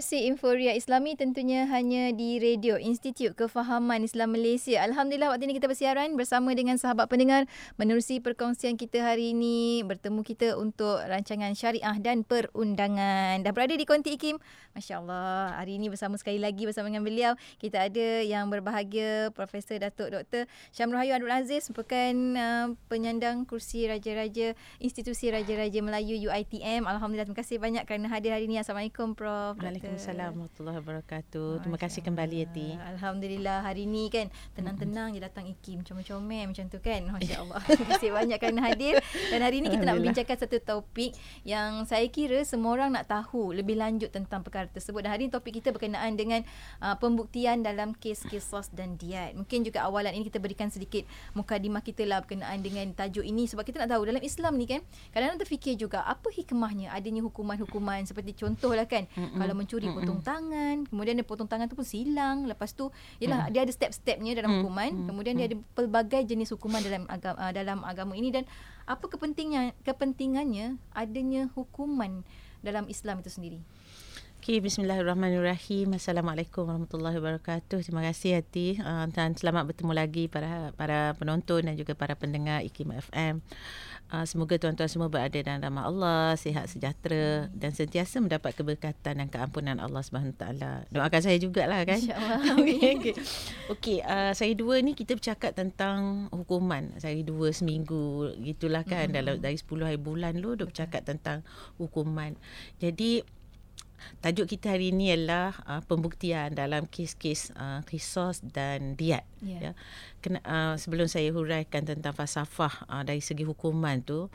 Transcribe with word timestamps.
Pengerusi 0.00 0.32
Inforia 0.32 0.72
Islami 0.72 1.12
tentunya 1.12 1.68
hanya 1.68 2.08
di 2.16 2.40
Radio 2.40 2.80
Institut 2.80 3.36
Kefahaman 3.36 4.00
Islam 4.00 4.32
Malaysia. 4.32 4.80
Alhamdulillah 4.80 5.28
waktu 5.28 5.44
ini 5.44 5.60
kita 5.60 5.68
bersiaran 5.68 6.16
bersama 6.16 6.56
dengan 6.56 6.80
sahabat 6.80 7.04
pendengar 7.12 7.44
menerusi 7.76 8.16
perkongsian 8.16 8.80
kita 8.80 9.04
hari 9.04 9.36
ini 9.36 9.84
bertemu 9.84 10.24
kita 10.24 10.56
untuk 10.56 11.04
rancangan 11.04 11.52
syariah 11.52 12.00
dan 12.00 12.24
perundangan. 12.24 13.44
Dah 13.44 13.52
berada 13.52 13.76
di 13.76 13.84
Konti 13.84 14.16
Ikim. 14.16 14.40
Masya 14.72 15.04
Allah 15.04 15.60
hari 15.60 15.76
ini 15.76 15.92
bersama 15.92 16.16
sekali 16.16 16.40
lagi 16.40 16.64
bersama 16.64 16.88
dengan 16.88 17.04
beliau. 17.04 17.36
Kita 17.60 17.84
ada 17.84 18.24
yang 18.24 18.48
berbahagia 18.48 19.36
Profesor 19.36 19.76
Datuk 19.84 20.16
Dr. 20.16 20.48
Syamrul 20.72 21.04
Hayu 21.04 21.12
Abdul 21.12 21.28
Aziz 21.28 21.68
merupakan 21.68 22.16
uh, 22.40 22.66
penyandang 22.88 23.44
kursi 23.44 23.84
Raja-Raja 23.84 24.56
Institusi 24.80 25.28
Raja-Raja 25.28 25.84
Melayu 25.84 26.32
UITM. 26.32 26.88
Alhamdulillah 26.88 27.28
terima 27.28 27.40
kasih 27.44 27.60
banyak 27.60 27.84
kerana 27.84 28.08
hadir 28.08 28.32
hari 28.32 28.48
ini. 28.48 28.56
Assalamualaikum 28.56 29.12
Prof. 29.12 29.60
Waalaikumsalam 29.60 29.89
warahmatullahi 29.90 30.78
wabarakatuh. 30.78 31.66
Terima 31.66 31.78
kasih 31.80 32.00
kembali 32.06 32.46
Yati. 32.46 32.78
Alhamdulillah 32.78 33.66
hari 33.66 33.90
ni 33.90 34.06
kan 34.06 34.30
tenang-tenang 34.54 35.10
je 35.16 35.20
datang 35.22 35.42
Ikim 35.50 35.82
comel-comel 35.82 36.46
macam 36.46 36.64
tu 36.70 36.78
kan. 36.78 37.00
Masya-Allah. 37.16 37.58
Terima 37.66 37.88
kasih 37.98 38.10
banyak 38.14 38.38
kerana 38.38 38.60
hadir 38.70 39.02
dan 39.34 39.40
hari 39.42 39.64
ni 39.64 39.68
kita 39.72 39.82
nak 39.82 39.98
bincangkan 39.98 40.36
satu 40.38 40.58
topik 40.62 41.10
yang 41.42 41.82
saya 41.90 42.06
kira 42.06 42.46
semua 42.46 42.78
orang 42.78 42.94
nak 42.94 43.10
tahu 43.10 43.50
lebih 43.50 43.80
lanjut 43.80 44.14
tentang 44.14 44.46
perkara 44.46 44.70
tersebut. 44.70 45.02
Dan 45.02 45.10
hari 45.10 45.26
ni 45.26 45.32
topik 45.34 45.58
kita 45.58 45.74
berkenaan 45.74 46.14
dengan 46.14 46.46
uh, 46.78 46.94
pembuktian 46.94 47.66
dalam 47.66 47.96
kes 47.98 48.22
kisos 48.30 48.70
dan 48.70 48.94
diat. 48.94 49.34
Mungkin 49.34 49.66
juga 49.66 49.90
awalan 49.90 50.14
ini 50.14 50.30
kita 50.30 50.38
berikan 50.38 50.70
sedikit 50.70 51.02
mukadimah 51.34 51.82
kita 51.82 52.06
lah 52.06 52.22
berkenaan 52.22 52.62
dengan 52.62 52.86
tajuk 52.94 53.26
ini 53.26 53.50
sebab 53.50 53.66
kita 53.66 53.82
nak 53.82 53.90
tahu 53.96 54.06
dalam 54.06 54.22
Islam 54.22 54.54
ni 54.54 54.70
kan 54.70 54.80
kadang-kadang 55.10 55.40
terfikir 55.42 55.74
juga 55.74 56.04
apa 56.06 56.30
hikmahnya 56.30 56.92
adanya 56.94 57.24
hukuman-hukuman 57.26 58.04
seperti 58.06 58.36
contohlah 58.36 58.86
kan 58.86 59.08
Mm-mm. 59.16 59.40
kalau 59.40 59.54
mencuri 59.56 59.79
Mm-mm. 59.88 60.04
potong 60.04 60.20
tangan 60.20 60.76
kemudian 60.84 61.14
dia 61.16 61.24
potong 61.24 61.48
tangan 61.48 61.70
tu 61.70 61.78
pun 61.78 61.86
silang 61.88 62.44
lepas 62.44 62.76
tu 62.76 62.92
yalah 63.22 63.48
mm. 63.48 63.52
dia 63.56 63.60
ada 63.64 63.72
step-stepnya 63.72 64.36
dalam 64.36 64.50
mm. 64.52 64.56
hukuman 64.60 64.92
mm. 64.92 65.06
kemudian 65.08 65.34
mm. 65.34 65.40
dia 65.40 65.46
ada 65.48 65.56
pelbagai 65.72 66.22
jenis 66.28 66.52
hukuman 66.52 66.84
dalam 66.84 67.08
agama 67.08 67.38
uh, 67.40 67.52
dalam 67.54 67.78
agama 67.86 68.12
ini 68.18 68.28
dan 68.28 68.44
apa 68.84 69.08
kepentingan 69.08 69.72
kepentingannya 69.86 70.76
adanya 70.92 71.48
hukuman 71.56 72.26
dalam 72.60 72.84
Islam 72.92 73.24
itu 73.24 73.32
sendiri 73.32 73.58
Okay, 74.40 74.56
bismillahirrahmanirrahim. 74.64 76.00
Assalamualaikum 76.00 76.64
warahmatullahi 76.64 77.12
wabarakatuh. 77.20 77.84
Terima 77.84 78.00
kasih 78.00 78.40
Hati 78.40 78.80
uh, 78.80 79.04
dan 79.12 79.36
selamat 79.36 79.68
bertemu 79.68 79.92
lagi 79.92 80.32
para 80.32 80.72
para 80.80 81.12
penonton 81.20 81.60
dan 81.60 81.76
juga 81.76 81.92
para 81.92 82.16
pendengar 82.16 82.64
IKIM 82.64 82.88
FM. 82.88 83.44
Uh, 84.08 84.24
semoga 84.24 84.56
tuan-tuan 84.56 84.88
semua 84.88 85.12
berada 85.12 85.36
dalam 85.44 85.60
rahmat 85.60 85.84
Allah, 85.92 86.40
sihat 86.40 86.72
sejahtera 86.72 87.52
dan 87.52 87.76
sentiasa 87.76 88.16
mendapat 88.24 88.56
keberkatan 88.56 89.20
dan 89.20 89.28
keampunan 89.28 89.76
Allah 89.76 90.00
Subhanahu 90.00 90.32
taala. 90.32 90.88
Doakan 90.88 91.20
saya 91.20 91.36
jugalah 91.36 91.84
kan. 91.84 92.00
Insya-Allah. 92.00 92.40
Okey. 92.64 93.12
Okey, 93.68 93.98
uh, 94.00 94.32
saya 94.32 94.56
dua 94.56 94.80
ni 94.80 94.96
kita 94.96 95.20
bercakap 95.20 95.52
tentang 95.52 96.32
hukuman. 96.32 96.96
Saya 96.96 97.20
dua 97.20 97.52
seminggu 97.52 98.32
gitulah 98.40 98.88
kan 98.88 99.12
hmm. 99.12 99.16
dalam 99.20 99.34
dari 99.36 99.60
10 99.60 99.68
hari 99.84 100.00
bulan 100.00 100.40
lu 100.40 100.56
duk 100.56 100.72
bercakap 100.72 101.04
tentang 101.04 101.44
hukuman. 101.76 102.40
Jadi 102.80 103.20
Tajuk 104.20 104.46
kita 104.50 104.74
hari 104.76 104.92
ini 104.92 105.14
ialah 105.14 105.54
uh, 105.64 105.82
pembuktian 105.84 106.52
dalam 106.52 106.88
kes-kes 106.88 107.54
uh, 107.56 107.80
kisos 107.86 108.44
dan 108.44 108.96
diat. 108.98 109.24
Yeah. 109.40 109.60
Ya. 109.60 109.72
Kena, 110.20 110.38
uh, 110.44 110.74
sebelum 110.76 111.08
saya 111.08 111.32
huraikan 111.32 111.88
tentang 111.88 112.12
falsafah 112.12 112.88
uh, 112.88 113.02
dari 113.06 113.24
segi 113.24 113.44
hukuman 113.46 114.00
tu, 114.04 114.28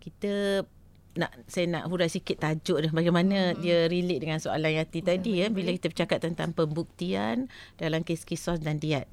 kita 0.00 0.64
nak 1.18 1.34
saya 1.50 1.66
nak 1.66 1.90
hurai 1.90 2.06
sikit 2.06 2.38
tajuk 2.38 2.86
dia 2.86 2.90
bagaimana 2.94 3.50
hmm. 3.50 3.58
dia 3.58 3.90
relate 3.90 4.22
dengan 4.22 4.38
soalan 4.38 4.78
Yati 4.78 5.02
tadi 5.02 5.42
ya 5.42 5.50
bila 5.50 5.74
kita 5.74 5.90
bercakap 5.90 6.22
tentang 6.22 6.54
pembuktian 6.54 7.50
dalam 7.82 8.06
kes 8.06 8.22
kisos 8.22 8.62
dan 8.62 8.78
diat. 8.78 9.10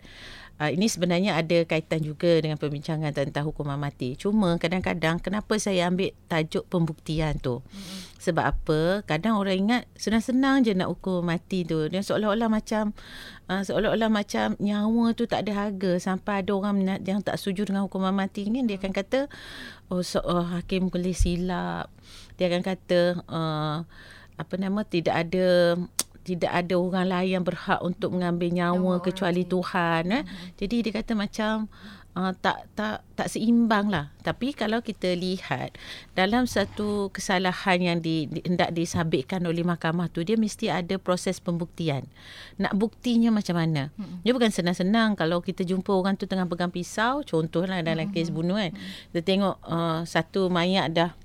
Uh, 0.58 0.74
ini 0.74 0.90
sebenarnya 0.90 1.38
ada 1.38 1.62
kaitan 1.70 2.02
juga 2.02 2.42
dengan 2.42 2.58
perbincangan 2.58 3.14
tentang 3.14 3.46
hukuman 3.46 3.78
mati. 3.78 4.18
Cuma 4.18 4.58
kadang-kadang 4.58 5.22
kenapa 5.22 5.54
saya 5.62 5.86
ambil 5.86 6.18
tajuk 6.26 6.66
pembuktian 6.66 7.38
tu? 7.38 7.62
Hmm. 7.62 7.98
Sebab 8.18 8.42
apa? 8.42 8.80
Kadang 9.06 9.38
orang 9.38 9.54
ingat 9.54 9.84
senang-senang 9.94 10.66
je 10.66 10.74
nak 10.74 10.90
hukum 10.90 11.22
mati 11.22 11.62
tu. 11.62 11.86
Dia 11.94 12.02
seolah-olah 12.02 12.50
macam 12.50 12.98
uh, 13.46 13.62
seolah-olah 13.62 14.10
macam 14.10 14.58
nyawa 14.58 15.14
tu 15.14 15.30
tak 15.30 15.46
ada 15.46 15.70
harga 15.70 16.02
sampai 16.02 16.42
ada 16.42 16.52
orang 16.58 16.82
yang 17.06 17.22
tak 17.22 17.38
setuju 17.38 17.70
dengan 17.70 17.86
hukuman 17.86 18.18
mati 18.18 18.50
ni 18.50 18.66
dia 18.66 18.82
akan 18.82 18.98
kata 18.98 19.30
oh, 19.94 20.02
so, 20.02 20.26
oh 20.26 20.42
hakim 20.42 20.90
boleh 20.90 21.14
silap. 21.14 21.94
Dia 22.42 22.50
akan 22.50 22.66
kata 22.66 23.00
uh, 23.30 23.86
apa 24.38 24.54
nama 24.58 24.82
tidak 24.86 25.16
ada 25.18 25.78
tidak 26.28 26.52
ada 26.52 26.76
orang 26.76 27.08
lain 27.08 27.40
yang 27.40 27.46
berhak 27.48 27.80
untuk 27.80 28.12
mengambil 28.12 28.52
nyawa 28.52 29.00
kecuali 29.00 29.48
Tuhan 29.48 30.04
eh. 30.12 30.24
Hmm. 30.28 30.52
Jadi 30.60 30.76
dia 30.84 30.92
kata 31.00 31.16
macam 31.16 31.72
uh, 32.18 32.34
tak 32.44 32.68
tak 32.76 33.06
tak 33.14 33.32
seimbang 33.32 33.88
lah. 33.88 34.12
Tapi 34.26 34.52
kalau 34.52 34.84
kita 34.84 35.14
lihat 35.16 35.78
dalam 36.18 36.44
satu 36.50 37.14
kesalahan 37.16 37.80
yang 37.80 37.98
di, 38.04 38.28
di, 38.28 38.44
hendak 38.44 38.76
disabitkan 38.76 39.46
oleh 39.48 39.64
mahkamah 39.64 40.12
tu 40.12 40.26
dia 40.26 40.36
mesti 40.36 40.68
ada 40.68 41.00
proses 41.00 41.40
pembuktian. 41.40 42.04
Nak 42.60 42.76
buktinya 42.76 43.30
macam 43.30 43.56
mana? 43.56 43.94
Hmm. 43.96 44.20
Dia 44.28 44.36
bukan 44.36 44.52
senang-senang 44.52 45.16
kalau 45.16 45.40
kita 45.40 45.62
jumpa 45.64 45.94
orang 45.94 46.20
tu 46.20 46.28
tengah 46.28 46.50
pegang 46.50 46.74
pisau, 46.74 47.24
contohlah 47.24 47.80
dalam 47.86 48.10
hmm. 48.10 48.14
kes 48.18 48.34
bunuh 48.34 48.60
kan. 48.60 48.76
Hmm. 48.76 48.84
Kita 49.16 49.22
tengok 49.24 49.56
uh, 49.64 50.02
satu 50.04 50.52
mayat 50.52 50.92
dah 50.92 51.16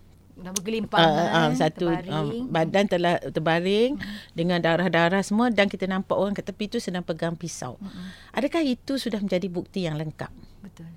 dah 0.43 0.53
bergelimpang 0.53 0.99
uh, 0.99 1.49
uh, 1.49 1.51
satu 1.55 1.87
uh, 1.89 2.27
badan 2.51 2.91
telah 2.91 3.23
terbaring 3.23 3.97
hmm. 3.97 4.35
dengan 4.35 4.59
darah-darah 4.59 5.23
semua 5.23 5.49
dan 5.49 5.71
kita 5.71 5.87
nampak 5.87 6.19
orang 6.19 6.35
kat 6.35 6.47
tepi 6.51 6.67
tu 6.67 6.79
sedang 6.83 7.07
pegang 7.07 7.39
pisau. 7.39 7.79
Hmm. 7.79 8.11
Adakah 8.35 8.67
itu 8.67 8.99
sudah 8.99 9.23
menjadi 9.23 9.47
bukti 9.47 9.87
yang 9.87 9.95
lengkap? 9.95 10.31
Betul. 10.61 10.91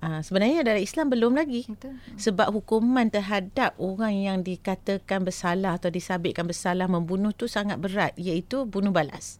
Uh, 0.00 0.24
sebenarnya 0.24 0.64
dari 0.64 0.88
Islam 0.88 1.12
belum 1.12 1.36
lagi. 1.36 1.68
Betul. 1.68 2.00
Sebab 2.16 2.56
hukuman 2.56 3.12
terhadap 3.12 3.76
orang 3.76 4.16
yang 4.16 4.38
dikatakan 4.40 5.28
bersalah 5.28 5.76
atau 5.76 5.92
disabitkan 5.92 6.48
bersalah 6.48 6.88
membunuh 6.88 7.36
tu 7.36 7.44
sangat 7.44 7.76
berat 7.76 8.16
iaitu 8.16 8.64
bunuh 8.64 8.96
balas. 8.96 9.36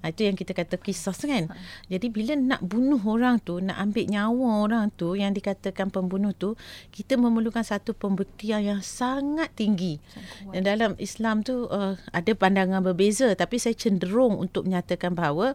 Uh, 0.00 0.08
itu 0.08 0.24
yang 0.24 0.32
kita 0.32 0.56
kata 0.56 0.80
kisah 0.80 1.12
kan. 1.12 1.52
Hmm. 1.52 1.56
Jadi 1.92 2.08
bila 2.08 2.32
nak 2.40 2.64
bunuh 2.64 3.00
orang 3.04 3.36
tu, 3.36 3.60
nak 3.60 3.76
ambil 3.76 4.08
nyawa 4.08 4.48
orang 4.64 4.84
tu 4.96 5.12
yang 5.12 5.36
dikatakan 5.36 5.92
pembunuh 5.92 6.32
tu, 6.32 6.56
kita 6.88 7.20
memerlukan 7.20 7.60
satu 7.60 7.92
pembuktian 7.92 8.64
yang 8.64 8.80
sangat 8.80 9.52
tinggi. 9.52 10.00
Dan 10.56 10.64
dalam 10.64 10.96
Islam 10.96 11.44
tu 11.44 11.68
uh, 11.68 12.00
ada 12.16 12.32
pandangan 12.32 12.80
berbeza 12.80 13.28
tapi 13.36 13.60
saya 13.60 13.76
cenderung 13.76 14.40
untuk 14.40 14.64
menyatakan 14.64 15.12
bahawa 15.12 15.52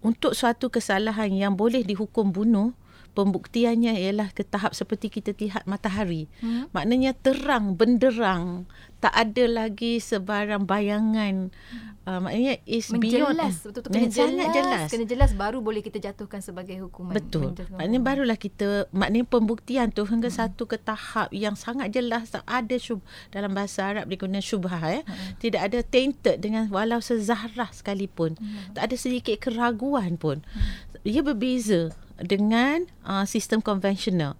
untuk 0.00 0.32
suatu 0.32 0.70
kesalahan 0.72 1.28
yang 1.34 1.58
boleh 1.58 1.82
dihukum 1.84 2.30
bunuh 2.30 2.72
pembuktiannya 3.12 3.98
ialah 3.98 4.30
ke 4.30 4.46
tahap 4.46 4.72
seperti 4.72 5.10
kita 5.10 5.34
lihat 5.36 5.66
matahari. 5.66 6.30
Hmm. 6.40 6.70
Maknanya 6.70 7.14
terang, 7.18 7.74
benderang, 7.74 8.70
tak 9.02 9.14
ada 9.16 9.44
lagi 9.46 9.98
sebarang 9.98 10.68
bayangan. 10.68 11.50
Hmm. 11.50 11.88
Uh, 12.00 12.16
maknanya 12.16 12.56
is 12.64 12.88
beyond. 12.88 13.36
Menjelas, 13.36 13.60
betul 13.60 13.84
betul 13.84 13.92
kena 13.92 14.08
jelas, 14.08 14.16
sangat 14.16 14.48
jelas. 14.56 14.88
Kena 14.88 15.04
jelas 15.04 15.30
baru 15.36 15.58
boleh 15.60 15.84
kita 15.84 16.00
jatuhkan 16.00 16.40
sebagai 16.40 16.80
hukuman. 16.80 17.12
Betul. 17.12 17.52
Maknanya 17.76 18.00
barulah 18.00 18.38
kita 18.40 18.88
maknanya 18.88 19.28
pembuktian 19.28 19.92
tu 19.92 20.08
hingga 20.08 20.32
hmm. 20.32 20.38
satu 20.40 20.64
ke 20.64 20.80
tahap 20.80 21.28
yang 21.30 21.60
sangat 21.60 21.92
jelas 21.92 22.32
tak 22.32 22.42
ada 22.48 22.76
syub 22.80 23.04
dalam 23.28 23.52
bahasa 23.52 23.84
Arab 23.84 24.08
diguna 24.08 24.40
syubhah 24.40 24.80
ya. 24.80 25.00
Hmm. 25.04 25.36
Tidak 25.38 25.60
ada 25.60 25.84
tainted 25.84 26.40
dengan 26.40 26.72
walau 26.72 27.04
sezahrah 27.04 27.68
sekalipun. 27.68 28.40
Hmm. 28.40 28.72
Tak 28.72 28.90
ada 28.90 28.96
sedikit 28.96 29.36
keraguan 29.36 30.16
pun. 30.16 30.40
Hmm. 30.40 31.04
Ia 31.04 31.20
berbeza 31.20 31.92
dengan 32.20 32.84
uh, 33.04 33.24
sistem 33.24 33.64
konvensional. 33.64 34.36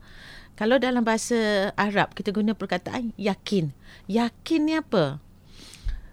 Kalau 0.55 0.77
dalam 0.77 1.01
bahasa 1.01 1.73
Arab 1.75 2.13
kita 2.13 2.37
guna 2.37 2.53
perkataan 2.53 3.17
yakin. 3.17 3.73
Yakin 4.07 4.61
ni 4.69 4.77
apa? 4.77 5.19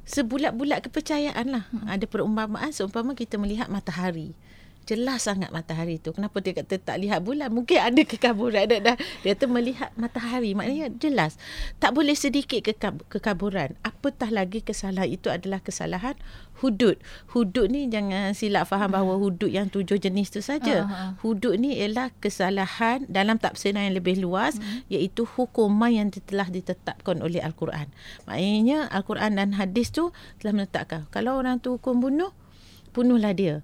Sebulat-bulat 0.08 0.88
kepercayaan 0.88 1.52
lah. 1.52 1.68
Hmm. 1.68 1.84
Ada 1.92 2.08
perumpamaan 2.08 2.72
seumpama 2.72 3.12
kita 3.12 3.36
melihat 3.36 3.68
matahari 3.68 4.40
jelas 4.88 5.28
sangat 5.28 5.51
matahari 5.51 6.00
tu. 6.00 6.16
Kenapa 6.16 6.39
dia 6.39 6.56
kata 6.56 6.80
tak 6.80 6.98
lihat 7.04 7.19
bulan? 7.19 7.51
Mungkin 7.51 7.84
ada 7.84 8.01
kekaburan. 8.07 8.63
Dia, 8.72 8.80
dah, 8.80 8.98
dia 9.22 9.36
tu 9.36 9.51
melihat 9.51 9.92
matahari. 10.00 10.56
Maknanya 10.56 10.88
jelas. 10.95 11.36
Tak 11.84 11.92
boleh 11.92 12.16
sedikit 12.16 12.63
kekaburan. 13.12 13.75
Apatah 13.84 14.31
lagi 14.31 14.63
kesalahan 14.63 15.12
itu 15.12 15.28
adalah 15.28 15.60
kesalahan 15.60 16.16
hudud. 16.63 16.98
Hudud 17.36 17.68
ni 17.69 17.92
jangan 17.92 18.31
silap 18.31 18.72
faham 18.72 18.95
bahawa 18.95 19.19
hudud 19.19 19.51
yang 19.51 19.68
tujuh 19.68 20.00
jenis 20.00 20.31
tu 20.31 20.39
saja. 20.39 20.88
Uh-huh. 20.88 21.12
Hudud 21.22 21.60
ni 21.60 21.78
ialah 21.78 22.10
kesalahan 22.24 23.04
dalam 23.12 23.38
tafsiran 23.38 23.92
yang 23.92 24.00
lebih 24.00 24.18
luas 24.24 24.57
uh-huh. 24.57 24.88
iaitu 24.88 25.28
hukuman 25.28 25.92
yang 25.92 26.07
telah 26.10 26.48
ditetapkan 26.48 27.19
oleh 27.19 27.44
Al-Quran. 27.44 27.92
Maknanya 28.25 28.88
Al-Quran 28.89 29.36
dan 29.36 29.54
hadis 29.60 29.92
tu 29.92 30.16
telah 30.42 30.63
menetapkan. 30.63 31.06
Kalau 31.12 31.36
orang 31.38 31.60
tu 31.60 31.75
hukum 31.78 32.00
bunuh, 32.00 32.31
bunuhlah 32.95 33.36
dia 33.36 33.62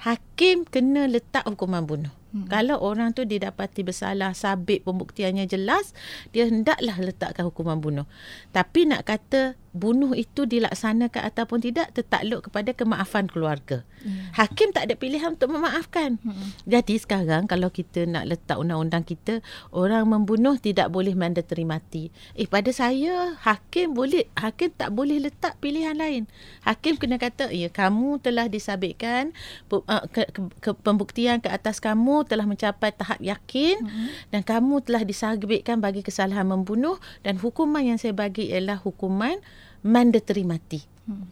hakim 0.00 0.68
kena 0.68 1.08
letak 1.08 1.44
hukuman 1.48 1.84
bunuh. 1.84 2.12
Hmm. 2.36 2.46
Kalau 2.52 2.76
orang 2.84 3.16
tu 3.16 3.24
didapati 3.24 3.80
bersalah, 3.80 4.36
sabit 4.36 4.84
pembuktiannya 4.84 5.48
jelas, 5.48 5.96
dia 6.36 6.44
hendaklah 6.48 6.96
letakkan 7.00 7.48
hukuman 7.48 7.80
bunuh. 7.80 8.06
Tapi 8.52 8.84
nak 8.84 9.08
kata 9.08 9.56
bunuh 9.76 10.16
itu 10.16 10.48
dilaksanakan 10.48 11.22
ataupun 11.28 11.60
tidak 11.60 11.92
tertakluk 11.92 12.48
kepada 12.48 12.72
kemaafan 12.72 13.28
keluarga. 13.28 13.84
Yeah. 14.02 14.32
Hakim 14.32 14.72
tak 14.72 14.88
ada 14.88 14.94
pilihan 14.96 15.36
untuk 15.36 15.52
memaafkan. 15.52 16.16
Hmm. 16.22 16.56
Jadi 16.64 16.96
sekarang 16.96 17.44
kalau 17.44 17.68
kita 17.68 18.08
nak 18.08 18.24
letak 18.30 18.56
undang-undang 18.56 19.04
kita 19.04 19.44
orang 19.74 20.08
membunuh 20.08 20.56
tidak 20.56 20.88
boleh 20.88 21.12
mandatory 21.12 21.68
mati. 21.68 22.08
Eh 22.38 22.48
pada 22.48 22.72
saya 22.72 23.36
hakim 23.44 23.92
boleh 23.92 24.30
hakim 24.38 24.72
tak 24.72 24.94
boleh 24.94 25.20
letak 25.20 25.58
pilihan 25.60 25.98
lain. 25.98 26.24
Hakim 26.64 26.96
kena 26.96 27.20
kata 27.20 27.52
ya 27.52 27.68
kamu 27.68 28.22
telah 28.22 28.48
disabitkan 28.48 29.36
uh, 29.70 30.04
ke, 30.08 30.24
ke, 30.32 30.40
ke, 30.62 30.70
pembuktian 30.80 31.42
ke 31.42 31.50
atas 31.50 31.82
kamu 31.82 32.24
telah 32.24 32.46
mencapai 32.48 32.94
tahap 32.94 33.18
yakin 33.18 33.82
hmm. 33.82 34.32
dan 34.32 34.40
kamu 34.46 34.80
telah 34.86 35.02
disabitkan 35.02 35.82
bagi 35.82 36.06
kesalahan 36.06 36.46
membunuh 36.46 36.96
dan 37.26 37.36
hukuman 37.42 37.82
yang 37.82 37.98
saya 37.98 38.14
bagi 38.14 38.48
ialah 38.54 38.78
hukuman 38.80 39.42
mandatory 39.86 40.42
mati. 40.42 40.82
Hmm. 41.06 41.30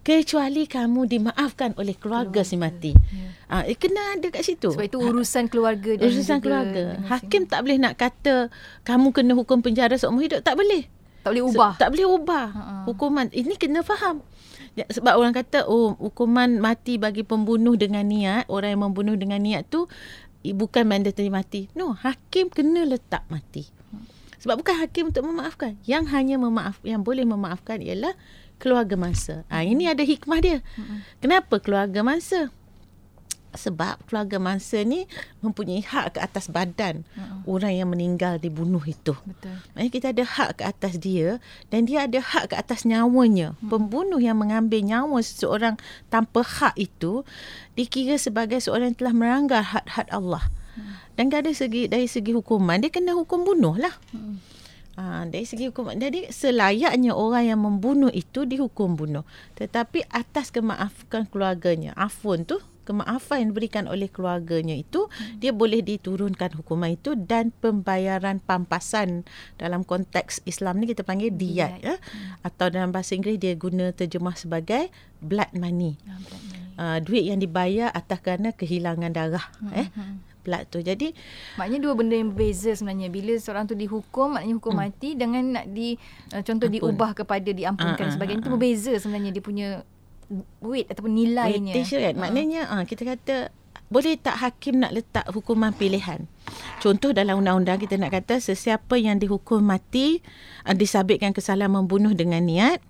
Kecuali 0.00 0.64
kamu 0.64 1.04
dimaafkan 1.04 1.76
oleh 1.76 1.92
keluarga, 1.92 2.40
keluarga. 2.40 2.48
si 2.48 2.56
mati. 2.56 2.92
Ya. 2.96 3.28
Ah, 3.52 3.62
eh, 3.68 3.76
kena 3.76 4.16
ada 4.16 4.32
kat 4.32 4.48
situ. 4.48 4.72
Sebab 4.72 4.88
itu 4.88 4.96
urusan 4.96 5.52
keluarga 5.52 6.00
dan 6.00 6.08
urusan 6.08 6.40
keluarga. 6.40 6.96
Hakim 7.12 7.44
tak 7.44 7.60
boleh 7.68 7.76
nak 7.76 8.00
kata 8.00 8.48
kamu 8.88 9.12
kena 9.12 9.36
hukum 9.36 9.60
penjara 9.60 10.00
seumur 10.00 10.24
hidup. 10.24 10.40
Tak 10.40 10.56
boleh. 10.56 10.88
Tak 11.20 11.36
boleh 11.36 11.44
ubah. 11.52 11.72
So, 11.76 11.80
tak 11.84 11.88
boleh 11.92 12.06
ubah. 12.08 12.46
Uh-uh. 12.48 12.82
Hukuman 12.88 13.28
ini 13.36 13.54
kena 13.60 13.84
faham. 13.84 14.24
Ya, 14.72 14.88
sebab 14.88 15.20
orang 15.20 15.36
kata 15.36 15.68
oh 15.68 15.92
hukuman 16.00 16.62
mati 16.62 16.96
bagi 16.96 17.20
pembunuh 17.20 17.76
dengan 17.76 18.08
niat, 18.08 18.48
orang 18.48 18.72
yang 18.72 18.82
membunuh 18.88 19.20
dengan 19.20 19.42
niat 19.42 19.68
tu 19.68 19.84
bukan 20.40 20.88
mandatory 20.88 21.28
mati. 21.28 21.68
No, 21.76 21.92
hakim 21.92 22.48
kena 22.48 22.88
letak 22.88 23.28
mati. 23.28 23.68
Sebab 24.40 24.64
bukan 24.64 24.76
hakim 24.80 25.12
untuk 25.12 25.28
memaafkan. 25.28 25.76
Yang 25.84 26.04
hanya 26.16 26.36
memaaf 26.40 26.80
yang 26.80 27.04
boleh 27.04 27.28
memaafkan 27.28 27.84
ialah 27.84 28.16
keluarga 28.56 28.96
mangsa. 28.96 29.44
Ha, 29.52 29.64
ini 29.64 29.88
ada 29.88 30.00
hikmah 30.00 30.40
dia. 30.40 30.58
Kenapa 31.20 31.60
keluarga 31.60 32.00
mangsa? 32.00 32.48
Sebab 33.50 34.06
keluarga 34.06 34.38
mangsa 34.38 34.78
ni 34.86 35.10
mempunyai 35.42 35.82
hak 35.82 36.14
ke 36.14 36.18
atas 36.22 36.46
badan 36.46 37.02
uh-uh. 37.18 37.50
orang 37.50 37.74
yang 37.74 37.90
meninggal 37.90 38.38
dibunuh 38.38 38.78
itu. 38.86 39.10
Betul. 39.26 39.58
Maksudnya 39.74 39.90
kita 39.90 40.06
ada 40.14 40.24
hak 40.24 40.50
ke 40.54 40.62
atas 40.62 40.92
dia 41.02 41.42
dan 41.66 41.82
dia 41.82 42.06
ada 42.06 42.22
hak 42.22 42.54
ke 42.54 42.56
atas 42.56 42.86
nyawanya. 42.86 43.58
Uh-huh. 43.58 43.74
Pembunuh 43.74 44.22
yang 44.22 44.38
mengambil 44.38 44.86
nyawa 44.86 45.18
seseorang 45.18 45.74
tanpa 46.14 46.46
hak 46.46 46.78
itu 46.78 47.26
dikira 47.74 48.22
sebagai 48.22 48.62
seorang 48.62 48.94
yang 48.94 48.98
telah 49.02 49.14
melanggar 49.18 49.66
hak-hak 49.66 50.06
Allah. 50.14 50.46
Dan 51.20 51.28
dari 51.28 51.52
segi 51.52 51.84
dari 51.84 52.08
segi 52.08 52.32
hukuman 52.32 52.80
dia 52.80 52.88
kena 52.88 53.12
hukum 53.12 53.44
bunuh 53.44 53.76
lah. 53.76 53.92
Hmm. 54.16 54.40
Ha, 54.96 55.28
dari 55.28 55.44
segi 55.44 55.68
hukuman 55.68 56.00
jadi 56.00 56.32
selayaknya 56.32 57.12
orang 57.12 57.44
yang 57.44 57.60
membunuh 57.60 58.08
itu 58.08 58.48
dihukum 58.48 58.96
bunuh. 58.96 59.28
Tetapi 59.60 60.08
atas 60.08 60.48
kemaafkan 60.48 61.28
keluarganya, 61.28 61.92
afun 61.92 62.48
tu 62.48 62.56
kemaafan 62.88 63.44
yang 63.44 63.48
diberikan 63.52 63.84
oleh 63.84 64.08
keluarganya 64.08 64.72
itu 64.72 65.12
hmm. 65.12 65.44
dia 65.44 65.52
boleh 65.52 65.84
diturunkan 65.84 66.56
hukuman 66.56 66.96
itu 66.96 67.12
dan 67.12 67.52
pembayaran 67.52 68.40
pampasan 68.40 69.28
dalam 69.60 69.84
konteks 69.84 70.40
Islam 70.48 70.80
ni 70.80 70.88
kita 70.88 71.04
panggil 71.04 71.36
diat 71.36 71.84
ya 71.84 72.00
hmm. 72.00 72.48
atau 72.48 72.72
dalam 72.72 72.96
bahasa 72.96 73.12
Inggeris 73.12 73.36
dia 73.36 73.52
guna 73.60 73.92
terjemah 73.92 74.40
sebagai 74.40 74.88
blood 75.20 75.52
money. 75.52 76.00
Oh, 76.08 76.16
blood 76.16 76.44
money. 76.48 76.80
Uh, 76.80 76.98
duit 77.04 77.28
yang 77.28 77.36
dibayar 77.36 77.92
atas 77.92 78.24
kerana 78.24 78.56
kehilangan 78.56 79.12
darah 79.12 79.52
hmm. 79.60 79.76
eh 79.76 79.88
hmm 80.50 80.58
plat 80.60 80.66
tu. 80.66 80.82
Jadi 80.82 81.14
maknanya 81.54 81.78
dua 81.86 81.94
benda 81.94 82.18
yang 82.18 82.34
berbeza 82.34 82.74
sebenarnya. 82.74 83.06
Bila 83.06 83.38
seorang 83.38 83.70
tu 83.70 83.78
dihukum 83.78 84.34
maknanya 84.34 84.58
hukum 84.58 84.74
hmm. 84.74 84.82
mati 84.82 85.10
dengan 85.14 85.42
nak 85.54 85.66
di 85.70 85.94
uh, 86.34 86.42
contoh 86.42 86.66
Ampun. 86.66 86.90
diubah 86.90 87.10
kepada 87.14 87.54
diampunkan 87.54 88.06
uh, 88.10 88.12
sebagainya 88.18 88.42
uh, 88.42 88.42
uh. 88.42 88.50
itu 88.50 88.58
berbeza 88.58 88.92
sebenarnya 88.98 89.30
dia 89.30 89.42
punya 89.46 89.68
weight 90.58 90.90
ataupun 90.90 91.14
nilainya. 91.14 91.70
Weightage 91.78 92.02
kan. 92.02 92.14
Uh. 92.18 92.20
Maknanya 92.26 92.60
uh, 92.66 92.82
kita 92.82 93.02
kata 93.06 93.36
boleh 93.90 94.14
tak 94.18 94.42
hakim 94.42 94.82
nak 94.82 94.90
letak 94.90 95.26
hukuman 95.30 95.70
pilihan. 95.70 96.26
Contoh 96.82 97.14
dalam 97.14 97.42
undang-undang 97.42 97.78
kita 97.78 97.94
nak 97.98 98.14
kata 98.14 98.42
sesiapa 98.42 98.98
yang 98.98 99.22
dihukum 99.22 99.62
mati 99.62 100.18
uh, 100.66 100.74
disabitkan 100.74 101.30
kesalahan 101.30 101.70
membunuh 101.70 102.10
dengan 102.10 102.42
niat 102.42 102.82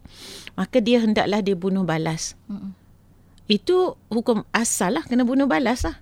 maka 0.56 0.80
dia 0.80 1.04
hendaklah 1.04 1.44
dibunuh 1.44 1.84
balas. 1.84 2.40
Uh. 2.48 2.72
Itu 3.50 4.00
hukum 4.08 4.48
asal 4.54 4.96
lah 4.96 5.04
kena 5.04 5.28
bunuh 5.28 5.44
balas 5.44 5.84
lah 5.84 6.00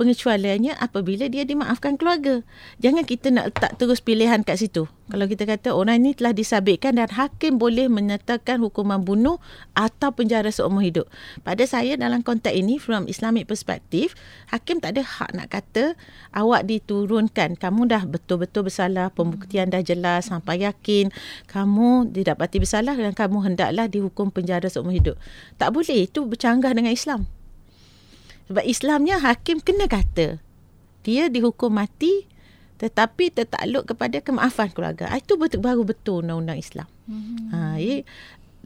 pengecualiannya 0.00 0.80
apabila 0.80 1.28
dia 1.28 1.44
dimaafkan 1.44 2.00
keluarga. 2.00 2.40
Jangan 2.80 3.04
kita 3.04 3.28
nak 3.28 3.52
letak 3.52 3.76
terus 3.76 4.00
pilihan 4.00 4.40
kat 4.40 4.56
situ. 4.56 4.88
Kalau 5.10 5.26
kita 5.26 5.44
kata 5.44 5.74
orang 5.76 6.00
ini 6.00 6.16
telah 6.16 6.32
disabitkan 6.32 6.96
dan 6.96 7.10
hakim 7.12 7.60
boleh 7.60 7.90
menyatakan 7.90 8.62
hukuman 8.62 9.02
bunuh 9.02 9.42
atau 9.76 10.14
penjara 10.14 10.48
seumur 10.48 10.80
hidup. 10.80 11.10
Pada 11.42 11.66
saya 11.68 11.98
dalam 12.00 12.24
konteks 12.24 12.54
ini 12.54 12.80
from 12.80 13.10
Islamic 13.10 13.44
perspektif, 13.50 14.16
hakim 14.48 14.80
tak 14.80 14.96
ada 14.96 15.02
hak 15.02 15.30
nak 15.34 15.52
kata 15.52 15.98
awak 16.32 16.64
diturunkan. 16.64 17.58
Kamu 17.58 17.90
dah 17.90 18.06
betul-betul 18.06 18.70
bersalah, 18.70 19.10
pembuktian 19.10 19.68
dah 19.68 19.82
jelas 19.82 20.30
sampai 20.30 20.62
yakin 20.62 21.10
kamu 21.50 22.08
didapati 22.14 22.62
bersalah 22.62 22.94
dan 22.94 23.10
kamu 23.12 23.52
hendaklah 23.52 23.90
dihukum 23.90 24.30
penjara 24.30 24.70
seumur 24.70 24.94
hidup. 24.94 25.18
Tak 25.58 25.74
boleh, 25.74 26.06
itu 26.06 26.22
bercanggah 26.22 26.70
dengan 26.70 26.94
Islam. 26.94 27.26
Sebab 28.50 28.66
Islamnya 28.66 29.22
hakim 29.22 29.62
kena 29.62 29.86
kata 29.86 30.42
dia 31.06 31.30
dihukum 31.30 31.72
mati 31.72 32.28
tetapi 32.80 33.28
tertakluk 33.28 33.92
kepada 33.92 34.24
kemaafan 34.24 34.72
keluarga. 34.72 35.12
Ah, 35.12 35.20
itu 35.20 35.36
betul 35.36 35.60
baru 35.60 35.84
betul 35.84 36.24
undang-undang 36.24 36.56
Islam. 36.56 36.88
Hmm. 37.04 37.52
Ha, 37.52 37.76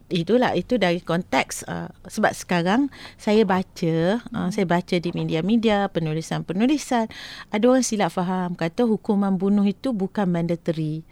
itulah 0.07 0.55
itu 0.55 0.79
dari 0.79 1.03
konteks 1.03 1.67
uh, 1.67 1.91
sebab 2.07 2.31
sekarang 2.31 2.95
saya 3.19 3.43
baca 3.43 4.23
uh, 4.23 4.49
saya 4.55 4.71
baca 4.71 4.95
di 4.95 5.11
media-media 5.11 5.91
penulisan-penulisan 5.91 7.11
ada 7.51 7.65
orang 7.67 7.83
silap 7.83 8.15
faham 8.15 8.55
kata 8.55 8.87
hukuman 8.87 9.35
bunuh 9.35 9.67
itu 9.67 9.91
bukan 9.91 10.31
mandatory. 10.31 11.03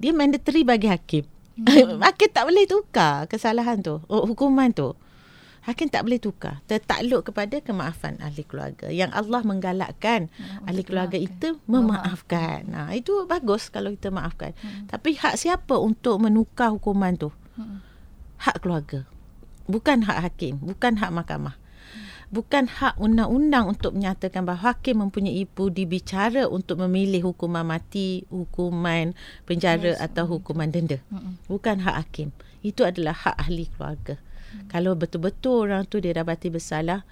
Dia 0.00 0.16
mandatory 0.16 0.64
bagi 0.64 0.88
hakim. 0.88 1.28
Hmm. 1.60 2.00
hakim 2.08 2.32
tak 2.32 2.48
boleh 2.48 2.64
tukar 2.64 3.28
kesalahan 3.28 3.84
tu, 3.84 4.00
oh, 4.08 4.24
hukuman 4.24 4.72
tu 4.72 4.96
hakim 5.68 5.92
tak 5.92 6.08
boleh 6.08 6.16
tukar 6.16 6.64
tertakluk 6.64 7.28
kepada 7.28 7.60
kemaafan 7.60 8.16
ahli 8.24 8.40
keluarga 8.48 8.88
yang 8.88 9.12
Allah 9.12 9.44
menggalakkan 9.44 10.32
hmm, 10.32 10.64
ahli 10.64 10.80
keluarga 10.80 11.20
itu 11.20 11.60
memaafkan 11.68 12.64
nah 12.64 12.88
itu 12.96 13.28
bagus 13.28 13.68
kalau 13.68 13.92
kita 13.92 14.08
maafkan 14.08 14.56
hmm. 14.56 14.88
tapi 14.88 15.20
hak 15.20 15.36
siapa 15.36 15.76
untuk 15.76 16.24
menukar 16.24 16.72
hukuman 16.72 17.20
tu 17.20 17.28
hmm. 17.60 17.84
hak 18.48 18.64
keluarga 18.64 19.04
bukan 19.68 20.08
hak 20.08 20.24
hakim 20.24 20.56
bukan 20.64 20.96
hak 20.96 21.12
mahkamah 21.12 21.60
bukan 22.28 22.68
hak 22.68 22.96
undang-undang 23.00 23.72
untuk 23.72 23.96
menyatakan 23.96 24.44
bahawa 24.44 24.72
hakim 24.72 25.00
mempunyai 25.04 25.48
budi 25.48 25.88
bicara 25.88 26.44
untuk 26.44 26.80
memilih 26.84 27.32
hukuman 27.32 27.64
mati, 27.64 28.28
hukuman 28.28 29.16
penjara 29.48 29.96
yes. 29.96 30.00
atau 30.00 30.28
hukuman 30.28 30.68
denda. 30.68 31.00
Bukan 31.48 31.80
hak 31.80 31.96
hakim. 32.04 32.28
Itu 32.60 32.84
adalah 32.84 33.16
hak 33.16 33.36
ahli 33.48 33.64
keluarga. 33.72 34.20
Kalau 34.68 34.92
betul-betul 34.96 35.68
orang 35.68 35.84
tu 35.88 36.00
dia 36.00 36.12
dapati 36.16 36.48
bersalah 36.52 37.04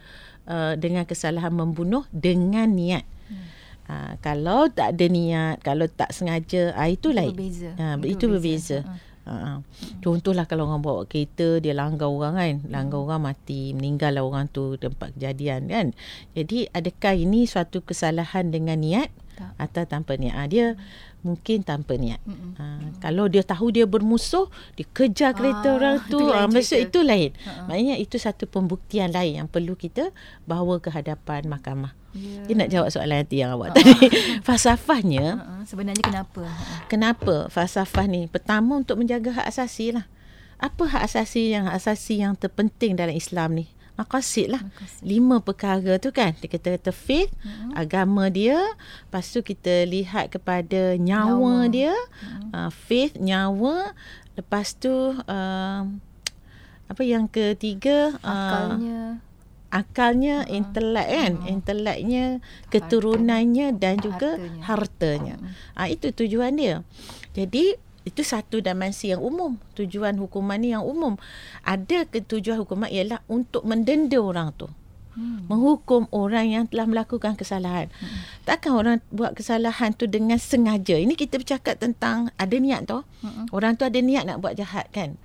uh, 0.48 0.74
dengan 0.78 1.04
kesalahan 1.04 1.52
membunuh 1.52 2.06
dengan 2.14 2.70
niat. 2.70 3.04
Hmm. 3.28 3.46
Uh, 3.86 4.12
kalau 4.18 4.66
tak 4.66 4.98
ada 4.98 5.06
niat, 5.06 5.62
kalau 5.62 5.86
tak 5.86 6.10
sengaja, 6.10 6.74
uh, 6.74 6.88
itu 6.90 7.14
lain. 7.14 7.34
Berbeza. 7.34 7.70
Uh, 7.78 7.96
itu, 8.02 8.06
itu 8.18 8.24
berbeza. 8.26 8.78
berbeza. 8.82 8.94
Uh. 9.00 9.04
Uh, 9.26 9.58
contohlah 10.06 10.46
kalau 10.46 10.70
orang 10.70 10.86
bawa 10.86 11.02
kereta 11.02 11.58
dia 11.58 11.74
langgar 11.74 12.06
orang 12.06 12.38
kan, 12.38 12.54
langgar 12.70 13.02
hmm. 13.02 13.06
orang 13.10 13.22
mati, 13.26 13.74
meninggal 13.74 14.14
lah 14.14 14.22
orang 14.22 14.46
tu 14.46 14.78
tempat 14.78 15.18
kejadian 15.18 15.66
kan. 15.66 15.86
Jadi 16.38 16.70
adakah 16.70 17.18
ini 17.18 17.42
suatu 17.50 17.82
kesalahan 17.82 18.54
dengan 18.54 18.78
niat 18.78 19.10
tak. 19.34 19.50
atau 19.58 19.82
tanpa 19.82 20.14
niat? 20.14 20.34
Uh, 20.38 20.46
dia 20.46 20.66
mungkin 21.26 21.66
tanpa 21.66 21.98
niat. 21.98 22.22
Ha, 22.56 22.94
kalau 23.02 23.26
dia 23.26 23.42
tahu 23.42 23.74
dia 23.74 23.82
bermusuh, 23.82 24.46
dia 24.78 24.86
kejar 24.86 25.34
kereta 25.34 25.74
ah, 25.74 25.76
orang 25.76 25.96
tu, 26.06 26.22
ah, 26.30 26.46
maksud 26.46 26.86
itu 26.86 27.02
lain. 27.02 27.34
Ha-ha. 27.42 27.66
Maknanya 27.66 27.98
itu 27.98 28.16
satu 28.22 28.46
pembuktian 28.46 29.10
lain 29.10 29.42
yang 29.42 29.48
perlu 29.50 29.74
kita 29.74 30.14
bawa 30.46 30.78
ke 30.78 30.94
hadapan 30.94 31.50
mahkamah. 31.50 31.98
Yeah. 32.16 32.46
Dia 32.48 32.54
nak 32.56 32.70
jawab 32.72 32.88
soalan 32.94 33.26
nanti 33.26 33.42
yang 33.42 33.58
awak 33.58 33.74
ha. 33.74 33.82
tadi. 33.82 33.92
Falsafahnya. 34.46 35.26
Ha. 35.36 35.56
Sebenarnya 35.66 36.00
kenapa? 36.06 36.46
Kenapa 36.86 37.34
falsafah 37.50 38.06
ni? 38.06 38.30
Pertama 38.30 38.78
untuk 38.78 39.02
menjaga 39.02 39.42
hak 39.42 39.50
asasi 39.50 39.90
lah. 39.98 40.06
Apa 40.56 40.88
hak 40.88 41.02
asasi 41.10 41.52
yang 41.52 41.68
hak 41.68 41.76
asasi 41.82 42.22
yang 42.22 42.38
terpenting 42.38 42.94
dalam 42.96 43.12
Islam 43.12 43.58
ni? 43.58 43.66
Maqasid 43.96 44.52
lah. 44.52 44.62
Maqasid. 44.62 45.02
Lima 45.02 45.36
perkara 45.40 45.96
tu 45.96 46.12
kan. 46.12 46.36
Dia 46.38 46.48
kata, 46.52 46.76
kata 46.78 46.92
faith, 46.92 47.32
hmm. 47.40 47.72
agama 47.74 48.28
dia. 48.28 48.60
Lepas 49.08 49.32
tu 49.32 49.40
kita 49.40 49.88
lihat 49.88 50.30
kepada 50.32 50.94
nyawa, 51.00 51.66
nyawa. 51.66 51.72
dia. 51.72 51.94
Hmm. 52.22 52.52
Uh, 52.52 52.70
faith, 52.70 53.16
nyawa. 53.16 53.96
Lepas 54.36 54.76
tu, 54.76 54.92
uh, 55.16 55.82
apa 56.86 57.02
yang 57.02 57.26
ketiga? 57.26 58.14
Akalnya. 58.20 59.18
Uh, 59.18 59.24
akalnya, 59.72 60.36
uh, 60.44 60.54
intelek 60.54 61.08
kan. 61.08 61.32
Uh, 61.40 61.48
Inteleknya, 61.50 62.24
keturunannya 62.70 63.74
dan 63.74 63.98
juga 63.98 64.36
hartanya. 64.36 64.64
hartanya. 64.68 65.34
Uh. 65.74 65.80
Uh, 65.82 65.88
itu 65.90 66.06
tujuan 66.12 66.54
dia. 66.54 66.84
Jadi, 67.32 67.80
Itu 68.06 68.22
satu 68.22 68.62
dimensi 68.62 69.10
yang 69.10 69.18
umum. 69.18 69.58
Tujuan 69.74 70.14
hukuman 70.22 70.62
ni 70.62 70.70
yang 70.70 70.86
umum. 70.86 71.18
Ada 71.66 72.06
ketujuan 72.06 72.62
hukuman 72.62 72.86
ialah 72.86 73.18
untuk 73.26 73.66
mendenda 73.66 74.22
orang 74.22 74.54
tu. 74.54 74.70
Hmm. 75.16 75.48
Menghukum 75.50 76.06
orang 76.12 76.46
yang 76.52 76.64
telah 76.70 76.86
melakukan 76.86 77.34
kesalahan. 77.34 77.90
Hmm. 77.98 78.16
Takkan 78.46 78.72
orang 78.78 78.96
buat 79.10 79.34
kesalahan 79.34 79.96
tu 79.96 80.06
dengan 80.06 80.38
sengaja. 80.38 80.94
Ini 80.94 81.18
kita 81.18 81.42
bercakap 81.42 81.82
tentang 81.82 82.30
ada 82.38 82.54
niat 82.54 82.86
tu. 82.86 83.02
Hmm. 83.26 83.50
Orang 83.50 83.74
tu 83.74 83.82
ada 83.82 83.98
niat 83.98 84.28
nak 84.28 84.38
buat 84.38 84.54
jahat 84.54 84.86
kan. 84.94 85.18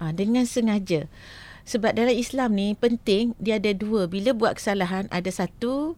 Ha, 0.00 0.14
dengan 0.16 0.48
sengaja. 0.48 1.10
Sebab 1.68 1.94
dalam 1.94 2.14
Islam 2.16 2.54
ni 2.56 2.74
penting 2.78 3.36
dia 3.36 3.60
ada 3.60 3.76
dua. 3.76 4.06
Bila 4.06 4.32
buat 4.32 4.56
kesalahan 4.56 5.10
ada 5.12 5.30
satu 5.30 5.94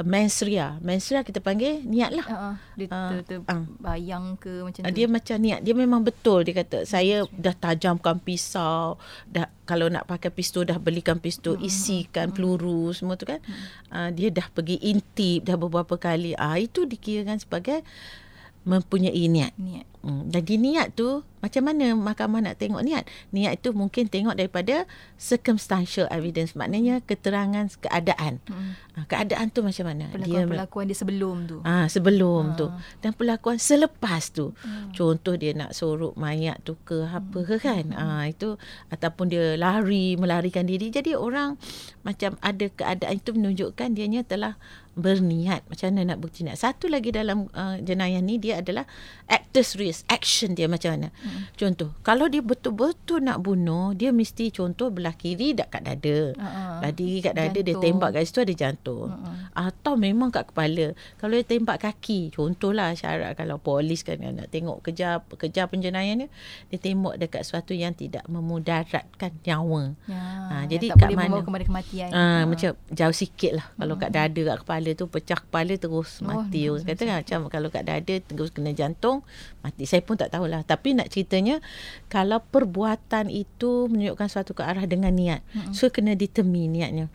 mensria. 0.00 0.80
Mensria 0.80 1.20
kita 1.20 1.44
panggil 1.44 1.84
niat 1.84 2.16
lah. 2.16 2.26
Uh, 2.26 2.56
dia 2.80 2.86
uh, 2.88 3.10
ter, 3.12 3.20
ter 3.28 3.38
uh, 3.44 3.64
bayang 3.76 4.40
ke 4.40 4.64
macam 4.64 4.80
tu. 4.80 4.88
Dia 4.96 5.06
macam 5.06 5.36
niat. 5.36 5.60
Dia 5.60 5.74
memang 5.76 6.00
betul 6.00 6.48
dia 6.48 6.56
kata. 6.56 6.88
Saya 6.88 7.28
dah 7.36 7.52
tajamkan 7.52 8.16
pisau. 8.16 8.96
Dah 9.28 9.52
kalau 9.68 9.92
nak 9.92 10.08
pakai 10.08 10.32
pistol 10.32 10.64
dah 10.64 10.80
belikan 10.80 11.20
pistol. 11.20 11.60
Uh, 11.60 11.68
isikan 11.68 12.32
uh, 12.32 12.32
peluru 12.32 12.88
semua 12.96 13.20
tu 13.20 13.28
kan. 13.28 13.44
Uh, 13.92 14.08
dia 14.08 14.32
dah 14.32 14.48
pergi 14.48 14.80
intip 14.80 15.44
dah 15.44 15.60
beberapa 15.60 16.00
kali. 16.00 16.32
Ah 16.40 16.56
uh, 16.56 16.58
Itu 16.58 16.88
dikirakan 16.88 17.36
sebagai 17.36 17.84
mempunyai 18.64 19.28
niat. 19.28 19.52
Niat. 19.60 19.91
Hmm. 20.02 20.26
Dan 20.28 20.42
di 20.42 20.58
niat 20.58 20.98
tu 20.98 21.22
macam 21.42 21.62
mana 21.66 21.94
mahkamah 21.94 22.42
nak 22.42 22.58
tengok 22.58 22.82
niat? 22.82 23.06
Niat 23.34 23.58
itu 23.58 23.74
mungkin 23.74 24.06
tengok 24.06 24.34
daripada 24.38 24.86
circumstantial 25.18 26.10
evidence. 26.10 26.54
Maknanya 26.58 27.02
keterangan 27.02 27.70
keadaan. 27.82 28.42
Hmm. 28.50 28.74
Ha, 28.98 29.06
keadaan 29.06 29.50
tu 29.54 29.62
macam 29.62 29.90
mana? 29.90 30.10
Perlakuan-perlakuan 30.10 30.84
dia 30.90 30.98
sebelum 30.98 31.36
tu. 31.46 31.58
Ah 31.62 31.86
ha, 31.86 31.90
sebelum 31.90 32.54
ha. 32.54 32.58
tu. 32.58 32.66
Dan 32.98 33.14
perlakuan 33.14 33.62
selepas 33.62 34.34
tu. 34.34 34.54
Hmm. 34.62 34.90
Contoh 34.94 35.34
dia 35.38 35.54
nak 35.54 35.74
sorok 35.74 36.18
mayat 36.18 36.62
tu 36.66 36.74
ke 36.82 37.06
apa 37.06 37.38
ke 37.46 37.62
kan? 37.62 37.90
Hmm. 37.94 38.26
Ha, 38.26 38.30
itu 38.30 38.58
ataupun 38.90 39.30
dia 39.30 39.54
lari, 39.54 40.18
melarikan 40.18 40.66
diri. 40.66 40.90
Jadi 40.90 41.14
orang 41.14 41.58
macam 42.02 42.34
ada 42.42 42.66
keadaan 42.70 43.18
itu 43.18 43.30
menunjukkan 43.34 43.94
dianya 43.94 44.26
telah 44.26 44.58
berniat 44.92 45.64
macam 45.72 45.88
mana 45.88 46.12
nak 46.12 46.18
bukti 46.20 46.44
niat. 46.44 46.60
Satu 46.60 46.84
lagi 46.84 47.08
dalam 47.08 47.48
uh, 47.56 47.80
jenayah 47.80 48.20
ni 48.20 48.36
dia 48.36 48.60
adalah 48.60 48.84
actors 49.24 49.80
risk, 49.80 50.04
action 50.12 50.52
dia 50.52 50.68
macam 50.68 50.92
mana. 50.92 51.08
Hmm. 51.24 51.48
Contoh, 51.56 51.96
kalau 52.04 52.28
dia 52.28 52.44
betul-betul 52.44 53.24
nak 53.24 53.40
bunuh, 53.40 53.96
dia 53.96 54.12
mesti 54.12 54.52
contoh 54.52 54.92
belah 54.92 55.16
kiri 55.16 55.56
dekat 55.56 55.80
dada. 55.80 56.36
Uh-huh. 56.36 56.76
Belah 56.84 56.92
diri 56.92 57.18
kat 57.24 57.32
dada 57.32 57.56
jantung. 57.56 57.64
dia 57.64 57.74
tembak 57.80 58.10
kat 58.12 58.22
situ 58.28 58.40
ada 58.44 58.54
jantung. 58.54 59.08
Uh-huh. 59.08 59.36
Atau 59.56 59.96
memang 59.96 60.28
kat 60.28 60.52
kepala. 60.52 60.92
Kalau 61.16 61.34
dia 61.40 61.46
tembak 61.48 61.78
kaki, 61.80 62.28
contohlah 62.36 62.92
syarat 62.92 63.32
kalau 63.32 63.56
polis 63.56 64.04
kan 64.04 64.20
nak 64.20 64.52
tengok 64.52 64.84
kejar 64.84 65.24
kejar 65.40 65.72
penjenayah 65.72 66.20
ni, 66.20 66.26
dia 66.68 66.76
tembak 66.76 67.16
dekat 67.16 67.48
sesuatu 67.48 67.72
yang 67.72 67.96
tidak 67.96 68.28
memudaratkan 68.28 69.32
nyawa. 69.40 69.96
Ya, 70.04 70.20
ha, 70.20 70.54
jadi 70.68 70.92
tak 70.92 71.00
kat 71.00 71.08
boleh 71.08 71.16
mana 71.16 71.40
kepada 71.40 71.64
kematian. 71.64 72.10
Ha, 72.12 72.20
uh-huh. 72.20 72.42
macam 72.44 72.70
jauh 72.92 73.16
sikit 73.16 73.52
lah. 73.56 73.66
Kalau 73.80 73.96
uh-huh. 73.96 74.04
kat 74.04 74.10
dada 74.12 74.42
kat 74.52 74.58
kepala 74.60 74.81
tu 74.92 75.06
pecah 75.06 75.38
kepala 75.38 75.78
terus 75.78 76.18
oh, 76.20 76.34
mati. 76.34 76.66
Oh, 76.66 76.76
kata 76.82 77.02
kan 77.06 77.16
macam 77.22 77.40
kalau 77.46 77.68
kat 77.70 77.86
dada 77.86 78.14
terus 78.18 78.50
kena 78.50 78.74
jantung 78.74 79.22
mati. 79.62 79.86
Saya 79.86 80.02
pun 80.02 80.18
tak 80.18 80.34
tahulah. 80.34 80.66
Tapi 80.66 80.98
nak 80.98 81.08
ceritanya 81.14 81.62
kalau 82.10 82.42
perbuatan 82.42 83.30
itu 83.30 83.86
menunjukkan 83.86 84.26
suatu 84.26 84.52
ke 84.58 84.66
arah 84.66 84.84
dengan 84.84 85.14
niat. 85.14 85.46
Mm-hmm. 85.54 85.74
So 85.74 85.88
kena 85.94 86.18
ditemi 86.18 86.66
niatnya. 86.66 87.06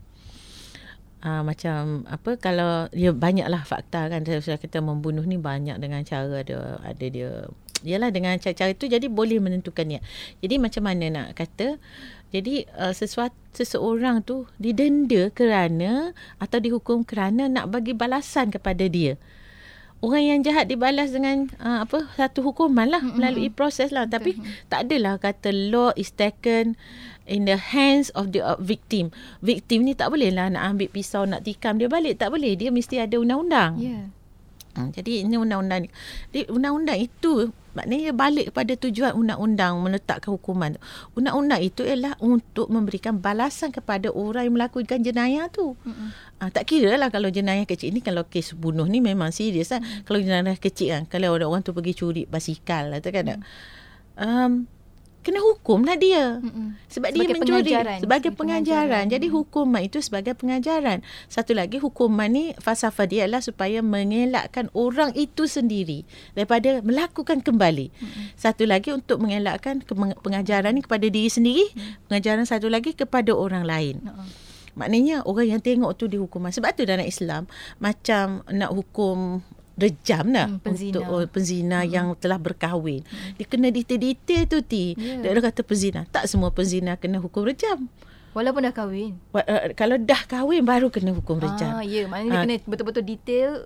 Uh, 1.18 1.42
macam 1.44 2.08
apa 2.08 2.38
kalau 2.40 2.88
dia 2.94 3.10
banyaklah 3.10 3.66
fakta 3.66 4.06
kan 4.08 4.22
saya 4.24 4.62
kita 4.62 4.86
membunuh 4.86 5.26
ni 5.26 5.42
banyak 5.42 5.82
dengan 5.82 6.06
cara 6.06 6.46
ada 6.46 6.78
ada 6.86 7.06
dia 7.10 7.50
ialah 7.86 8.10
dengan 8.10 8.34
cara-cara 8.42 8.74
itu 8.74 8.90
jadi 8.90 9.06
boleh 9.06 9.38
menentukan 9.38 9.86
niat. 9.86 10.02
Jadi 10.42 10.56
macam 10.58 10.84
mana 10.88 11.06
nak 11.14 11.28
kata 11.38 11.78
jadi 12.32 12.68
uh, 12.76 12.92
sesuatu 12.92 13.36
seseorang 13.58 14.22
tu 14.22 14.46
didenda 14.62 15.34
kerana 15.34 16.14
atau 16.38 16.62
dihukum 16.62 17.02
kerana 17.02 17.50
nak 17.50 17.74
bagi 17.74 17.98
balasan 17.98 18.54
kepada 18.54 18.86
dia 18.86 19.18
orang 20.06 20.24
yang 20.30 20.40
jahat 20.46 20.70
dibalas 20.70 21.10
dengan 21.10 21.50
uh, 21.58 21.82
apa 21.82 22.06
satu 22.14 22.46
hukuman 22.46 22.86
lah 22.86 23.02
mm-hmm. 23.02 23.18
melalui 23.18 23.50
proses 23.50 23.90
lah 23.90 24.06
tapi 24.06 24.38
mm-hmm. 24.38 24.70
tak 24.70 24.86
adalah 24.86 25.18
kata 25.18 25.50
law 25.50 25.90
is 25.98 26.14
taken 26.14 26.78
in 27.26 27.50
the 27.50 27.58
hands 27.58 28.14
of 28.14 28.30
the 28.30 28.46
uh, 28.46 28.60
victim 28.62 29.10
victim 29.42 29.82
ni 29.82 29.98
tak 29.98 30.14
boleh 30.14 30.30
lah 30.30 30.54
nak 30.54 30.78
ambil 30.78 30.88
pisau 30.94 31.26
nak 31.26 31.42
tikam 31.42 31.82
dia 31.82 31.90
balik 31.90 32.22
tak 32.22 32.30
boleh 32.30 32.54
dia 32.54 32.70
mesti 32.70 33.02
ada 33.02 33.18
undang-undang 33.18 33.82
yeah. 33.82 34.06
Hmm, 34.78 34.94
jadi 34.94 35.26
ini 35.26 35.42
undang-undang 35.42 35.90
ni. 35.90 35.90
Jadi 36.30 36.54
undang-undang 36.54 37.02
itu 37.02 37.50
maknanya 37.78 38.10
balik 38.18 38.50
kepada 38.50 38.74
tujuan 38.74 39.14
undang-undang 39.14 39.78
meletakkan 39.78 40.34
hukuman. 40.34 40.82
Undang-undang 41.14 41.62
itu 41.62 41.86
ialah 41.86 42.18
untuk 42.18 42.74
memberikan 42.74 43.22
balasan 43.22 43.70
kepada 43.70 44.10
orang 44.10 44.50
yang 44.50 44.56
melakukan 44.58 45.06
jenayah 45.06 45.46
tu. 45.54 45.78
Mm-hmm. 45.86 46.10
Ha, 46.42 46.50
tak 46.50 46.66
kira 46.66 46.98
lah 46.98 47.14
kalau 47.14 47.30
jenayah 47.30 47.70
kecil 47.70 47.94
ni 47.94 48.02
kalau 48.02 48.26
kes 48.26 48.58
bunuh 48.58 48.90
ni 48.90 48.98
memang 48.98 49.30
serius 49.30 49.70
kan. 49.70 49.86
Mm-hmm. 49.86 50.04
Kalau 50.10 50.18
jenayah 50.18 50.58
kecil 50.58 50.90
kan 50.98 51.04
kalau 51.06 51.38
orang, 51.38 51.62
tu 51.62 51.78
pergi 51.78 51.94
curi 51.94 52.24
basikal 52.26 52.90
lah 52.90 52.98
tu 52.98 53.14
kan. 53.14 53.38
Mm-hmm. 53.38 53.46
Um, 54.18 54.66
kena 55.28 55.44
hukum 55.44 55.84
lah 55.84 56.00
dia. 56.00 56.40
Mm-mm. 56.40 56.80
Sebab 56.88 57.12
sebagai 57.12 57.20
dia 57.20 57.36
mencuri 57.36 57.60
pengajaran. 57.68 58.00
sebagai 58.00 58.32
pengajaran. 58.32 58.88
pengajaran. 58.88 59.04
Jadi 59.12 59.28
hukuman 59.28 59.82
itu 59.84 60.00
sebagai 60.00 60.34
pengajaran. 60.40 60.98
Satu 61.28 61.52
lagi 61.52 61.84
hukuman 61.84 62.32
ni 62.32 62.56
falsafah 62.56 63.04
dia 63.12 63.28
adalah 63.28 63.44
supaya 63.44 63.84
mengelakkan 63.84 64.72
orang 64.72 65.12
itu 65.20 65.44
sendiri 65.52 66.08
daripada 66.32 66.80
melakukan 66.80 67.44
kembali. 67.44 67.92
Mm-mm. 67.92 68.26
Satu 68.40 68.64
lagi 68.64 68.96
untuk 68.96 69.20
mengelakkan 69.20 69.84
pengajaran 70.24 70.72
ni 70.72 70.88
kepada 70.88 71.04
diri 71.12 71.28
sendiri, 71.28 71.68
mm. 71.76 72.08
pengajaran 72.08 72.48
satu 72.48 72.72
lagi 72.72 72.96
kepada 72.96 73.36
orang 73.36 73.68
lain. 73.68 74.00
Mm-mm. 74.08 74.48
Maknanya 74.78 75.26
orang 75.26 75.58
yang 75.58 75.62
tengok 75.62 75.98
tu 75.98 76.06
dihukuman. 76.06 76.54
Sebab 76.54 76.72
tu 76.78 76.86
dalam 76.86 77.04
Islam 77.04 77.50
macam 77.82 78.46
nak 78.48 78.72
hukum 78.72 79.42
rejam 79.78 80.26
nak 80.26 80.48
hmm, 80.50 80.60
penzina. 80.66 80.90
untuk 80.90 81.04
oh, 81.06 81.22
penzina 81.30 81.80
hmm. 81.86 81.90
yang 81.94 82.08
telah 82.18 82.42
berkahwin. 82.42 83.06
Hmm. 83.06 83.38
Dia 83.38 83.46
kena 83.46 83.70
detail-detail 83.70 84.44
tu 84.50 84.60
ti. 84.66 84.98
Yeah. 84.98 85.22
Dia 85.22 85.42
kata 85.42 85.62
penzina. 85.62 86.10
Tak 86.10 86.26
semua 86.26 86.50
penzina 86.50 86.98
kena 86.98 87.22
hukum 87.22 87.46
rejam. 87.46 87.86
Walaupun 88.34 88.70
dah 88.70 88.74
kahwin. 88.74 89.18
Uh, 89.34 89.74
kalau 89.78 89.98
dah 90.02 90.22
kahwin 90.26 90.66
baru 90.66 90.90
kena 90.90 91.14
hukum 91.14 91.38
rejam. 91.38 91.78
Ah, 91.78 91.86
ya, 91.86 92.04
yeah. 92.04 92.06
maknanya 92.10 92.34
uh, 92.34 92.42
kena 92.44 92.56
betul-betul 92.66 93.06
detail 93.06 93.66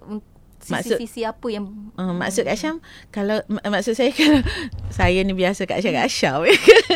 sisi-sisi 0.61 1.25
apa 1.25 1.47
yang 1.49 1.65
uh, 1.97 2.13
maksud 2.13 2.45
Kak 2.45 2.53
Syam 2.53 2.77
kalau 3.09 3.41
mak, 3.49 3.65
maksud 3.65 3.97
saya 3.97 4.13
kalau 4.13 4.45
saya 5.01 5.25
ni 5.25 5.33
biasa 5.33 5.65
Kak 5.65 5.81
Syam 5.81 5.97
Kak 5.97 6.11
Syam. 6.13 6.45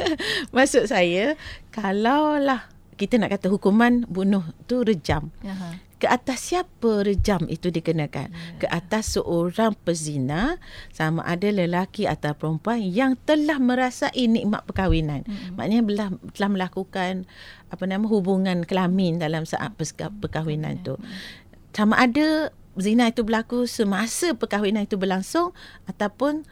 maksud 0.55 0.85
saya 0.85 1.33
kalaulah 1.73 2.69
kita 2.95 3.19
nak 3.19 3.35
kata 3.35 3.51
hukuman 3.51 4.07
bunuh 4.07 4.43
tu 4.67 4.83
rejam. 4.83 5.31
Uh-huh 5.43 5.85
ke 5.95 6.11
atas 6.11 6.51
siapa 6.51 7.07
rejam 7.07 7.47
itu 7.47 7.71
dikenakan? 7.71 8.29
Yeah. 8.29 8.59
ke 8.59 8.67
atas 8.67 9.15
seorang 9.15 9.73
pezina 9.87 10.59
sama 10.91 11.23
ada 11.23 11.47
lelaki 11.47 12.03
atau 12.05 12.35
perempuan 12.35 12.83
yang 12.83 13.15
telah 13.23 13.57
merasai 13.57 14.27
nikmat 14.27 14.67
perkahwinan. 14.67 15.23
Mm-hmm. 15.23 15.55
maknanya 15.55 15.83
telah, 15.87 16.09
telah 16.35 16.49
melakukan 16.51 17.11
apa 17.71 17.83
nama 17.87 18.05
hubungan 18.05 18.67
kelamin 18.67 19.17
dalam 19.17 19.47
saat 19.47 19.73
perkahwinan 20.21 20.83
itu 20.83 20.99
sama 21.71 21.97
ada 21.97 22.51
zina 22.75 23.07
itu 23.07 23.23
berlaku 23.23 23.63
semasa 23.63 24.35
perkahwinan 24.35 24.83
itu 24.83 24.99
berlangsung 24.99 25.55
ataupun 25.87 26.43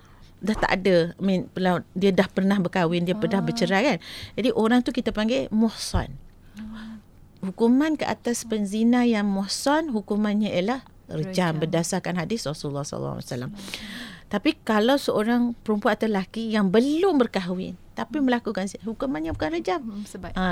dah 0.44 0.60
tak 0.60 0.72
ada. 0.76 1.16
I 1.16 1.24
mean, 1.24 1.48
dia 1.96 2.12
dah 2.12 2.28
pernah 2.28 2.60
berkahwin 2.60 3.08
dia 3.08 3.16
oh. 3.16 3.22
pernah 3.24 3.40
bercerai 3.40 3.96
kan? 3.96 3.98
Jadi 4.36 4.50
orang 4.52 4.84
tu 4.84 4.92
kita 4.92 5.16
panggil 5.16 5.48
muhsan 5.52 6.23
hukuman 7.43 8.00
ke 8.00 8.07
atas 8.07 8.48
penzina 8.48 9.03
yang 9.03 9.27
muhsan 9.27 9.91
hukumannya 9.91 10.53
ialah 10.55 10.88
rejam. 11.12 11.60
Berdasarkan 11.60 12.15
hadis 12.15 12.48
Rasulullah 12.48 12.88
alaihi 12.88 13.27
wasallam. 13.27 13.51
Tapi 14.31 14.57
kalau 14.65 14.98
seorang 14.98 15.53
perempuan 15.62 15.93
atau 15.93 16.10
lelaki 16.10 16.50
yang 16.50 16.74
belum 16.74 17.22
berkahwin 17.22 17.77
tapi 17.94 18.20
melakukan 18.20 18.66
hukumannya 18.82 19.34
bukan 19.38 19.50
rejam. 19.54 19.82
Hmm, 19.82 20.06
sebab. 20.06 20.34
Ha, 20.34 20.48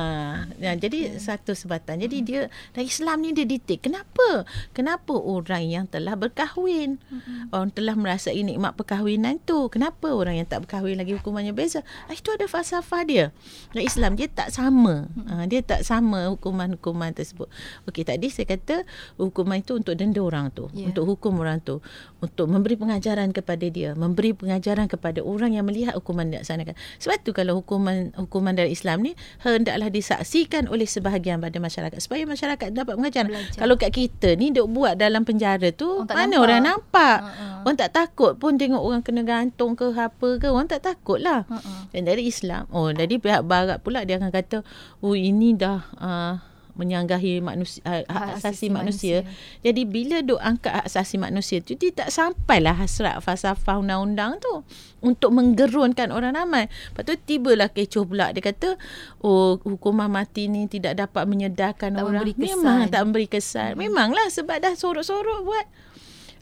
ya, 0.62 0.72
jadi 0.78 1.18
yeah. 1.18 1.22
satu 1.22 1.58
sebatan. 1.58 2.02
Jadi 2.02 2.18
hmm. 2.22 2.26
dia 2.26 2.42
dalam 2.74 2.86
Islam 2.86 3.18
ni 3.26 3.30
dia 3.34 3.46
detik. 3.46 3.86
Kenapa? 3.86 4.46
Kenapa 4.72 5.14
orang 5.18 5.66
yang 5.66 5.86
telah 5.90 6.14
berkahwin, 6.14 7.02
hmm. 7.02 7.54
orang 7.54 7.74
telah 7.74 7.98
merasai 7.98 8.42
nikmat 8.46 8.78
perkahwinan 8.78 9.42
tu, 9.42 9.68
kenapa 9.74 10.14
orang 10.14 10.38
yang 10.38 10.48
tak 10.48 10.66
berkahwin 10.66 11.02
lagi 11.02 11.18
hukumannya 11.18 11.54
beza? 11.54 11.82
Ha, 12.08 12.14
itu 12.14 12.30
ada 12.30 12.46
falsafah 12.46 13.02
dia. 13.04 13.26
Dalam 13.74 13.86
Islam 13.86 14.12
dia 14.16 14.30
tak 14.30 14.54
sama. 14.54 15.10
Ha, 15.28 15.50
dia 15.50 15.66
tak 15.66 15.82
sama 15.82 16.30
hukuman-hukuman 16.32 17.12
tersebut. 17.18 17.50
Okey, 17.90 18.06
tadi 18.06 18.30
saya 18.30 18.46
kata 18.46 18.86
hukuman 19.18 19.60
itu 19.60 19.74
untuk 19.78 19.98
denda 19.98 20.22
orang 20.22 20.54
tu, 20.54 20.70
yeah. 20.72 20.90
untuk 20.90 21.10
hukum 21.10 21.42
orang 21.42 21.60
tu, 21.62 21.82
untuk 22.22 22.46
memberi 22.48 22.78
pengajaran 22.78 23.34
kepada 23.34 23.66
dia, 23.68 23.98
memberi 23.98 24.32
pengajaran 24.38 24.86
kepada 24.86 25.26
orang 25.26 25.58
yang 25.58 25.66
melihat 25.66 25.98
hukuman 25.98 26.30
dilaksanakan. 26.30 26.78
Sebab 27.02 27.18
tu 27.26 27.34
kalau 27.34 27.60
hukuman 27.60 28.14
hukuman 28.14 28.54
dari 28.54 28.78
Islam 28.78 29.02
ni 29.02 29.18
hendaklah 29.42 29.90
disaksikan 29.90 30.70
oleh 30.70 30.86
sebahagian 30.86 31.42
pada 31.42 31.58
masyarakat 31.58 31.98
supaya 31.98 32.24
masyarakat 32.30 32.70
dapat 32.72 32.94
mengajar. 32.96 33.26
Belajar. 33.26 33.58
Kalau 33.58 33.76
kat 33.76 33.92
kita 33.92 34.38
ni 34.38 34.54
duk 34.54 34.70
buat 34.70 34.96
dalam 34.96 35.26
penjara 35.26 35.74
tu 35.74 36.06
Orang 36.06 36.14
mana 36.14 36.30
nampak. 36.30 36.46
orang 36.46 36.62
nampak? 36.62 37.18
Ha-ha. 37.26 37.46
Orang 37.66 37.78
tak 37.78 37.92
takut 37.92 38.34
pun 38.38 38.54
tengok 38.62 38.82
orang 38.82 39.02
kena 39.02 39.22
gantung 39.26 39.74
ke 39.74 39.90
apa 39.90 40.30
ke 40.38 40.48
orang 40.48 40.70
tak 40.70 40.86
takut 40.86 41.18
lah. 41.18 41.50
Ha-ha. 41.50 41.90
Dan 41.90 42.06
dari 42.06 42.30
Islam, 42.30 42.70
oh 42.70 42.94
dari 42.94 43.18
pihak 43.18 43.42
barat 43.50 43.82
pula 43.82 44.06
dia 44.06 44.22
akan 44.22 44.30
kata, 44.30 44.62
oh 45.02 45.18
ini 45.18 45.58
dah 45.58 45.82
uh, 45.98 46.34
menyanggahi 46.76 47.44
manusia 47.44 47.82
uh, 47.84 48.04
hak 48.08 48.40
asasi 48.40 48.72
manusia. 48.72 49.28
Jadi 49.62 49.84
bila 49.84 50.24
duk 50.24 50.40
angkat 50.40 50.72
hak 50.72 50.86
asasi 50.88 51.20
manusia 51.20 51.60
tu 51.60 51.76
dia 51.76 51.92
tak 51.92 52.10
sampailah 52.10 52.78
hasrat 52.78 53.20
falsafah 53.20 53.80
undang-undang 53.82 54.40
tu 54.40 54.64
untuk 55.04 55.32
menggerunkan 55.36 56.14
orang 56.14 56.38
ramai. 56.38 56.68
Lepas 56.68 57.04
tu 57.04 57.14
tibalah 57.20 57.70
kecoh 57.72 58.06
pula 58.08 58.32
dia 58.32 58.42
kata 58.42 58.80
oh 59.24 59.60
hukuman 59.62 60.08
mati 60.12 60.48
ni 60.48 60.70
tidak 60.70 60.98
dapat 61.00 61.28
menyedarkan 61.28 61.96
Tak 61.96 62.04
orang. 62.04 62.24
memberi 62.24 62.34
kesan. 62.38 62.48
Memang 62.58 62.80
tak 62.88 63.02
memberi 63.08 63.28
kesan. 63.28 63.72
Memanglah 63.76 64.28
sebab 64.30 64.58
dah 64.62 64.74
sorok-sorok 64.78 65.40
buat 65.44 65.66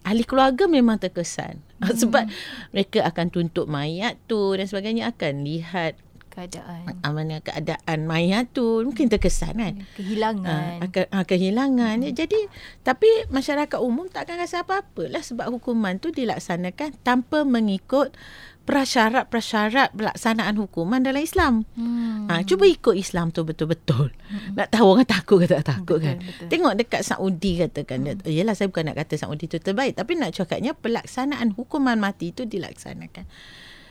ahli 0.07 0.23
keluarga 0.23 0.65
memang 0.67 0.99
terkesan. 0.99 1.59
Hmm. 1.79 1.95
Sebab 1.95 2.27
mereka 2.75 3.07
akan 3.07 3.31
tuntut 3.31 3.63
mayat 3.71 4.19
tu 4.27 4.51
dan 4.51 4.67
sebagainya 4.67 5.15
akan 5.15 5.47
lihat 5.47 5.95
Keadaan. 6.39 7.11
mana 7.11 7.43
keadaan 7.43 7.99
mayat 8.07 8.47
tu 8.55 8.87
mungkin 8.87 9.11
terkesan 9.11 9.59
kan. 9.59 9.73
Kehilangan. 9.99 10.79
Uh, 10.79 10.85
akan, 10.87 11.05
uh, 11.11 11.25
kehilangan. 11.27 11.97
Hmm. 11.99 12.15
Jadi 12.15 12.39
tapi 12.87 13.09
masyarakat 13.27 13.79
umum 13.83 14.07
tak 14.07 14.31
akan 14.31 14.37
rasa 14.39 14.63
apa-apa 14.63 15.11
lah 15.11 15.19
sebab 15.19 15.51
hukuman 15.51 15.99
tu 15.99 16.15
dilaksanakan 16.15 16.95
tanpa 17.03 17.43
mengikut 17.43 18.15
prasyarat-prasyarat 18.69 19.97
pelaksanaan 19.97 20.53
hukuman 20.61 21.01
dalam 21.01 21.25
Islam. 21.25 21.65
Hmm. 21.73 22.29
Ha, 22.29 22.45
cuba 22.45 22.69
ikut 22.69 22.93
Islam 22.93 23.33
tu 23.33 23.41
betul-betul. 23.41 24.13
Hmm. 24.13 24.53
Nak 24.53 24.69
tahu 24.69 24.93
orang 24.93 25.09
takut 25.09 25.41
ke 25.41 25.49
tak 25.49 25.65
takut 25.65 25.97
Betul, 25.97 26.05
kan. 26.05 26.17
betul. 26.21 26.47
Tengok 26.53 26.73
dekat 26.77 27.01
Saudi 27.01 27.57
katakan. 27.57 28.05
Hmm. 28.05 28.21
Yelah 28.29 28.53
saya 28.53 28.69
bukan 28.69 28.93
nak 28.93 29.01
kata 29.01 29.17
Saudi 29.17 29.49
tu 29.49 29.57
terbaik. 29.57 29.97
Tapi 29.97 30.13
nak 30.21 30.37
cakapnya 30.37 30.77
pelaksanaan 30.77 31.57
hukuman 31.57 31.97
mati 31.97 32.29
tu 32.29 32.45
dilaksanakan. 32.45 33.25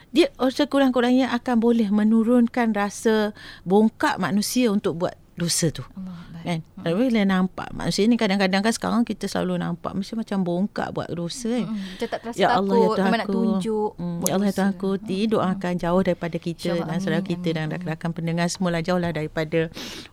Dia 0.09 0.33
sekurang-kurangnya 0.37 1.29
akan 1.37 1.55
boleh 1.61 1.89
menurunkan 1.93 2.73
rasa 2.73 3.35
bongkak 3.63 4.17
manusia 4.17 4.73
untuk 4.73 4.97
buat 5.05 5.15
dosa 5.39 5.71
tu. 5.71 5.87
Allah. 5.95 6.27
Kan? 6.39 6.59
Hmm. 6.79 6.95
Bila 6.95 7.21
nampak 7.27 7.67
manusia 7.75 8.07
ni 8.07 8.15
kadang-kadang 8.15 8.63
kan 8.63 8.71
sekarang 8.71 9.01
kita 9.03 9.27
selalu 9.27 9.59
nampak 9.59 9.91
mesti 9.91 10.15
macam 10.15 10.43
bongkak 10.43 10.91
buat 10.95 11.07
dosa 11.11 11.51
kan. 11.51 11.67
Hmm. 11.67 11.79
Macam 11.95 12.07
tak 12.07 12.19
terasa 12.23 12.37
Ya 12.39 12.47
takut. 12.47 12.59
Allah 12.59 12.75
ya 12.79 12.87
Tuhan 12.87 13.05
memang 13.07 13.19
nak 13.19 13.29
tunjuk. 13.31 13.91
Hmm, 13.95 14.19
ya 14.23 14.31
Allah 14.35 14.47
ya. 14.47 14.55
Tuhan 14.55 14.71
aku 14.75 14.89
doakan 15.29 15.73
jauh 15.79 16.01
daripada 16.03 16.37
kita 16.39 16.59
InsyaAllah. 16.59 16.87
dan 16.87 16.97
saudara 16.99 17.23
kita 17.23 17.47
amin, 17.51 17.55
dan 17.55 17.65
rakan-rakan 17.75 18.11
pendengar 18.15 18.47
semualah 18.51 18.81
jauhlah 18.83 19.11
daripada 19.11 19.59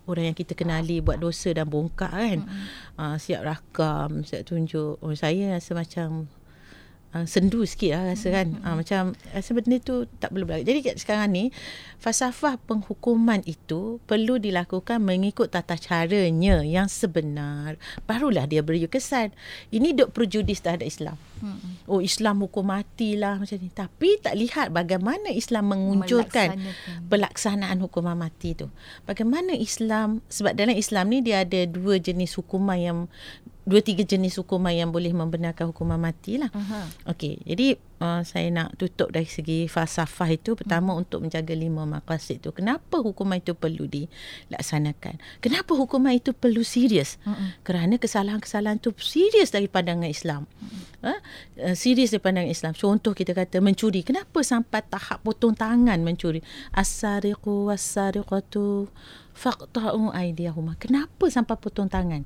orang 0.06 0.24
yang 0.30 0.36
kita 0.36 0.52
kenali 0.54 0.96
buat 1.02 1.18
dosa 1.18 1.48
dan 1.54 1.66
bongkak 1.66 2.10
kan. 2.10 2.38
Uh, 2.98 3.16
siap 3.18 3.42
rakam, 3.46 4.22
siap 4.26 4.46
tunjuk. 4.46 4.98
Oh, 4.98 5.14
saya 5.14 5.58
rasa 5.58 5.74
macam 5.74 6.26
uh, 7.14 7.26
sendu 7.28 7.62
sikit 7.62 7.94
lah 7.94 8.02
rasa 8.14 8.28
kan. 8.32 8.46
Uh, 8.64 8.74
macam 8.80 9.14
rasa 9.30 9.50
benda 9.54 9.76
tu 9.78 10.08
tak 10.18 10.32
perlu 10.32 10.48
berlaku. 10.48 10.66
Jadi 10.66 10.80
sekarang 10.98 11.28
ni 11.30 11.44
falsafah 12.00 12.58
penghukuman 12.64 13.42
itu 13.46 14.02
perlu 14.04 14.40
dilakukan 14.40 14.98
mengikut 15.02 15.52
tata 15.52 15.78
caranya 15.78 16.64
yang 16.64 16.90
sebenar. 16.90 17.78
Barulah 18.08 18.48
dia 18.48 18.64
beri 18.64 18.84
kesan. 18.88 19.30
Ini 19.70 19.94
duk 19.94 20.16
prejudis 20.16 20.62
terhadap 20.62 20.86
Islam. 20.88 21.16
Hmm. 21.36 21.60
Oh 21.84 22.00
Islam 22.00 22.40
hukum 22.40 22.64
mati 22.64 23.14
lah 23.20 23.36
macam 23.36 23.56
ni. 23.60 23.68
Tapi 23.68 24.16
tak 24.24 24.34
lihat 24.40 24.72
bagaimana 24.72 25.28
Islam 25.28 25.72
mengunculkan 25.72 26.56
pelaksanaan 27.12 27.78
hukuman 27.84 28.16
mati 28.16 28.56
tu. 28.56 28.72
Bagaimana 29.04 29.52
Islam 29.52 30.24
sebab 30.32 30.56
dalam 30.56 30.76
Islam 30.76 31.12
ni 31.12 31.20
dia 31.20 31.44
ada 31.44 31.68
dua 31.68 32.00
jenis 32.00 32.36
hukuman 32.40 32.78
yang 32.80 32.98
dua 33.66 33.82
tiga 33.82 34.06
jenis 34.06 34.38
hukuman 34.38 34.70
yang 34.70 34.94
boleh 34.94 35.10
membenarkan 35.10 35.74
hukuman 35.74 35.98
mati 35.98 36.38
lah. 36.38 36.54
Aha. 36.54 36.86
Okey, 37.10 37.42
jadi 37.42 37.74
uh, 37.98 38.22
saya 38.22 38.46
nak 38.54 38.78
tutup 38.78 39.10
dari 39.10 39.26
segi 39.26 39.66
falsafah 39.66 40.30
itu 40.30 40.54
pertama 40.54 40.94
hmm. 40.94 41.02
untuk 41.02 41.18
menjaga 41.26 41.50
lima 41.50 41.82
maqasid 41.82 42.46
tu. 42.46 42.54
Kenapa 42.54 43.02
hukuman 43.02 43.42
itu 43.42 43.58
perlu 43.58 43.90
dilaksanakan? 43.90 45.18
Kenapa 45.42 45.74
hukuman 45.74 46.14
itu 46.14 46.30
perlu 46.30 46.62
serius? 46.62 47.18
Mm-mm. 47.26 47.58
Kerana 47.66 47.98
kesalahan-kesalahan 47.98 48.78
tu 48.78 48.94
serius 49.02 49.50
dari 49.50 49.66
pandangan 49.66 50.06
Islam. 50.06 50.46
Ha? 51.02 51.18
Uh, 51.58 51.74
serius 51.74 52.14
dari 52.14 52.22
pandangan 52.22 52.54
Islam. 52.54 52.72
Contoh 52.78 53.18
kita 53.18 53.34
kata 53.34 53.58
mencuri. 53.58 54.06
Kenapa 54.06 54.46
sampai 54.46 54.86
tahap 54.86 55.26
potong 55.26 55.58
tangan 55.58 55.98
mencuri? 56.06 56.38
As-sariqu 56.70 57.66
was-sariqatu 57.66 58.86
faqta'u 59.34 60.14
aydiyahuma. 60.14 60.78
Kenapa 60.78 61.26
sampai 61.26 61.58
potong 61.58 61.90
tangan? 61.90 62.22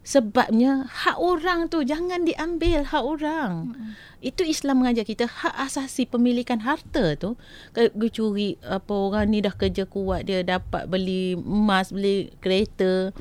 Sebabnya 0.00 0.88
hak 0.88 1.20
orang 1.20 1.68
tu 1.68 1.84
jangan 1.84 2.24
diambil 2.24 2.88
hak 2.88 3.04
orang. 3.04 3.52
Mm-hmm. 3.68 3.90
Itu 4.24 4.42
Islam 4.48 4.80
mengajar 4.80 5.04
kita 5.04 5.28
hak 5.28 5.54
asasi 5.68 6.08
pemilikan 6.08 6.64
harta 6.64 7.20
tu. 7.20 7.36
Kalau 7.76 8.08
curi 8.08 8.56
apa 8.64 8.90
orang 8.90 9.28
ni 9.28 9.44
dah 9.44 9.52
kerja 9.52 9.84
kuat 9.84 10.24
dia 10.24 10.40
dapat 10.40 10.88
beli 10.88 11.36
emas, 11.36 11.92
beli 11.92 12.32
kereta, 12.40 13.12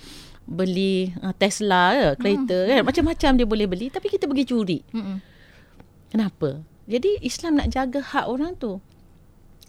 beli 0.48 1.12
uh, 1.20 1.36
Tesla 1.36 2.16
ke, 2.16 2.24
kereta 2.24 2.58
mm. 2.64 2.68
kan. 2.72 2.82
Macam-macam 2.88 3.32
dia 3.36 3.48
boleh 3.48 3.68
beli 3.68 3.88
tapi 3.92 4.08
kita 4.08 4.26
pergi 4.26 4.46
curi. 4.48 4.80
Mm-mm. 4.96 5.18
Kenapa? 6.10 6.64
Jadi 6.90 7.22
Islam 7.22 7.62
nak 7.62 7.70
jaga 7.70 8.02
hak 8.02 8.26
orang 8.26 8.56
tu. 8.58 8.82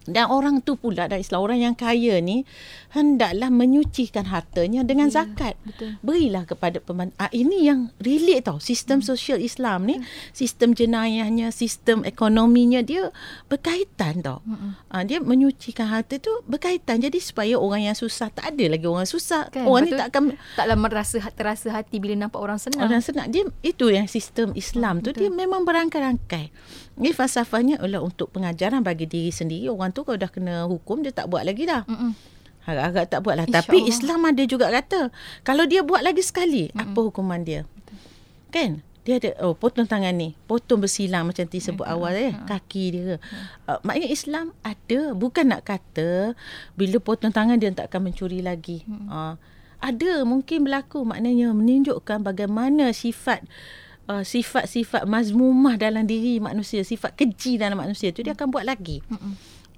Dan 0.08 0.32
orang 0.32 0.64
tu 0.64 0.80
pula 0.80 1.04
dalam 1.04 1.20
Islam 1.20 1.44
orang 1.44 1.60
yang 1.60 1.74
kaya 1.76 2.24
ni 2.24 2.48
hendaklah 2.96 3.52
menyucikan 3.52 4.32
hartanya 4.32 4.80
dengan 4.80 5.12
Ya, 5.12 5.22
zakat. 5.22 5.54
betul. 5.62 6.00
Berilah 6.00 6.48
kepada 6.48 6.80
pembantu. 6.80 7.12
Ah, 7.20 7.28
ini 7.36 7.68
yang 7.68 7.92
relate 8.00 8.48
tau. 8.48 8.56
Sistem 8.58 9.04
hmm. 9.04 9.06
sosial 9.06 9.38
Islam 9.44 9.84
ni, 9.84 10.00
sistem 10.32 10.72
jenayahnya, 10.72 11.52
sistem 11.52 12.02
ekonominya 12.08 12.80
dia 12.80 13.12
berkaitan 13.52 14.24
tau. 14.24 14.40
Mm-mm. 14.48 14.72
Ah, 14.88 15.04
dia 15.04 15.20
menyucikan 15.20 15.86
harta 15.90 16.16
tu 16.16 16.32
berkaitan. 16.48 16.98
Jadi 17.02 17.20
supaya 17.20 17.60
orang 17.60 17.92
yang 17.92 17.96
susah 17.96 18.32
tak 18.32 18.56
ada 18.56 18.64
lagi 18.72 18.86
orang 18.88 19.06
susah. 19.06 19.52
Kan, 19.52 19.68
orang 19.68 19.84
ni 19.84 19.92
betul. 19.92 20.00
tak 20.00 20.08
akan 20.10 20.24
Taklah 20.56 20.78
merasa 20.80 21.16
terasa 21.36 21.68
hati 21.70 22.00
bila 22.00 22.14
nampak 22.16 22.40
orang 22.40 22.58
senang. 22.58 22.88
Orang 22.88 23.02
senang 23.04 23.28
dia 23.28 23.44
itu 23.60 23.86
yang 23.92 24.08
sistem 24.10 24.56
Islam 24.56 25.04
tu 25.04 25.12
dia 25.12 25.28
memang 25.28 25.62
berangkai-rangkai. 25.68 26.50
Ini 27.00 27.16
falsafahnya 27.16 27.80
adalah 27.80 28.04
untuk 28.04 28.28
pengajaran 28.36 28.84
bagi 28.84 29.08
diri 29.08 29.32
sendiri. 29.32 29.72
Orang 29.72 29.96
tu 29.96 30.04
kalau 30.04 30.20
dah 30.20 30.28
kena 30.28 30.68
hukum 30.68 31.00
dia 31.00 31.10
tak 31.16 31.32
buat 31.32 31.48
lagi 31.48 31.64
dah. 31.64 31.88
Mm-mm. 31.88 32.12
Harap-harap 32.68 33.08
tak 33.08 33.20
buat 33.24 33.40
lah. 33.40 33.48
Insya 33.48 33.64
Tapi 33.64 33.76
Allah. 33.80 33.88
Islam 33.88 34.20
ada 34.28 34.42
juga 34.44 34.66
kata 34.68 35.00
kalau 35.40 35.64
dia 35.64 35.80
buat 35.80 36.04
lagi 36.04 36.20
sekali 36.20 36.68
apa 36.76 36.98
hukuman 37.00 37.40
dia? 37.40 37.64
Kan? 38.52 38.84
Dia 39.00 39.16
ada 39.16 39.32
oh 39.48 39.56
potong 39.56 39.88
tangan 39.88 40.12
ni, 40.12 40.36
potong 40.44 40.84
bersilang 40.84 41.24
macam 41.24 41.48
tadi 41.48 41.56
sebut 41.56 41.88
awal 41.88 42.12
ya, 42.12 42.36
kaki 42.44 42.84
dia. 42.92 43.16
Uh, 43.64 43.80
maknanya 43.80 44.12
Islam 44.12 44.52
ada 44.60 45.16
bukan 45.16 45.56
nak 45.56 45.64
kata 45.64 46.36
bila 46.76 47.00
potong 47.00 47.32
tangan 47.32 47.56
dia 47.56 47.72
tak 47.72 47.88
akan 47.88 48.12
mencuri 48.12 48.44
lagi. 48.44 48.84
Uh, 49.08 49.40
ada 49.80 50.20
mungkin 50.28 50.68
berlaku 50.68 51.08
maknanya 51.08 51.56
menunjukkan 51.56 52.20
bagaimana 52.20 52.92
sifat 52.92 53.40
uh, 53.40 53.48
sifat-sifat 54.26 55.06
mazmumah 55.06 55.78
dalam 55.78 56.04
diri 56.04 56.42
manusia, 56.42 56.82
sifat 56.82 57.14
keji 57.14 57.56
dalam 57.56 57.78
manusia 57.78 58.10
tu 58.10 58.26
dia 58.26 58.34
akan 58.34 58.50
buat 58.50 58.66
lagi. 58.66 58.98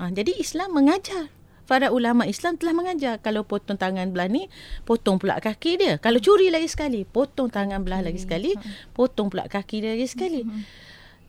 Ha, 0.00 0.08
jadi 0.10 0.32
Islam 0.40 0.72
mengajar. 0.72 1.28
Para 1.62 1.94
ulama 1.94 2.26
Islam 2.26 2.58
telah 2.58 2.74
mengajar 2.74 3.22
kalau 3.22 3.46
potong 3.46 3.78
tangan 3.78 4.10
belah 4.10 4.26
ni, 4.26 4.50
potong 4.82 5.16
pula 5.16 5.38
kaki 5.38 5.78
dia. 5.78 5.94
Kalau 6.02 6.18
curi 6.18 6.50
lagi 6.50 6.66
sekali, 6.68 7.06
potong 7.06 7.48
tangan 7.48 7.86
belah 7.86 8.02
lagi 8.02 8.18
sekali, 8.18 8.52
potong 8.92 9.30
pula 9.30 9.46
kaki 9.46 9.80
dia 9.80 9.94
lagi 9.94 10.10
sekali. 10.10 10.42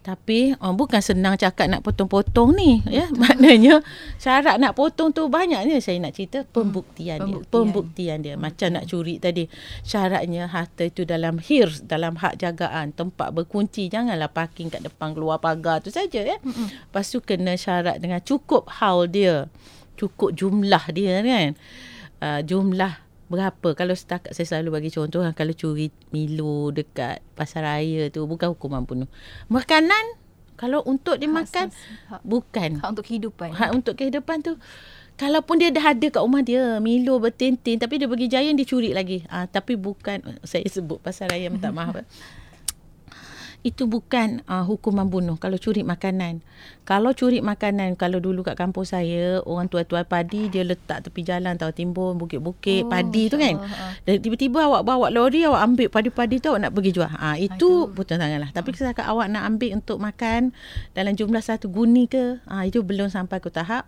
Tapi 0.04 0.52
oh, 0.60 0.76
bukan 0.76 1.00
senang 1.00 1.40
cakap 1.40 1.72
nak 1.72 1.80
potong-potong 1.80 2.52
ni 2.60 2.84
ya. 2.92 3.08
Maknanya 3.16 3.80
syarat 4.20 4.60
nak 4.60 4.76
potong 4.76 5.16
tu 5.16 5.32
banyaknya 5.32 5.80
saya 5.80 6.04
nak 6.04 6.12
cerita 6.12 6.44
pembuktian, 6.44 7.24
dia. 7.24 7.40
pembuktian. 7.40 7.52
Pembuktian 7.52 8.18
dia 8.20 8.36
macam 8.36 8.76
nak 8.76 8.92
curi 8.92 9.16
tadi. 9.24 9.48
Syaratnya 9.88 10.52
harta 10.52 10.84
itu 10.84 11.08
dalam 11.08 11.40
hirs, 11.40 11.88
dalam 11.88 12.20
hak 12.20 12.36
jagaan, 12.36 12.92
tempat 12.92 13.32
berkunci. 13.32 13.88
Janganlah 13.88 14.28
parking 14.28 14.68
kat 14.68 14.84
depan 14.84 15.16
keluar 15.16 15.40
pagar 15.40 15.80
tu 15.80 15.88
saja 15.88 16.20
ya. 16.20 16.36
Lepas 16.44 17.08
tu 17.08 17.24
kena 17.24 17.56
syarat 17.56 18.04
dengan 18.04 18.20
cukup 18.20 18.68
haul 18.84 19.08
dia. 19.08 19.48
Cukup 19.96 20.36
jumlah 20.36 20.84
dia 20.92 21.24
kan. 21.24 21.50
Uh, 22.20 22.40
jumlah 22.44 23.04
berapa 23.26 23.74
kalau 23.74 23.92
setakat 23.92 24.32
saya 24.32 24.46
selalu 24.46 24.78
bagi 24.78 24.90
contoh 24.90 25.20
kan 25.20 25.34
kalau 25.34 25.52
curi 25.52 25.90
Milo 26.10 26.70
dekat 26.70 27.24
pasar 27.34 27.64
raya 27.64 28.08
tu 28.08 28.24
bukan 28.24 28.52
hukuman 28.52 28.84
bunuh. 28.84 29.10
Makanan 29.48 30.20
kalau 30.54 30.84
untuk 30.84 31.18
dimakan 31.18 31.68
asasi, 31.68 31.82
hak- 32.08 32.22
bukan 32.22 32.70
Hak 32.78 32.90
untuk 32.90 33.06
kehidupan. 33.06 33.50
hak 33.52 33.70
untuk 33.72 33.94
kehidupan 33.96 34.38
tu 34.40 34.54
kalaupun 35.14 35.58
dia 35.58 35.70
dah 35.70 35.86
ada 35.88 36.08
kat 36.08 36.20
rumah 36.20 36.42
dia 36.42 36.78
Milo 36.78 37.18
bertintin 37.18 37.78
tapi 37.78 37.98
dia 37.98 38.06
pergi 38.06 38.28
Giant 38.28 38.54
dia 38.54 38.64
curi 38.64 38.92
lagi. 38.92 39.26
Ah 39.28 39.46
tapi 39.46 39.74
bukan 39.76 40.22
saya 40.42 40.66
sebut 40.66 41.00
pasar 41.00 41.30
raya 41.30 41.50
minta 41.50 41.70
maaf. 41.70 41.98
itu 43.64 43.88
bukan 43.88 44.44
uh, 44.44 44.68
hukuman 44.68 45.08
bunuh 45.08 45.40
kalau 45.40 45.56
curi 45.56 45.88
makanan. 45.88 46.44
Kalau 46.84 47.16
curi 47.16 47.40
makanan, 47.40 47.96
kalau 47.96 48.20
dulu 48.20 48.44
kat 48.44 48.60
kampung 48.60 48.84
saya, 48.84 49.40
orang 49.48 49.72
tua-tua 49.72 50.04
padi 50.04 50.52
dia 50.52 50.68
letak 50.68 51.08
tepi 51.08 51.24
jalan 51.24 51.56
tahu 51.56 51.72
timbun 51.72 52.20
bukit-bukit 52.20 52.84
oh, 52.84 52.92
padi 52.92 53.32
tu 53.32 53.40
kan. 53.40 53.56
Dan 54.04 54.20
tiba-tiba 54.20 54.68
awak 54.68 54.84
bawa 54.84 55.08
lori 55.08 55.48
awak 55.48 55.64
ambil 55.64 55.88
padi-padi 55.88 56.44
tu 56.44 56.52
awak 56.52 56.68
nak 56.68 56.76
pergi 56.76 56.92
jual. 56.92 57.08
Ha, 57.08 57.40
itu 57.40 57.88
betul 57.88 58.20
tangan 58.20 58.44
lah. 58.44 58.52
Tapi 58.52 58.76
setakat 58.76 59.08
awak 59.08 59.32
nak 59.32 59.48
ambil 59.48 59.80
untuk 59.80 59.98
makan 60.04 60.52
dalam 60.92 61.16
jumlah 61.16 61.40
satu 61.40 61.72
guni 61.72 62.12
ke, 62.12 62.44
ha, 62.52 62.68
itu 62.68 62.84
belum 62.84 63.08
sampai 63.08 63.40
ke 63.40 63.48
tahap 63.48 63.88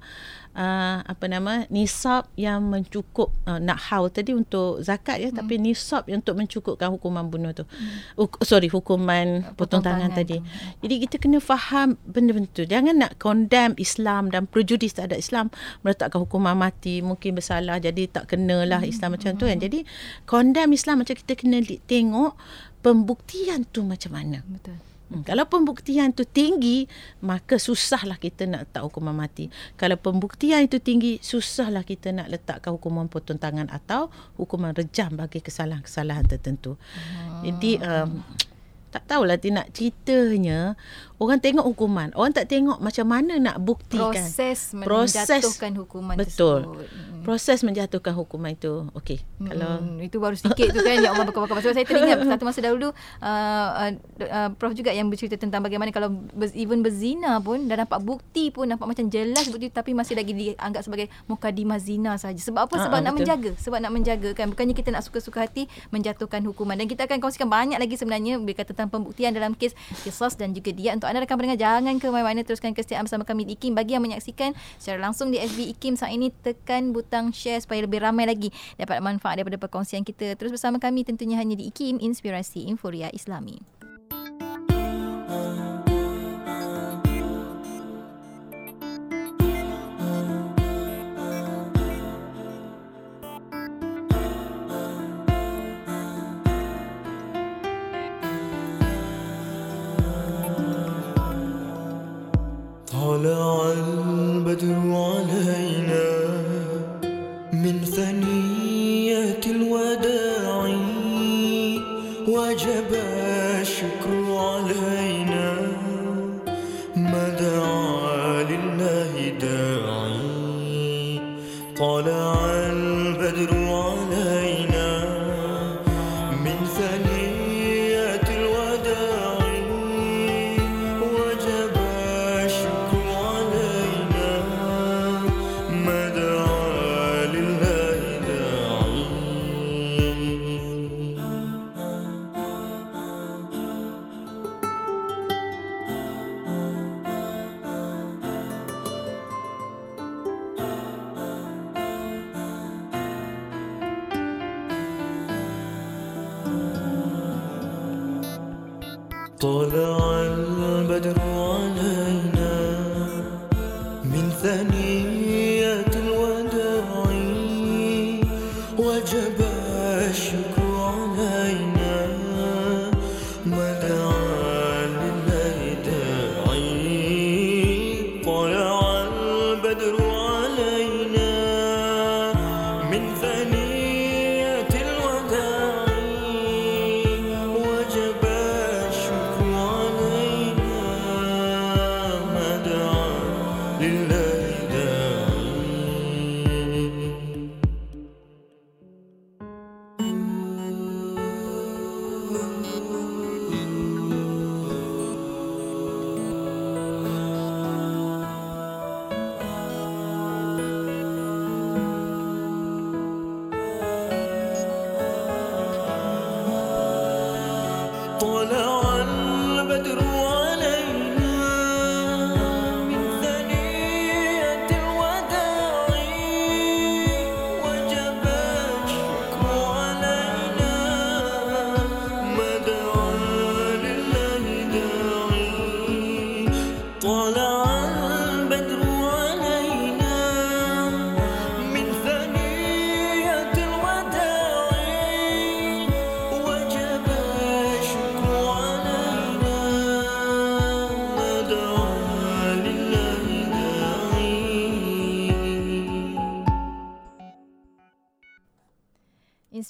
uh, 0.56 1.04
apa 1.04 1.26
nama 1.28 1.68
nisab 1.68 2.32
yang 2.40 2.64
mencukup 2.66 3.36
uh, 3.46 3.60
nak 3.60 3.92
haul 3.92 4.08
tadi 4.08 4.32
untuk 4.32 4.80
zakat 4.82 5.22
ya 5.22 5.30
hmm. 5.30 5.38
tapi 5.38 5.60
nisab 5.60 6.08
yang 6.08 6.24
untuk 6.24 6.40
mencukupkan 6.40 6.90
hukuman 6.90 7.28
bunuh 7.28 7.52
tu. 7.52 7.68
Hmm. 7.68 8.26
Uh, 8.26 8.30
sorry 8.42 8.72
hukuman 8.72 9.44
potong, 9.54 9.84
potong 9.84 9.84
tangan, 9.84 10.10
tangan 10.10 10.18
tadi. 10.18 10.38
Tu. 10.40 10.88
Jadi 10.88 10.96
kita 11.06 11.16
kena 11.22 11.38
faham 11.44 12.00
benda-benda 12.08 12.50
tu. 12.56 12.64
Jangan 12.66 12.96
nak 12.96 13.12
condemn 13.20 13.76
Islam 13.78 14.32
dan 14.32 14.48
prejudis 14.48 14.96
terhadap 14.96 15.20
Islam 15.20 15.52
meletakkan 15.84 16.24
hukuman 16.24 16.56
mati 16.56 17.04
mungkin 17.04 17.36
bersalah 17.36 17.78
jadi 17.78 18.08
tak 18.10 18.34
kenalah 18.34 18.82
hmm. 18.82 18.92
Islam 18.92 19.10
macam 19.20 19.32
tu 19.36 19.46
kan. 19.46 19.60
Jadi 19.60 19.84
condemn 20.24 20.72
Islam 20.72 21.04
macam 21.04 21.16
kita 21.20 21.36
kena 21.36 21.60
tengok 21.86 22.34
pembuktian 22.80 23.68
tu 23.70 23.84
macam 23.84 24.16
mana. 24.16 24.40
Betul. 24.48 24.95
Hmm, 25.06 25.22
kalau 25.22 25.46
pembuktian 25.46 26.10
itu 26.10 26.26
tinggi, 26.26 26.90
maka 27.22 27.62
susahlah 27.62 28.18
kita 28.18 28.50
nak 28.50 28.70
letak 28.70 28.84
hukuman 28.90 29.14
mati. 29.14 29.54
Kalau 29.78 30.02
pembuktian 30.02 30.66
itu 30.66 30.82
tinggi, 30.82 31.22
susahlah 31.22 31.86
kita 31.86 32.10
nak 32.10 32.34
letakkan 32.34 32.74
hukuman 32.74 33.06
potong 33.06 33.38
tangan 33.38 33.70
atau 33.70 34.10
hukuman 34.42 34.74
rejam 34.74 35.14
bagi 35.14 35.46
kesalahan-kesalahan 35.46 36.26
tertentu. 36.26 36.74
Hmm. 36.98 37.46
Jadi 37.46 37.72
um, 37.86 38.26
tak 38.96 39.12
tahulah 39.12 39.36
nak 39.52 39.76
ceritanya 39.76 40.80
orang 41.20 41.40
tengok 41.40 41.66
hukuman. 41.66 42.12
Orang 42.14 42.36
tak 42.36 42.52
tengok 42.52 42.84
macam 42.84 43.06
mana 43.08 43.40
nak 43.40 43.58
buktikan. 43.64 44.12
Proses 44.16 44.76
menjatuhkan 44.76 45.72
hukuman 45.80 46.16
betul. 46.20 46.62
tersebut. 46.64 46.88
Hmm. 46.92 47.24
proses 47.26 47.60
menjatuhkan 47.66 48.14
hukuman 48.14 48.54
itu. 48.54 48.86
Okey 48.94 49.18
hmm. 49.18 49.48
kalau 49.50 49.72
itu 50.04 50.18
baru 50.20 50.36
sikit 50.38 50.68
tu 50.76 50.80
kan. 50.84 50.96
Ya 51.00 51.12
Allah 51.16 51.26
bakar 51.26 51.60
sebab 51.62 51.74
saya 51.76 51.86
teringat 51.88 52.18
satu 52.36 52.44
masa 52.46 52.60
dahulu 52.62 52.92
uh, 52.92 53.70
uh, 53.76 53.92
uh, 54.22 54.50
prof 54.56 54.74
juga 54.76 54.92
yang 54.92 55.08
bercerita 55.10 55.40
tentang 55.40 55.64
bagaimana 55.64 55.90
kalau 55.90 56.14
even 56.54 56.86
berzina 56.86 57.40
pun 57.40 57.66
dah 57.66 57.82
dapat 57.88 58.00
bukti 58.04 58.52
pun 58.52 58.68
nampak 58.70 58.86
macam 58.86 59.08
jelas 59.10 59.48
bukti 59.48 59.72
tapi 59.72 59.96
masih 59.96 60.16
lagi 60.20 60.36
dianggap 60.36 60.84
sebagai 60.84 61.08
mukadimah 61.26 61.80
zina 61.80 62.20
saja. 62.20 62.38
Sebab 62.38 62.68
apa? 62.70 62.76
Sebab 62.78 63.00
uh, 63.00 63.04
nak 63.04 63.14
betul. 63.16 63.20
menjaga. 63.26 63.52
Sebab 63.62 63.80
nak 63.82 63.92
menjaga 63.92 64.30
kan. 64.36 64.46
Bukannya 64.52 64.76
kita 64.76 64.90
nak 64.92 65.04
suka-suka 65.08 65.48
hati 65.48 65.66
menjatuhkan 65.90 66.44
hukuman. 66.44 66.76
Dan 66.76 66.86
kita 66.92 67.08
akan 67.08 67.24
kongsikan 67.24 67.48
banyak 67.48 67.80
lagi 67.80 67.96
sebenarnya 67.96 68.38
berkaitan 68.42 68.76
tentang 68.76 68.90
pembuktian 68.92 69.32
dalam 69.32 69.56
kes 69.56 69.72
kisos 70.04 70.36
dan 70.36 70.52
juga 70.52 70.74
dia 70.76 70.92
untuk 70.92 71.05
anda 71.06 71.22
rakan 71.24 71.38
pendengar 71.38 71.60
jangan 71.62 71.96
ke 72.02 72.08
mana-mana 72.10 72.42
teruskan 72.42 72.74
kesetiaan 72.74 73.06
bersama 73.06 73.24
kami 73.24 73.46
di 73.46 73.54
IKIM. 73.56 73.78
Bagi 73.78 73.94
yang 73.98 74.04
menyaksikan 74.04 74.58
secara 74.82 74.98
langsung 74.98 75.30
di 75.30 75.38
FB 75.38 75.78
IKIM 75.78 75.96
saat 75.96 76.14
ini 76.14 76.34
tekan 76.42 76.92
butang 76.92 77.30
share 77.32 77.62
supaya 77.62 77.86
lebih 77.86 78.02
ramai 78.02 78.26
lagi 78.26 78.50
dapat 78.76 79.02
manfaat 79.02 79.38
daripada 79.42 79.62
perkongsian 79.62 80.02
kita. 80.02 80.34
Terus 80.36 80.54
bersama 80.56 80.82
kami 80.82 81.06
tentunya 81.06 81.38
hanya 81.38 81.54
di 81.54 81.70
IKIM 81.70 82.02
Inspirasi 82.02 82.66
Inforia 82.66 83.14
Islami. 83.14 83.75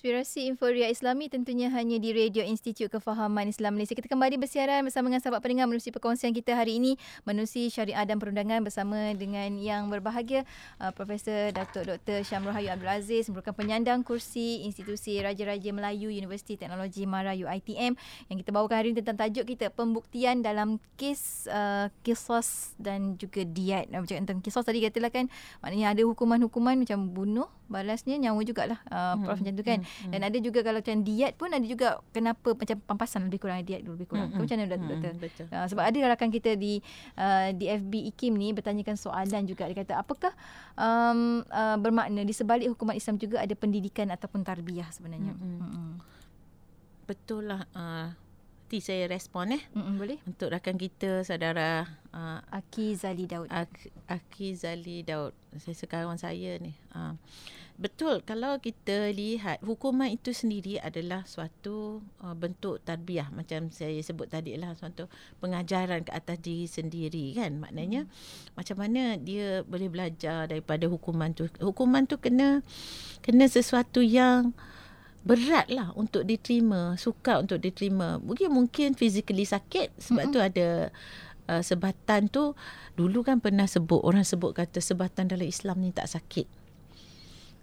Inspirasi 0.05 0.45
Inforia 0.45 0.85
Islami 0.85 1.33
tentunya 1.33 1.65
hanya 1.73 1.97
di 1.97 2.13
Radio 2.13 2.45
Institut 2.45 2.93
Kefahaman 2.93 3.49
Islam 3.49 3.73
Malaysia. 3.73 3.97
Kita 3.97 4.05
kembali 4.05 4.37
bersiaran 4.37 4.85
bersama 4.85 5.09
dengan 5.09 5.17
sahabat 5.17 5.41
pendengar 5.41 5.65
menerusi 5.65 5.89
perkongsian 5.89 6.29
kita 6.29 6.53
hari 6.53 6.77
ini 6.77 6.93
menerusi 7.25 7.73
syariah 7.73 8.05
dan 8.05 8.21
perundangan 8.21 8.61
bersama 8.61 9.17
dengan 9.17 9.57
yang 9.57 9.89
berbahagia 9.89 10.45
uh, 10.77 10.93
Profesor 10.93 11.49
Datuk 11.49 11.89
Dr. 11.89 12.21
Syamrul 12.21 12.53
Hayu 12.53 12.69
Abdul 12.69 12.85
Aziz 12.85 13.33
merupakan 13.33 13.57
penyandang 13.57 14.05
kursi 14.05 14.61
Institusi 14.69 15.17
Raja-Raja 15.25 15.73
Melayu 15.73 16.13
Universiti 16.13 16.53
Teknologi 16.53 17.09
Mara 17.09 17.33
UiTM 17.33 17.97
yang 18.29 18.37
kita 18.37 18.53
bawakan 18.53 18.77
hari 18.77 18.93
ini 18.93 19.01
tentang 19.01 19.25
tajuk 19.25 19.57
kita 19.57 19.73
pembuktian 19.73 20.45
dalam 20.45 20.77
kes 21.01 21.49
uh, 21.49 21.89
kisos 22.05 22.77
dan 22.77 23.17
juga 23.17 23.41
diat. 23.41 23.89
Macam 23.89 24.21
tentang 24.21 24.37
kisos 24.45 24.61
tadi 24.61 24.85
katalah 24.85 25.09
kan 25.09 25.33
maknanya 25.65 25.97
ada 25.97 26.05
hukuman-hukuman 26.05 26.77
macam 26.77 27.09
bunuh 27.09 27.49
balasnya 27.65 28.21
nyawa 28.21 28.45
jugalah 28.45 28.77
uh, 28.93 29.17
Prof 29.17 29.41
hmm. 29.41 29.41
macam 29.41 29.53
tu 29.57 29.65
kan 29.65 29.75
kan 29.75 29.81
hmm. 30.03 30.11
dan 30.11 30.19
ada 30.27 30.37
juga 30.41 30.59
kalau 30.65 30.79
macam 30.83 30.99
diet 31.05 31.33
pun 31.39 31.49
ada 31.53 31.63
juga 31.63 32.01
kenapa 32.11 32.57
macam 32.57 32.77
pampasan 32.83 33.29
lebih 33.29 33.39
kurang 33.39 33.63
diet 33.63 33.85
lebih 33.85 34.09
kurang 34.09 34.33
hmm. 34.33 34.41
macam 34.41 34.55
mana 34.57 34.65
hmm. 34.67 34.87
doktor 34.89 35.13
hmm. 35.15 35.53
Uh, 35.55 35.65
sebab 35.69 35.83
ada 35.85 35.97
rakan 36.11 36.29
kita 36.33 36.57
di 36.59 36.83
uh, 37.15 37.49
di 37.55 37.65
FB 37.71 37.93
IKIM 38.15 38.33
ni 38.35 38.51
bertanyakan 38.51 38.97
soalan 38.99 39.43
juga 39.47 39.67
dia 39.69 39.77
kata 39.77 39.99
apakah 39.99 40.33
um, 40.75 41.43
uh, 41.47 41.77
bermakna 41.79 42.25
di 42.25 42.33
sebalik 42.35 42.67
hukuman 42.71 42.97
Islam 42.97 43.15
juga 43.21 43.39
ada 43.39 43.53
pendidikan 43.55 44.11
ataupun 44.11 44.43
tarbiyah 44.43 44.89
sebenarnya 44.91 45.33
hmm. 45.33 45.59
Hmm. 45.61 45.93
betul 47.05 47.47
lah 47.47 47.63
uh, 47.75 48.13
nanti 48.75 48.91
saya 48.91 49.07
respon 49.07 49.55
eh. 49.55 49.63
Mm-mm, 49.71 49.95
boleh. 49.95 50.19
Untuk 50.27 50.51
rakan 50.51 50.75
kita 50.75 51.23
saudara 51.23 51.87
uh, 52.11 52.43
Aki 52.51 52.99
Zali 52.99 53.23
Daud. 53.23 53.47
Aki, 53.47 53.87
Aki 54.11 54.47
Zali 54.51 54.99
Daud. 54.99 55.31
Saya 55.63 55.79
sekarang 55.79 56.19
saya 56.19 56.59
ni. 56.59 56.75
Uh, 56.91 57.15
betul 57.75 58.23
kalau 58.23 58.55
kita 58.63 59.11
lihat 59.11 59.59
hukuman 59.59 60.07
itu 60.07 60.31
sendiri 60.31 60.79
adalah 60.79 61.27
suatu 61.27 61.99
uh, 62.23 62.31
bentuk 62.31 62.79
tarbiyah 62.87 63.27
macam 63.35 63.67
saya 63.67 63.99
sebut 63.99 64.31
tadi 64.31 64.55
lah 64.55 64.71
suatu 64.79 65.11
pengajaran 65.43 66.07
ke 66.07 66.11
atas 66.15 66.39
diri 66.39 66.65
sendiri 66.71 67.35
kan. 67.35 67.59
Maknanya 67.59 68.07
mm. 68.07 68.11
macam 68.55 68.77
mana 68.79 69.19
dia 69.19 69.61
boleh 69.67 69.91
belajar 69.91 70.47
daripada 70.47 70.87
hukuman 70.87 71.35
tu. 71.35 71.51
Hukuman 71.59 72.07
tu 72.07 72.15
kena 72.15 72.63
kena 73.19 73.45
sesuatu 73.51 73.99
yang 73.99 74.55
berat 75.25 75.65
lah 75.73 75.89
untuk 75.97 76.23
diterima, 76.23 76.95
suka 76.95 77.41
untuk 77.41 77.57
diterima. 77.57 78.21
Mungkin 78.21 78.53
mungkin 78.53 78.93
physically 78.93 79.43
sakit 79.43 79.97
sebab 79.97 80.29
mm-hmm. 80.29 80.35
tu 80.37 80.39
ada 80.39 80.67
uh, 81.49 81.61
sebatan 81.65 82.29
tu 82.29 82.53
dulu 82.93 83.25
kan 83.25 83.41
pernah 83.41 83.65
sebut 83.65 83.99
orang 84.05 84.23
sebut 84.23 84.53
kata 84.53 84.79
sebatan 84.79 85.27
dalam 85.27 85.49
Islam 85.49 85.81
ni 85.81 85.91
tak 85.91 86.07
sakit. 86.07 86.64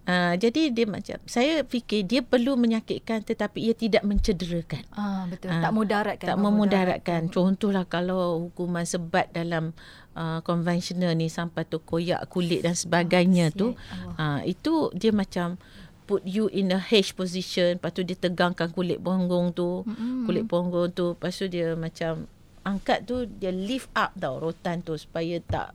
Uh, 0.03 0.35
jadi 0.35 0.75
dia 0.75 0.83
macam 0.83 1.15
saya 1.31 1.63
fikir 1.63 2.03
dia 2.03 2.27
perlu 2.27 2.59
menyakitkan 2.59 3.23
tetapi 3.23 3.71
ia 3.71 3.75
tidak 3.75 4.03
mencederakan. 4.03 4.83
Ah 4.99 5.31
betul. 5.31 5.55
Uh, 5.55 5.63
tak 5.63 5.73
mudaratkan. 5.73 6.27
Tak 6.27 6.39
memudaratkan. 6.43 7.21
Contohlah 7.31 7.87
kalau 7.87 8.51
hukuman 8.51 8.83
sebat 8.83 9.31
dalam 9.31 9.71
uh, 10.19 10.43
konvensional 10.43 11.15
ni 11.15 11.31
sampai 11.31 11.65
tu 11.71 11.79
koyak 11.79 12.27
kulit 12.29 12.67
dan 12.67 12.75
sebagainya 12.75 13.55
oh, 13.55 13.57
tu 13.57 13.69
uh, 14.19 14.41
itu 14.43 14.91
dia 14.97 15.15
macam 15.15 15.55
put 16.05 16.23
you 16.27 16.51
in 16.51 16.75
a 16.75 16.81
hedge 16.81 17.15
position 17.15 17.79
lepas 17.79 17.95
tu 17.95 18.03
dia 18.03 18.19
tegangkan 18.19 18.69
kulit 18.75 18.99
punggung 18.99 19.55
tu 19.55 19.87
mm-hmm. 19.87 20.27
kulit 20.27 20.45
punggung 20.51 20.91
tu 20.91 21.15
lepas 21.15 21.33
tu 21.33 21.47
dia 21.47 21.79
macam 21.79 22.27
angkat 22.63 23.07
tu 23.07 23.27
dia 23.27 23.51
lift 23.51 23.91
up 23.95 24.15
tau 24.15 24.39
rotan 24.39 24.83
tu 24.83 24.95
supaya 24.95 25.39
tak 25.43 25.75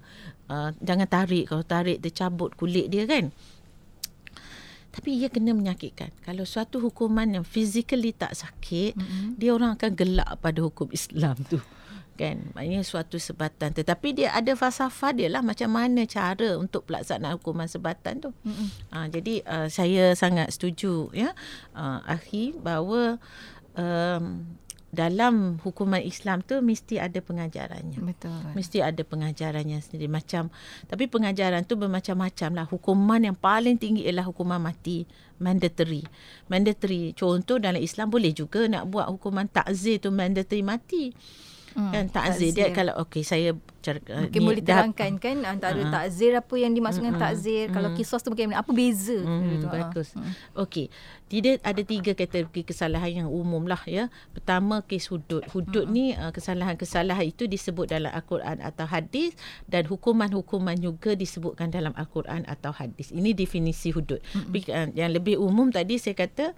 uh, 0.51 0.71
jangan 0.79 1.07
tarik 1.07 1.51
kalau 1.51 1.63
tarik 1.63 1.99
dia 1.99 2.11
cabut 2.11 2.55
kulit 2.55 2.91
dia 2.91 3.07
kan 3.07 3.31
tapi 4.97 5.21
ia 5.21 5.29
kena 5.29 5.53
menyakitkan. 5.53 6.09
Kalau 6.25 6.41
suatu 6.41 6.81
hukuman 6.81 7.29
yang 7.29 7.45
physically 7.45 8.17
tak 8.17 8.33
sakit 8.33 8.97
mm-hmm. 8.97 9.37
dia 9.37 9.53
orang 9.53 9.77
akan 9.77 9.93
gelak 9.93 10.25
pada 10.41 10.59
hukum 10.65 10.89
Islam 10.89 11.37
tu. 11.45 11.61
Kan? 12.17 12.49
Maknanya 12.57 12.81
suatu 12.81 13.21
sebatan. 13.21 13.77
Tetapi 13.77 14.17
dia 14.17 14.33
ada 14.33 14.57
falsafah 14.57 15.13
dia 15.13 15.29
lah 15.29 15.45
macam 15.45 15.69
mana 15.69 16.01
cara 16.09 16.57
untuk 16.57 16.89
pelaksanaan 16.89 17.37
hukuman 17.37 17.69
sebatan 17.69 18.25
tu. 18.25 18.33
Mm-hmm. 18.41 18.67
uh, 18.89 19.07
jadi 19.13 19.33
uh, 19.45 19.67
saya 19.69 20.17
sangat 20.17 20.49
setuju 20.49 21.13
ya 21.13 21.37
uh, 21.77 22.01
akhi 22.09 22.57
bahawa 22.57 23.21
um, 23.77 24.49
dalam 24.87 25.59
hukuman 25.59 25.99
Islam 25.99 26.39
tu 26.39 26.63
mesti 26.63 26.95
ada 26.97 27.19
pengajarannya. 27.19 27.99
Betul. 27.99 28.55
Mesti 28.55 28.79
ada 28.79 29.03
pengajarannya 29.03 29.83
sendiri 29.83 30.07
macam 30.07 30.47
tapi 30.87 31.11
pengajaran 31.11 31.67
tu 31.67 31.75
bermacam-macam 31.75 32.49
lah. 32.55 32.65
Hukuman 32.71 33.19
yang 33.19 33.35
paling 33.35 33.75
tinggi 33.75 34.07
ialah 34.07 34.25
hukuman 34.27 34.63
mati 34.63 35.03
mandatory. 35.43 36.07
Mandatory. 36.47 37.13
Contoh 37.13 37.59
dalam 37.59 37.83
Islam 37.83 38.09
boleh 38.09 38.31
juga 38.33 38.65
nak 38.65 38.87
buat 38.89 39.11
hukuman 39.11 39.45
takzir 39.51 39.99
tu 39.99 40.09
mandatory 40.09 40.63
mati. 40.63 41.11
Hmm, 41.77 41.93
kan 41.93 42.05
takzir 42.09 42.57
dia 42.57 42.73
kalau 42.73 42.97
okey 43.05 43.21
saya 43.21 43.53
cara 43.85 44.01
mungkin 44.01 44.41
boleh 44.41 44.65
terangkan 44.65 45.11
dah, 45.13 45.21
kan 45.21 45.37
antara 45.45 45.77
uh, 45.77 45.93
takzir 45.93 46.33
apa 46.33 46.55
yang 46.57 46.73
dimaksudkan 46.73 47.13
uh, 47.13 47.21
takzir 47.21 47.69
uh, 47.69 47.73
kalau 47.77 47.89
kisos 47.93 48.25
tu 48.25 48.33
bagaimana? 48.33 48.65
Apa 48.65 48.73
beza? 48.73 49.21
Uh, 49.21 49.61
bagus. 49.69 50.17
Uh. 50.17 50.65
okey. 50.65 50.89
Tidak 51.27 51.59
ada 51.61 51.81
tiga 51.83 52.17
kategori 52.17 52.65
kesalahan 52.65 53.27
yang 53.27 53.29
umum 53.29 53.69
lah 53.69 53.79
ya. 53.85 54.09
Pertama 54.33 54.81
kes 54.81 55.13
hudud. 55.13 55.45
Hudud 55.53 55.85
uh. 55.85 55.93
ni 55.93 56.17
uh, 56.17 56.33
kesalahan-kesalahan 56.33 57.29
itu 57.29 57.45
disebut 57.45 57.93
dalam 57.93 58.09
al-Quran 58.09 58.57
atau 58.57 58.89
hadis 58.89 59.37
dan 59.69 59.85
hukuman-hukuman 59.85 60.75
juga 60.81 61.13
disebutkan 61.13 61.69
dalam 61.69 61.93
al-Quran 61.93 62.41
atau 62.49 62.73
hadis. 62.73 63.13
Ini 63.13 63.37
definisi 63.37 63.93
hudud. 63.93 64.17
Uh. 64.33 64.89
yang 64.97 65.13
lebih 65.13 65.37
umum 65.37 65.69
tadi 65.69 66.01
saya 66.01 66.17
kata 66.17 66.57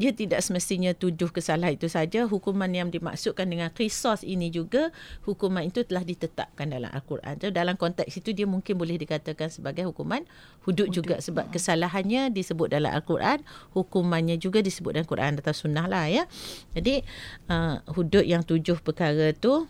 dia 0.00 0.16
tidak 0.16 0.40
semestinya 0.40 0.96
tujuh 0.96 1.28
kesalahan 1.28 1.76
itu 1.76 1.92
saja. 1.92 2.24
Hukuman 2.24 2.72
yang 2.72 2.88
dimaksudkan 2.88 3.44
dengan 3.44 3.68
kisos 3.68 4.24
ini 4.24 4.48
juga 4.48 4.88
hukuman 5.28 5.68
itu 5.68 5.84
telah 5.84 6.00
ditetapkan 6.00 6.72
dalam 6.72 6.88
al-Quran. 6.88 7.36
So, 7.36 7.52
dalam 7.52 7.76
konteks 7.76 8.16
itu 8.16 8.32
dia 8.32 8.48
mungkin 8.48 8.80
boleh 8.80 8.96
dikatakan 8.96 9.52
sebagai 9.52 9.84
hukuman 9.84 10.24
hudud, 10.64 10.88
hudud. 10.88 10.96
juga. 10.96 11.14
Sebab 11.20 11.52
kesalahannya 11.52 12.32
disebut 12.32 12.72
dalam 12.72 12.96
al-Quran 12.96 13.44
hukumannya 13.76 14.40
juga 14.40 14.64
disebut 14.64 14.96
dalam 14.96 15.04
Quran 15.04 15.36
atau 15.36 15.52
sunnah 15.52 15.84
lah 15.84 16.08
ya. 16.08 16.24
Jadi 16.72 17.04
uh, 17.52 17.84
hudud 17.92 18.24
yang 18.24 18.40
tujuh 18.40 18.80
perkara 18.80 19.36
tu 19.36 19.68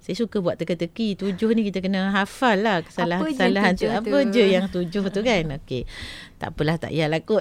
saya 0.00 0.14
suka 0.22 0.38
buat 0.38 0.54
teka-teki 0.54 1.18
tujuh 1.18 1.50
ni 1.52 1.66
kita 1.66 1.82
kena 1.82 2.14
hafal 2.14 2.62
lah 2.62 2.78
kesalahan-kesalahan 2.86 3.74
tu. 3.74 3.90
Apa 3.90 4.22
je 4.30 4.44
yang 4.46 4.70
tujuh 4.70 5.02
tu 5.10 5.20
kan? 5.22 5.58
Okey. 5.58 5.82
Tak 6.36 6.52
apalah 6.52 6.76
tak 6.76 6.92
payahlah 6.92 7.20
kot. 7.24 7.40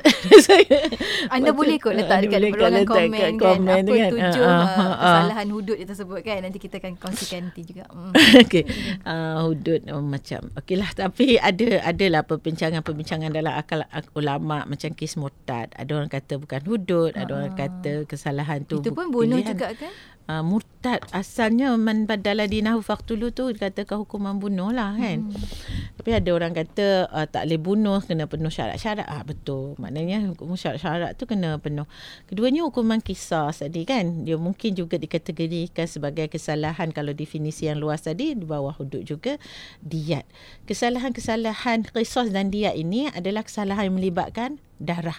Anda 1.35 1.51
boleh 1.51 1.75
kot 1.83 1.99
letak 1.99 2.25
dekat 2.25 2.47
ruangan 2.47 2.87
komen, 2.87 3.31
kan. 3.35 3.59
Apa 3.59 3.91
kan? 3.91 4.11
tujuh 4.15 4.43
uh, 4.43 4.55
uh, 4.55 4.79
uh, 4.79 4.95
kesalahan 4.97 5.47
hudud 5.51 5.77
yang 5.77 5.89
tersebut 5.91 6.19
kan. 6.23 6.39
Nanti 6.47 6.57
kita 6.63 6.75
akan 6.79 6.93
kongsikan 6.95 7.39
nanti 7.51 7.61
juga. 7.67 7.83
Mm. 7.91 8.11
Okey. 8.47 8.63
Uh, 9.03 9.37
hudud 9.51 9.81
oh, 9.91 9.99
macam. 9.99 10.47
Okeylah 10.55 10.89
tapi 10.95 11.35
ada 11.35 11.83
adalah 11.83 12.23
perbincangan-perbincangan 12.23 13.29
dalam 13.35 13.53
akal 13.53 13.83
ulama 14.15 14.63
macam 14.63 14.89
kes 14.95 15.19
murtad. 15.19 15.75
Ada 15.75 15.91
orang 15.91 16.09
kata 16.09 16.39
bukan 16.39 16.61
hudud, 16.63 17.11
uh, 17.13 17.19
ada 17.19 17.31
orang 17.35 17.53
kata 17.53 18.07
kesalahan 18.07 18.63
tu 18.63 18.79
Itu 18.79 18.95
pun 18.95 19.11
bunuh 19.11 19.43
pilihan. 19.43 19.53
juga 19.53 19.75
kan? 19.75 19.91
Uh, 20.29 20.43
murtad 20.45 21.01
asalnya 21.13 21.73
man 21.77 22.05
badala 22.09 22.45
dinahu 22.45 22.81
faqtulu 22.81 23.33
tu 23.33 23.49
dikatakan 23.53 24.05
hukuman 24.05 24.37
bunuh 24.37 24.69
lah 24.73 24.93
kan. 24.97 25.29
Hmm. 25.29 25.33
Tapi 25.97 26.09
ada 26.13 26.29
orang 26.33 26.53
kata 26.53 27.09
uh, 27.09 27.25
tak 27.25 27.49
boleh 27.49 27.59
bunuh 27.61 27.99
kena 28.05 28.29
penuh 28.29 28.53
syarat-syarat. 28.53 29.05
Ah 29.09 29.25
betul. 29.25 29.73
Maknanya 29.81 30.21
hukum 30.29 30.53
syarat-syarat 30.53 31.17
tu 31.17 31.25
kena 31.25 31.57
penuh. 31.57 31.89
Keduanya 32.29 32.65
hukuman 32.65 33.01
kisah 33.01 33.49
tadi 33.53 33.85
kan. 33.85 34.25
Dia 34.25 34.37
mungkin 34.37 34.77
juga 34.77 35.01
dikategorikan 35.01 35.89
sebagai 35.89 36.29
kesalahan 36.29 36.93
kalau 36.93 37.13
definisi 37.13 37.65
yang 37.65 37.81
luas 37.81 38.05
tadi 38.05 38.37
di 38.37 38.45
bawah 38.45 38.73
hudud 38.77 39.01
juga 39.01 39.41
diat. 39.81 40.25
Kesalahan-kesalahan 40.69 41.89
kisah 41.89 42.29
dan 42.29 42.53
diat 42.53 42.77
ini 42.77 43.09
adalah 43.09 43.41
kesalahan 43.45 43.89
yang 43.89 43.97
melibatkan 43.97 44.61
darah, 44.81 45.17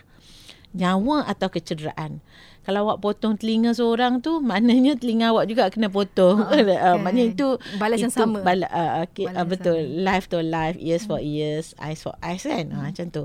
nyawa 0.76 1.24
atau 1.26 1.48
kecederaan 1.48 2.20
kalau 2.66 2.90
awak 2.90 2.98
potong 2.98 3.38
telinga 3.38 3.72
seorang 3.72 4.18
tu 4.18 4.42
maknanya 4.42 4.98
telinga 4.98 5.30
awak 5.30 5.46
juga 5.46 5.70
kena 5.70 5.86
potong. 5.86 6.42
Ha, 6.42 6.58
okay. 6.58 6.76
uh, 6.82 6.98
maknanya 6.98 7.26
itu 7.30 7.48
balas 7.78 8.02
yang 8.02 8.10
sama. 8.10 8.42
bala, 8.42 8.66
uh, 8.66 9.06
okay, 9.06 9.30
balas 9.30 9.38
uh, 9.38 9.46
betul. 9.46 9.78
sama. 9.78 10.02
life 10.02 10.26
to 10.26 10.38
life 10.42 10.76
ears 10.82 11.06
for 11.06 11.22
hmm. 11.22 11.30
ears 11.30 11.78
eyes 11.78 12.02
for 12.02 12.18
eyes 12.18 12.42
kan? 12.42 12.66
Hmm. 12.68 12.82
uh, 12.82 12.90
macam 12.90 13.06
tu. 13.14 13.22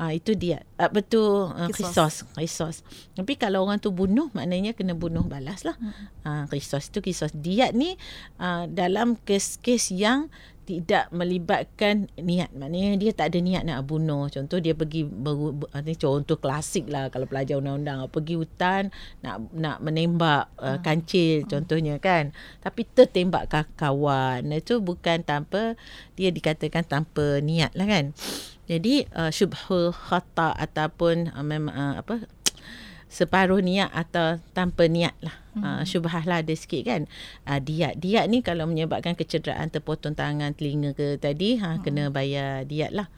Uh, 0.00 0.10
itu 0.16 0.32
dia. 0.32 0.64
Uh, 0.80 0.88
betul. 0.88 1.52
Uh, 1.52 1.68
kisos 1.68 2.24
kisos 2.34 2.82
tapi 3.14 3.38
kalau 3.38 3.66
orang 3.66 3.78
tu 3.78 3.92
bunuh 3.94 4.32
maknanya 4.32 4.72
kena 4.72 4.96
bunuh 4.96 5.22
balas 5.26 5.62
lah 5.62 5.76
hmm. 5.78 5.94
uh, 6.24 6.44
kisos 6.48 6.90
tu 6.90 7.04
kisos 7.04 7.30
diat 7.34 7.76
ni 7.76 7.94
uh, 8.40 8.64
dalam 8.70 9.18
kes-kes 9.22 9.92
yang 9.92 10.32
tidak 10.68 11.08
melibatkan 11.08 12.12
niat. 12.20 12.52
Maknanya 12.52 13.00
dia 13.00 13.16
tak 13.16 13.32
ada 13.32 13.40
niat 13.40 13.64
nak 13.64 13.88
bunuh. 13.88 14.28
Contoh 14.28 14.60
dia 14.60 14.76
pergi 14.76 15.08
ber, 15.08 15.56
ber, 15.56 15.72
contoh 15.96 16.36
klasik 16.36 16.92
lah 16.92 17.08
kalau 17.08 17.24
pelajar 17.24 17.56
undang-undang. 17.56 18.04
Pergi 18.12 18.36
hutan 18.36 18.92
nak 19.24 19.48
nak 19.56 19.80
menembak 19.80 20.52
uh, 20.60 20.76
kancil 20.84 21.40
hmm. 21.40 21.48
contohnya 21.48 21.96
kan. 21.96 22.36
Tapi 22.60 22.84
tertembak 22.84 23.48
kawan. 23.80 24.52
Itu 24.52 24.84
bukan 24.84 25.24
tanpa 25.24 25.80
dia 26.20 26.28
dikatakan 26.28 26.84
tanpa 26.84 27.40
niat 27.40 27.72
lah 27.72 27.88
kan. 27.88 28.12
Jadi 28.68 29.08
uh, 29.16 29.32
syubhul 29.32 29.96
khata 29.96 30.52
ataupun 30.52 31.32
uh, 31.32 31.40
memang 31.40 31.72
uh, 31.72 31.94
apa 32.04 32.28
separuh 33.08 33.64
niat 33.64 33.88
atau 33.90 34.38
tanpa 34.52 34.84
niat 34.86 35.16
lah. 35.24 35.36
Uh, 35.58 35.82
syubhah 35.82 36.22
lah 36.22 36.38
ada 36.44 36.54
sikit 36.54 36.86
kan. 36.86 37.10
Uh, 37.42 37.58
diat. 37.58 37.98
Diat 37.98 38.30
ni 38.30 38.46
kalau 38.46 38.68
menyebabkan 38.70 39.18
kecederaan 39.18 39.72
terpotong 39.74 40.14
tangan, 40.14 40.54
telinga 40.54 40.94
ke 40.94 41.18
tadi, 41.18 41.58
ha, 41.58 41.76
hmm. 41.76 41.82
kena 41.82 42.14
bayar 42.14 42.62
diat 42.68 42.94
lah 42.94 43.10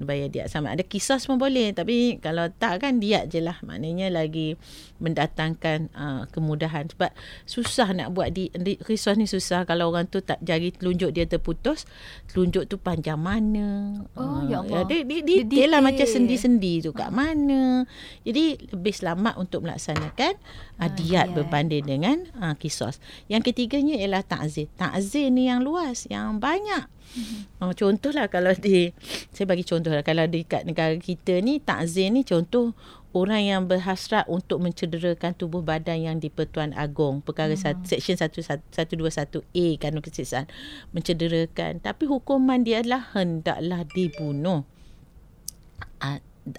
bayar 0.00 0.32
diat 0.32 0.48
sama. 0.48 0.72
Ada 0.72 0.82
kisah 0.82 1.20
pun 1.22 1.36
boleh 1.36 1.76
tapi 1.76 2.16
kalau 2.18 2.48
tak 2.56 2.80
kan 2.80 2.98
diat 2.98 3.28
je 3.28 3.44
lah. 3.44 3.60
Maknanya 3.60 4.08
lagi 4.08 4.56
mendatangkan 4.98 5.92
uh, 5.92 6.22
kemudahan. 6.32 6.88
Sebab 6.88 7.12
susah 7.44 7.92
nak 7.92 8.16
buat 8.16 8.32
di, 8.32 8.48
di 8.56 8.80
kisah 8.80 9.14
ni 9.14 9.28
susah. 9.28 9.68
Kalau 9.68 9.92
orang 9.92 10.08
tu 10.08 10.24
tak 10.24 10.40
jari 10.40 10.72
telunjuk 10.74 11.14
dia 11.14 11.28
terputus 11.28 11.84
telunjuk 12.32 12.66
tu 12.66 12.80
panjang 12.80 13.20
mana? 13.20 14.02
Oh 14.16 14.40
uh, 14.40 14.48
ya 14.48 14.64
Allah. 14.64 14.88
dia, 14.88 15.04
dia, 15.04 15.20
dia, 15.20 15.40
dia 15.44 15.64
lah 15.68 15.84
macam 15.84 16.08
sendi-sendi 16.08 16.80
tu. 16.80 16.96
Kat 16.96 17.12
mana? 17.12 17.84
Jadi 18.24 18.72
lebih 18.72 18.94
selamat 18.96 19.36
untuk 19.36 19.68
melaksanakan 19.68 20.32
uh, 20.80 20.90
diat 20.90 21.36
berbanding 21.36 21.84
dengan 21.84 22.16
uh, 22.40 22.56
kisah 22.56 22.78
yang 23.26 23.42
ketiganya 23.42 23.98
ialah 23.98 24.22
takzir 24.22 24.70
takzir 24.78 25.28
ni 25.34 25.50
yang 25.50 25.60
luas 25.60 26.06
yang 26.06 26.38
banyak 26.38 26.86
Mm-hmm. 27.08 27.64
Oh, 27.64 27.72
contohlah 27.72 28.28
kalau 28.28 28.52
di 28.52 28.92
saya 29.32 29.46
bagi 29.48 29.64
contoh 29.64 29.88
lah 29.88 30.04
kalau 30.04 30.28
di 30.28 30.44
kat 30.44 30.68
negara 30.68 30.92
kita 31.00 31.40
ni 31.40 31.56
takzir 31.58 32.12
ni 32.12 32.20
contoh 32.26 32.76
orang 33.16 33.42
yang 33.48 33.62
berhasrat 33.64 34.28
untuk 34.28 34.60
mencederakan 34.60 35.32
tubuh 35.32 35.64
badan 35.64 36.04
yang 36.04 36.16
di 36.20 36.28
Pertuan 36.28 36.76
Agong 36.76 37.24
perkara 37.24 37.56
mm-hmm. 37.56 37.88
section 37.88 38.20
121A 38.20 39.66
kanun 39.80 40.04
keseksaan 40.04 40.46
mencederakan 40.92 41.80
tapi 41.80 42.04
hukuman 42.04 42.60
dia 42.60 42.84
adalah 42.84 43.08
hendaklah 43.16 43.88
dibunuh 43.88 44.68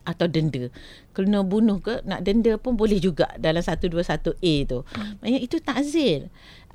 atau 0.05 0.27
denda. 0.29 0.69
Kena 1.15 1.41
bunuh 1.41 1.81
ke 1.81 2.05
nak 2.05 2.21
denda 2.21 2.55
pun 2.61 2.77
boleh 2.77 3.01
juga 3.01 3.31
dalam 3.41 3.61
121A 3.61 4.53
tu. 4.69 4.85
Hmm. 4.85 5.17
Maksudnya 5.19 5.41
itu 5.41 5.57
takzir. 5.61 6.19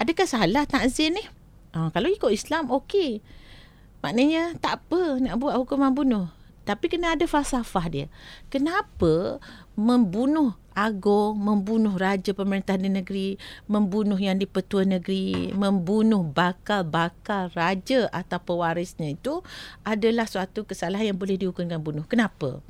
Adakah 0.01 0.27
salah 0.27 0.65
takzir 0.67 1.15
ni? 1.15 1.23
Ha, 1.75 1.91
kalau 1.95 2.11
ikut 2.11 2.31
Islam 2.31 2.71
okey. 2.71 3.23
Maknanya 4.05 4.61
tak 4.61 4.85
apa 4.85 5.17
nak 5.17 5.41
buat 5.41 5.57
hukuman 5.57 5.97
bunuh. 5.97 6.29
Tapi 6.69 6.93
kena 6.93 7.17
ada 7.17 7.25
falsafah 7.25 7.89
dia. 7.89 8.07
Kenapa 8.53 9.41
membunuh 9.77 10.53
agung, 10.77 11.41
membunuh 11.41 11.97
raja 11.97 12.37
pemerintah 12.37 12.77
di 12.77 12.93
negeri, 12.93 13.41
membunuh 13.65 14.17
yang 14.21 14.37
di 14.37 14.45
petua 14.45 14.85
negeri, 14.85 15.53
membunuh 15.57 16.21
bakal-bakal 16.21 17.49
raja 17.57 18.13
atau 18.13 18.41
pewarisnya 18.41 19.17
itu 19.17 19.41
adalah 19.85 20.29
suatu 20.29 20.69
kesalahan 20.69 21.17
yang 21.17 21.19
boleh 21.21 21.41
dihukumkan 21.41 21.81
bunuh. 21.81 22.05
Kenapa? 22.05 22.61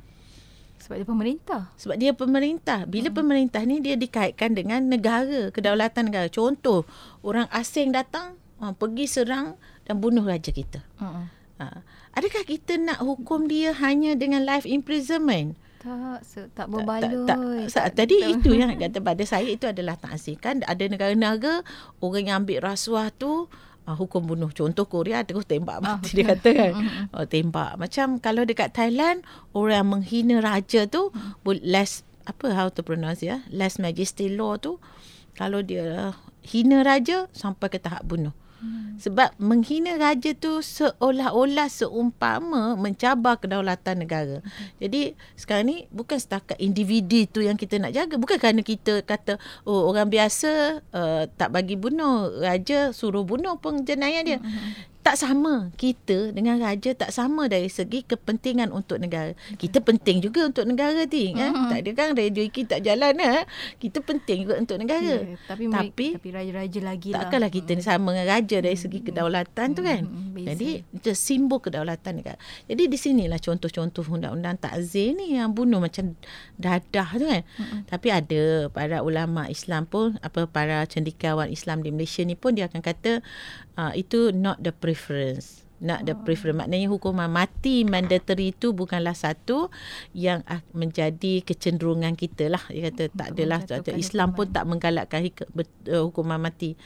Sebab 0.85 1.01
dia 1.01 1.07
pemerintah. 1.07 1.61
Sebab 1.81 1.95
dia 1.97 2.11
pemerintah. 2.13 2.79
Bila 2.85 3.09
hmm. 3.09 3.17
pemerintah 3.17 3.61
ni 3.65 3.81
dia 3.81 3.97
dikaitkan 3.97 4.53
dengan 4.53 4.85
negara, 4.85 5.49
kedaulatan 5.49 6.13
negara. 6.13 6.29
Contoh, 6.29 6.85
orang 7.25 7.49
asing 7.49 7.89
datang, 7.89 8.37
uh, 8.65 8.73
pergi 8.73 9.05
serang 9.05 9.53
dan 9.85 10.01
bunuh 10.01 10.25
raja 10.25 10.49
kita. 10.49 10.81
Uh-uh. 10.97 11.29
Uh, 11.55 11.79
adakah 12.17 12.43
kita 12.43 12.75
nak 12.81 12.99
hukum 12.99 13.45
dia 13.45 13.71
hanya 13.77 14.17
dengan 14.17 14.41
life 14.43 14.65
imprisonment? 14.65 15.55
Tak, 15.85 16.25
se- 16.25 16.49
tak 16.57 16.67
berbaloi. 16.73 17.29
Tak, 17.29 17.37
tak, 17.37 17.37
tak, 17.37 17.69
tak, 17.69 17.85
tadi 17.93 18.17
tak. 18.17 18.29
itu 18.41 18.49
yang 18.57 18.73
kata 18.81 18.97
pada 19.05 19.23
saya 19.23 19.45
itu 19.45 19.69
adalah 19.69 19.95
takzir. 19.95 20.41
Kan 20.41 20.65
ada 20.65 20.81
negara-negara 20.81 21.61
orang 22.01 22.25
yang 22.25 22.37
ambil 22.43 22.65
rasuah 22.65 23.13
tu 23.13 23.45
uh, 23.85 23.95
hukum 23.95 24.25
bunuh. 24.25 24.49
Contoh 24.49 24.89
Korea 24.89 25.21
terus 25.21 25.45
tembak 25.45 25.79
mati 25.79 26.11
uh, 26.11 26.13
dia 26.17 26.25
kata 26.33 26.49
kan. 26.51 26.73
oh, 27.13 27.25
tembak. 27.29 27.77
Macam 27.77 28.17
kalau 28.17 28.43
dekat 28.43 28.73
Thailand 28.73 29.21
orang 29.53 29.75
yang 29.77 29.89
menghina 29.93 30.35
raja 30.41 30.89
tu 30.89 31.13
uh. 31.13 31.37
less 31.61 32.01
apa 32.25 32.51
how 32.57 32.67
to 32.73 32.81
pronounce 32.81 33.21
ya? 33.21 33.45
Less 33.53 33.77
majesty 33.77 34.33
law 34.33 34.57
tu 34.57 34.81
kalau 35.37 35.61
dia 35.61 36.17
hina 36.41 36.81
raja 36.81 37.29
sampai 37.31 37.69
ke 37.69 37.77
tahap 37.77 38.01
bunuh. 38.05 38.33
Hmm. 38.55 38.95
Sebab 38.95 39.35
menghina 39.35 39.99
raja 39.99 40.31
tu 40.31 40.63
seolah-olah 40.63 41.67
seumpama 41.67 42.79
mencabar 42.79 43.35
kedaulatan 43.35 44.07
negara. 44.07 44.37
Hmm. 44.39 44.67
Jadi 44.79 45.13
sekarang 45.35 45.65
ni 45.67 45.77
bukan 45.91 46.15
setakat 46.15 46.55
individu 46.57 47.27
tu 47.27 47.43
yang 47.43 47.59
kita 47.59 47.77
nak 47.77 47.91
jaga. 47.91 48.15
Bukan 48.15 48.37
kerana 48.39 48.63
kita 48.63 49.03
kata 49.03 49.37
oh 49.67 49.91
orang 49.91 50.07
biasa 50.07 50.81
uh, 50.95 51.23
tak 51.35 51.51
bagi 51.51 51.75
bunuh 51.75 52.39
raja 52.39 52.95
suruh 52.95 53.27
bunuh 53.27 53.59
pun 53.59 53.83
jenayah 53.83 54.23
dia. 54.23 54.39
Hmm 54.39 54.94
tak 55.05 55.21
sama 55.21 55.69
kita 55.77 56.33
dengan 56.33 56.57
raja 56.57 56.97
tak 56.97 57.13
sama 57.13 57.45
dari 57.45 57.69
segi 57.69 58.01
kepentingan 58.01 58.73
untuk 58.73 58.97
negara. 58.97 59.37
Kita 59.53 59.77
penting 59.77 60.17
juga 60.17 60.49
untuk 60.49 60.65
negara 60.65 61.05
ni 61.05 61.29
kan. 61.37 61.53
Uh-huh. 61.53 61.69
Tak 61.69 61.79
ada 61.85 61.91
kan 61.93 62.07
radio 62.17 62.41
kita 62.49 62.81
tak 62.81 62.89
jalan 62.89 63.13
ha? 63.21 63.45
Kita 63.77 64.01
penting 64.01 64.49
juga 64.49 64.57
untuk 64.57 64.81
negara. 64.81 65.21
Yeah, 65.21 65.37
tapi 65.45 65.69
tapi, 65.69 66.07
tapi 66.17 66.29
raja-raja 66.33 66.79
lagi 66.81 67.13
lah. 67.13 67.21
Takkanlah 67.21 67.51
kita 67.53 67.77
ni 67.77 67.83
sama 67.85 68.17
dengan 68.17 68.33
raja 68.33 68.57
dari 68.65 68.73
segi 68.73 68.99
kedaulatan 69.05 69.67
tu 69.77 69.81
kan. 69.85 70.01
Jadi 70.41 70.81
itu 70.81 71.09
simbol 71.13 71.61
kedaulatan 71.61 72.25
negara. 72.25 72.41
Jadi 72.65 72.89
di 72.89 72.97
sinilah 72.97 73.37
contoh-contoh 73.37 74.01
undang-undang 74.09 74.57
takzir 74.57 75.13
ni 75.13 75.37
yang 75.37 75.53
bunuh 75.53 75.85
macam 75.85 76.17
dadah 76.57 77.09
tu 77.13 77.29
kan. 77.29 77.45
Uh-huh. 77.45 77.79
Tapi 77.93 78.07
ada 78.09 78.73
para 78.73 79.05
ulama 79.05 79.45
Islam 79.53 79.85
pun 79.85 80.17
apa 80.25 80.49
para 80.49 80.81
cendekiawan 80.89 81.53
Islam 81.53 81.85
di 81.85 81.93
Malaysia 81.93 82.25
ni 82.25 82.33
pun 82.33 82.57
dia 82.57 82.65
akan 82.65 82.81
kata 82.81 83.21
uh, 83.79 83.93
itu 83.95 84.31
not 84.35 84.59
the 84.63 84.75
preference. 84.75 85.63
Nak 85.83 86.07
the 86.07 86.15
preference. 86.15 86.55
Maknanya 86.55 86.87
hukuman 86.87 87.27
mati 87.27 87.83
mandatory 87.83 88.55
itu 88.55 88.71
bukanlah 88.71 89.13
satu 89.13 89.69
yang 90.15 90.41
menjadi 90.71 91.43
kecenderungan 91.43 92.15
kita 92.15 92.47
lah. 92.47 92.63
Dia 92.71 92.89
kata 92.89 93.03
tak 93.11 93.27
adalah 93.35 93.59
Islam 93.95 94.33
pun 94.33 94.49
tak 94.49 94.65
menggalakkan 94.65 95.27
uh, 95.27 96.03
hukuman 96.07 96.39
mati. 96.39 96.79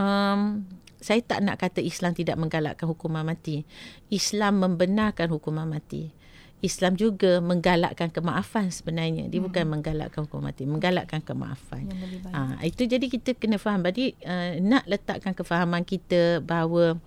Um, 0.00 0.64
saya 0.98 1.22
tak 1.22 1.46
nak 1.46 1.62
kata 1.62 1.78
Islam 1.78 2.16
tidak 2.16 2.34
menggalakkan 2.40 2.88
hukuman 2.90 3.22
mati. 3.22 3.62
Islam 4.10 4.64
membenarkan 4.64 5.30
hukuman 5.30 5.68
mati 5.68 6.17
Islam 6.58 6.98
juga 6.98 7.38
menggalakkan 7.38 8.10
kemaafan 8.10 8.74
sebenarnya. 8.74 9.30
Dia 9.30 9.38
hmm. 9.38 9.46
bukan 9.46 9.64
menggalakkan 9.70 10.20
hukum 10.26 10.42
mati, 10.42 10.66
menggalakkan 10.66 11.22
kemaafan. 11.22 11.86
Ha, 12.34 12.58
itu 12.66 12.82
jadi 12.90 13.06
kita 13.06 13.38
kena 13.38 13.62
faham. 13.62 13.86
Jadi 13.86 14.18
uh, 14.26 14.58
nak 14.58 14.82
letakkan 14.90 15.38
kefahaman 15.38 15.86
kita 15.86 16.42
bahawa 16.42 16.98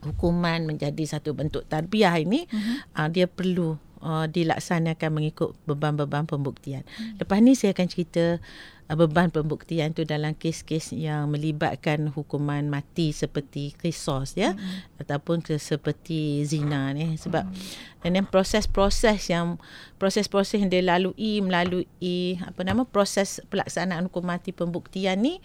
hukuman 0.00 0.64
menjadi 0.64 1.04
satu 1.04 1.36
bentuk 1.36 1.68
tarbiyah 1.68 2.16
ini, 2.24 2.48
hmm. 2.48 2.96
uh, 2.96 3.08
dia 3.12 3.28
perlu 3.28 3.76
uh, 4.02 4.26
dilaksanakan 4.28 5.10
mengikut 5.14 5.54
beban-beban 5.64 6.26
pembuktian. 6.28 6.84
Hmm. 6.98 7.16
Lepas 7.16 7.38
ni 7.40 7.54
saya 7.54 7.72
akan 7.72 7.88
cerita 7.88 8.42
uh, 8.90 8.96
beban 8.98 9.30
pembuktian 9.30 9.94
tu 9.96 10.04
dalam 10.04 10.34
kes-kes 10.36 10.92
yang 10.92 11.30
melibatkan 11.30 12.10
hukuman 12.12 12.68
mati 12.68 13.14
seperti 13.14 13.72
kisos 13.78 14.34
ya 14.36 14.52
hmm. 14.52 15.00
ataupun 15.00 15.40
seperti 15.46 16.42
zina 16.44 16.92
ni 16.92 17.16
sebab 17.16 17.48
hmm. 17.48 18.04
dan 18.04 18.26
proses-proses 18.28 19.30
yang 19.30 19.56
proses-proses 19.96 20.60
yang 20.60 20.68
dia 20.68 20.82
lalui 20.82 21.40
melalui 21.40 22.36
apa 22.42 22.60
nama 22.66 22.82
proses 22.84 23.40
pelaksanaan 23.48 24.10
hukum 24.10 24.26
mati 24.28 24.52
pembuktian 24.52 25.22
ni 25.22 25.40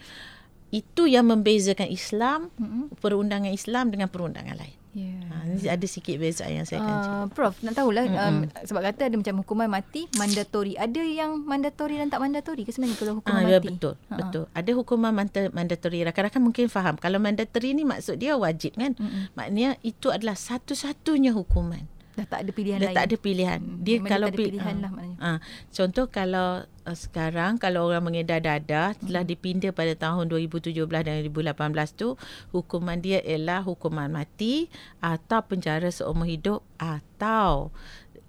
itu 0.68 1.08
yang 1.08 1.32
membezakan 1.32 1.88
Islam 1.88 2.52
hmm. 2.60 3.00
perundangan 3.00 3.48
Islam 3.48 3.88
dengan 3.88 4.12
perundangan 4.12 4.56
lain. 4.58 4.77
Yeah. 4.98 5.22
Ha, 5.30 5.74
ada 5.78 5.86
sikit 5.86 6.18
beza 6.18 6.42
yang 6.50 6.66
saya 6.66 6.82
akan 6.82 6.90
uh, 6.90 7.02
cakap. 7.02 7.26
Prof, 7.38 7.54
nak 7.62 7.74
tahulah 7.78 8.04
um, 8.10 8.36
sebab 8.66 8.80
kata 8.90 9.06
ada 9.06 9.14
macam 9.14 9.34
hukuman 9.46 9.68
mati 9.70 10.10
mandatori. 10.18 10.74
Ada 10.74 11.02
yang 11.06 11.46
mandatori 11.46 11.94
dan 12.02 12.10
tak 12.10 12.18
mandatori 12.18 12.66
ke 12.66 12.74
sebenarnya 12.74 12.98
kalau 12.98 13.14
hukuman 13.22 13.42
uh, 13.46 13.46
ya, 13.46 13.58
mati? 13.62 13.68
Betul, 13.70 13.94
uh-huh. 13.94 14.18
betul. 14.18 14.44
Ada 14.50 14.70
hukuman 14.74 15.12
mandatori. 15.54 15.98
Rakan-rakan 16.02 16.42
mungkin 16.42 16.66
faham. 16.66 16.94
Kalau 16.98 17.22
mandatori 17.22 17.78
ni 17.78 17.86
maksud 17.86 18.18
dia 18.18 18.34
wajib 18.34 18.74
kan? 18.74 18.98
Mm-hmm. 18.98 19.22
Maknanya 19.38 19.70
itu 19.86 20.10
adalah 20.10 20.34
satu-satunya 20.34 21.30
hukuman. 21.30 21.97
Dah 22.18 22.26
tak 22.26 22.40
ada 22.42 22.50
pilihan 22.50 22.78
dah 22.82 22.90
lain. 22.90 22.96
tak 22.98 23.06
ada 23.06 23.16
pilihan. 23.16 23.60
Hmm. 23.62 23.78
Dia 23.86 23.96
Memang 24.02 24.10
kalau 24.10 24.26
tak 24.26 24.34
ada 24.34 24.42
pilihan 24.42 24.74
uh, 24.74 24.82
lah 24.82 24.90
maknanya. 24.90 25.16
Uh, 25.22 25.38
contoh 25.70 26.06
kalau 26.10 26.48
uh, 26.66 26.96
sekarang 26.98 27.52
kalau 27.62 27.80
orang 27.86 28.02
mengedar 28.02 28.42
dadah 28.42 28.98
telah 28.98 29.22
hmm. 29.22 29.30
dipinda 29.30 29.68
pada 29.70 29.94
tahun 29.94 30.26
2017 30.26 30.74
dan 30.82 31.14
2018 31.30 31.54
tu 31.94 32.18
hukuman 32.50 32.98
dia 32.98 33.22
ialah 33.22 33.62
hukuman 33.62 34.10
mati 34.10 34.66
atau 34.98 35.38
penjara 35.46 35.94
seumur 35.94 36.26
hidup 36.26 36.66
atau 36.74 37.70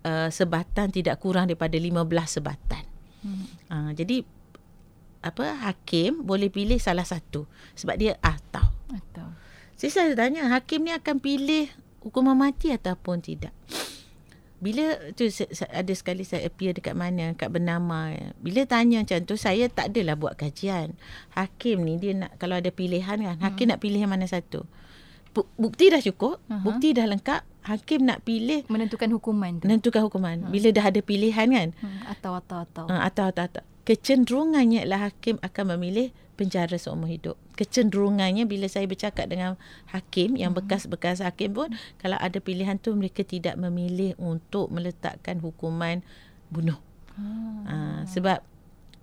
uh, 0.06 0.30
sebatan 0.30 0.94
tidak 0.94 1.18
kurang 1.18 1.50
daripada 1.50 1.74
15 1.74 2.06
sebatan. 2.30 2.84
Hmm. 3.26 3.46
Uh, 3.74 3.92
jadi 3.98 4.22
apa 5.20 5.52
hakim 5.68 6.24
boleh 6.24 6.48
pilih 6.48 6.78
salah 6.78 7.04
satu 7.04 7.50
sebab 7.74 7.98
dia 7.98 8.14
atau. 8.22 8.70
Atau. 8.94 9.34
Jadi 9.80 9.92
saya 9.92 10.12
tanya 10.14 10.48
hakim 10.54 10.86
ni 10.86 10.94
akan 10.94 11.18
pilih 11.18 11.72
hukuman 12.04 12.36
mati 12.36 12.72
ataupun 12.72 13.22
tidak. 13.24 13.52
Bila 14.60 15.00
tu 15.16 15.24
ada 15.72 15.94
sekali 15.96 16.28
saya 16.28 16.44
appear 16.44 16.76
dekat 16.76 16.92
mana 16.92 17.32
kat 17.32 17.48
bernama 17.48 18.12
bila 18.44 18.68
tanya 18.68 19.00
macam 19.00 19.24
tu 19.24 19.40
saya 19.40 19.72
tak 19.72 19.96
adalah 19.96 20.20
buat 20.20 20.36
kajian. 20.36 21.00
Hakim 21.32 21.88
ni 21.88 21.96
dia 21.96 22.12
nak 22.12 22.36
kalau 22.36 22.60
ada 22.60 22.68
pilihan 22.68 23.24
kan 23.24 23.40
hakim 23.40 23.72
hmm. 23.72 23.72
nak 23.72 23.80
pilih 23.80 24.04
mana 24.04 24.28
satu. 24.28 24.68
Bukti 25.56 25.88
dah 25.88 26.04
cukup, 26.04 26.44
uh-huh. 26.52 26.60
bukti 26.66 26.92
dah 26.92 27.08
lengkap, 27.08 27.48
hakim 27.64 28.04
nak 28.04 28.28
pilih 28.28 28.68
menentukan 28.68 29.08
hukuman 29.16 29.64
tu. 29.64 29.72
Menentukan 29.72 30.04
hukuman. 30.04 30.36
Uh-huh. 30.44 30.52
Bila 30.52 30.76
dah 30.76 30.86
ada 30.92 31.00
pilihan 31.00 31.48
kan. 31.48 31.70
Hmm. 31.80 32.00
Atau 32.12 32.36
atau 32.36 32.58
atau. 32.68 32.86
Uh, 32.92 33.00
atau 33.00 33.32
atau 33.32 33.48
atau. 33.48 33.64
Kecenderungannya 33.90 34.86
adalah 34.86 35.10
hakim 35.10 35.42
akan 35.42 35.74
memilih 35.74 36.14
penjara 36.38 36.78
seumur 36.78 37.10
hidup. 37.10 37.36
Kecenderungannya 37.58 38.46
bila 38.46 38.70
saya 38.70 38.86
bercakap 38.86 39.26
dengan 39.26 39.58
hakim 39.90 40.38
yang 40.38 40.54
Hmm. 40.54 40.62
bekas-bekas 40.62 41.26
hakim 41.26 41.58
pun 41.58 41.74
kalau 41.98 42.16
ada 42.22 42.38
pilihan 42.38 42.78
tu 42.78 42.94
mereka 42.94 43.26
tidak 43.26 43.58
memilih 43.58 44.14
untuk 44.22 44.70
meletakkan 44.70 45.42
hukuman 45.42 46.06
bunuh. 46.54 46.78
Ah. 47.18 47.66
Ha, 47.68 47.76
sebab 48.06 48.46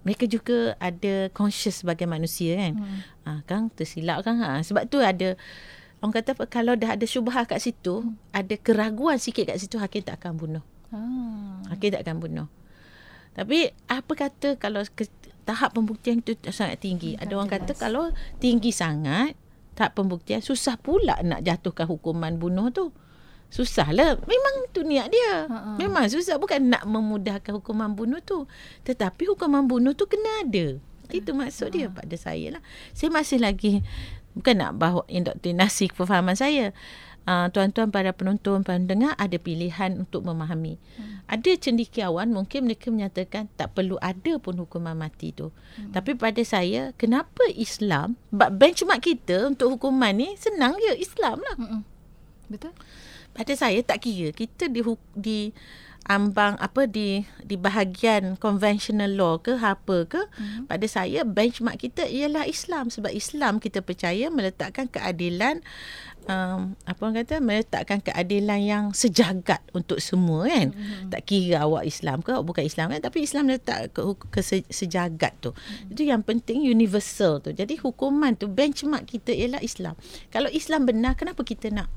mereka 0.07 0.25
juga 0.31 0.79
ada 0.79 1.29
conscious 1.35 1.83
sebagai 1.83 2.07
manusia 2.07 2.55
kan. 2.55 2.79
Hmm. 2.79 2.99
Ha, 3.27 3.31
Kang 3.45 3.69
tersilap 3.75 4.23
kan. 4.23 4.39
Ha, 4.39 4.63
sebab 4.63 4.87
tu 4.87 5.03
ada 5.03 5.35
orang 5.99 6.15
kata 6.15 6.39
apa, 6.39 6.47
kalau 6.47 6.79
dah 6.79 6.95
ada 6.95 7.05
syubhah 7.05 7.43
kat 7.43 7.59
situ, 7.59 8.07
ada 8.31 8.55
keraguan 8.55 9.19
sikit 9.19 9.51
kat 9.51 9.59
situ 9.59 9.83
hakim 9.83 10.07
tak 10.07 10.23
akan 10.23 10.39
bunuh. 10.39 10.65
Ah. 10.95 11.75
Hakim 11.75 11.91
tak 11.91 12.07
akan 12.07 12.17
bunuh. 12.23 12.49
Tapi 13.37 13.69
apa 13.93 14.13
kata 14.17 14.57
kalau 14.57 14.81
ke, 14.97 15.05
tahap 15.45 15.77
pembuktian 15.77 16.25
itu 16.25 16.33
sangat 16.49 16.81
tinggi. 16.81 17.21
Tak 17.21 17.29
Ada 17.29 17.33
orang 17.37 17.51
kata 17.53 17.73
jelas. 17.77 17.81
kalau 17.85 18.05
tinggi 18.41 18.73
sangat 18.73 19.37
tahap 19.77 19.93
pembuktian 19.93 20.41
susah 20.41 20.81
pula 20.81 21.21
nak 21.21 21.45
jatuhkan 21.45 21.85
hukuman 21.85 22.41
bunuh 22.41 22.73
tu. 22.73 22.97
Susah 23.53 23.95
lah. 23.95 24.19
Memang 24.27 24.73
tu 24.75 24.83
niat 24.83 25.07
dia. 25.13 25.47
Ha-ha. 25.47 25.79
Memang 25.79 26.11
susah. 26.11 26.41
Bukan 26.41 26.67
nak 26.67 26.83
memudahkan 26.89 27.55
hukuman 27.55 27.95
bunuh 27.95 28.19
tu. 28.25 28.49
Tetapi 28.83 29.31
hukuman 29.31 29.69
bunuh 29.71 29.95
tu 29.95 30.09
kena 30.11 30.43
ada. 30.43 30.81
Itu 31.13 31.31
maksud 31.37 31.71
dia 31.71 31.87
pada 31.87 32.17
saya 32.19 32.59
lah. 32.59 32.63
Saya 32.91 33.15
masih 33.15 33.39
lagi 33.39 33.87
bukan 34.35 34.59
nak 34.59 34.73
bawa 34.75 35.07
indoktrinasi 35.07 35.95
kefahaman 35.95 36.35
saya. 36.35 36.75
Uh, 37.27 37.51
tuan-tuan 37.51 37.91
para 37.91 38.15
penonton 38.15 38.63
pendengar 38.63 39.19
ada 39.19 39.35
pilihan 39.35 39.99
untuk 39.99 40.23
memahami. 40.23 40.79
Hmm. 40.95 41.27
Ada 41.27 41.59
cendekiawan 41.59 42.31
mungkin 42.31 42.71
mereka 42.71 42.95
menyatakan 42.95 43.51
tak 43.59 43.75
perlu 43.75 43.99
ada 43.99 44.39
pun 44.39 44.55
hukuman 44.55 44.95
mati 44.95 45.35
tu. 45.35 45.51
Hmm. 45.51 45.91
Tapi 45.91 46.15
pada 46.15 46.39
saya 46.47 46.95
kenapa 46.95 47.43
Islam 47.51 48.15
benchmark 48.31 49.03
kita 49.03 49.51
untuk 49.51 49.75
hukuman 49.75 50.15
ni 50.15 50.39
senang 50.39 50.79
je 50.79 51.03
Islam 51.03 51.43
lah. 51.43 51.57
Mm-mm. 51.59 51.83
Betul? 52.47 52.71
Pada 53.35 53.53
saya 53.59 53.83
tak 53.83 54.07
kira 54.07 54.31
kita 54.31 54.71
di 54.71 54.87
di 55.19 55.51
ambang 56.07 56.55
apa 56.63 56.87
di 56.87 57.27
di 57.43 57.59
bahagian 57.59 58.39
conventional 58.39 59.11
law 59.11 59.43
ke 59.43 59.59
apa 59.59 60.07
ke 60.07 60.23
mm-hmm. 60.23 60.71
pada 60.71 60.87
saya 60.87 61.27
benchmark 61.27 61.83
kita 61.83 62.07
ialah 62.07 62.47
Islam 62.47 62.95
sebab 62.95 63.11
Islam 63.11 63.59
kita 63.59 63.83
percaya 63.83 64.31
meletakkan 64.31 64.87
keadilan 64.87 65.67
um, 66.27 66.75
apa 66.85 67.01
orang 67.01 67.17
kata 67.23 67.39
meletakkan 67.39 67.99
keadilan 68.03 68.61
yang 68.61 68.85
sejagat 68.93 69.63
untuk 69.73 70.03
semua 70.03 70.47
kan 70.47 70.75
mm-hmm. 70.75 71.11
tak 71.15 71.23
kira 71.27 71.65
awak 71.65 71.87
Islam 71.87 72.21
ke 72.21 72.35
awak 72.35 72.45
bukan 72.47 72.65
Islam 72.67 72.93
kan 72.93 73.01
tapi 73.01 73.25
Islam 73.25 73.51
letak 73.51 73.95
ke, 73.95 74.01
ke 74.31 74.41
se- 74.43 74.69
sejagat 74.69 75.33
tu 75.41 75.55
mm-hmm. 75.55 75.93
itu 75.95 76.03
yang 76.07 76.23
penting 76.23 76.67
universal 76.67 77.39
tu 77.41 77.55
jadi 77.55 77.75
hukuman 77.81 78.35
tu 78.35 78.51
benchmark 78.51 79.07
kita 79.07 79.33
ialah 79.33 79.63
Islam 79.63 79.95
kalau 80.29 80.51
Islam 80.51 80.85
benar 80.85 81.15
kenapa 81.15 81.47
kita 81.47 81.71
nak 81.73 81.89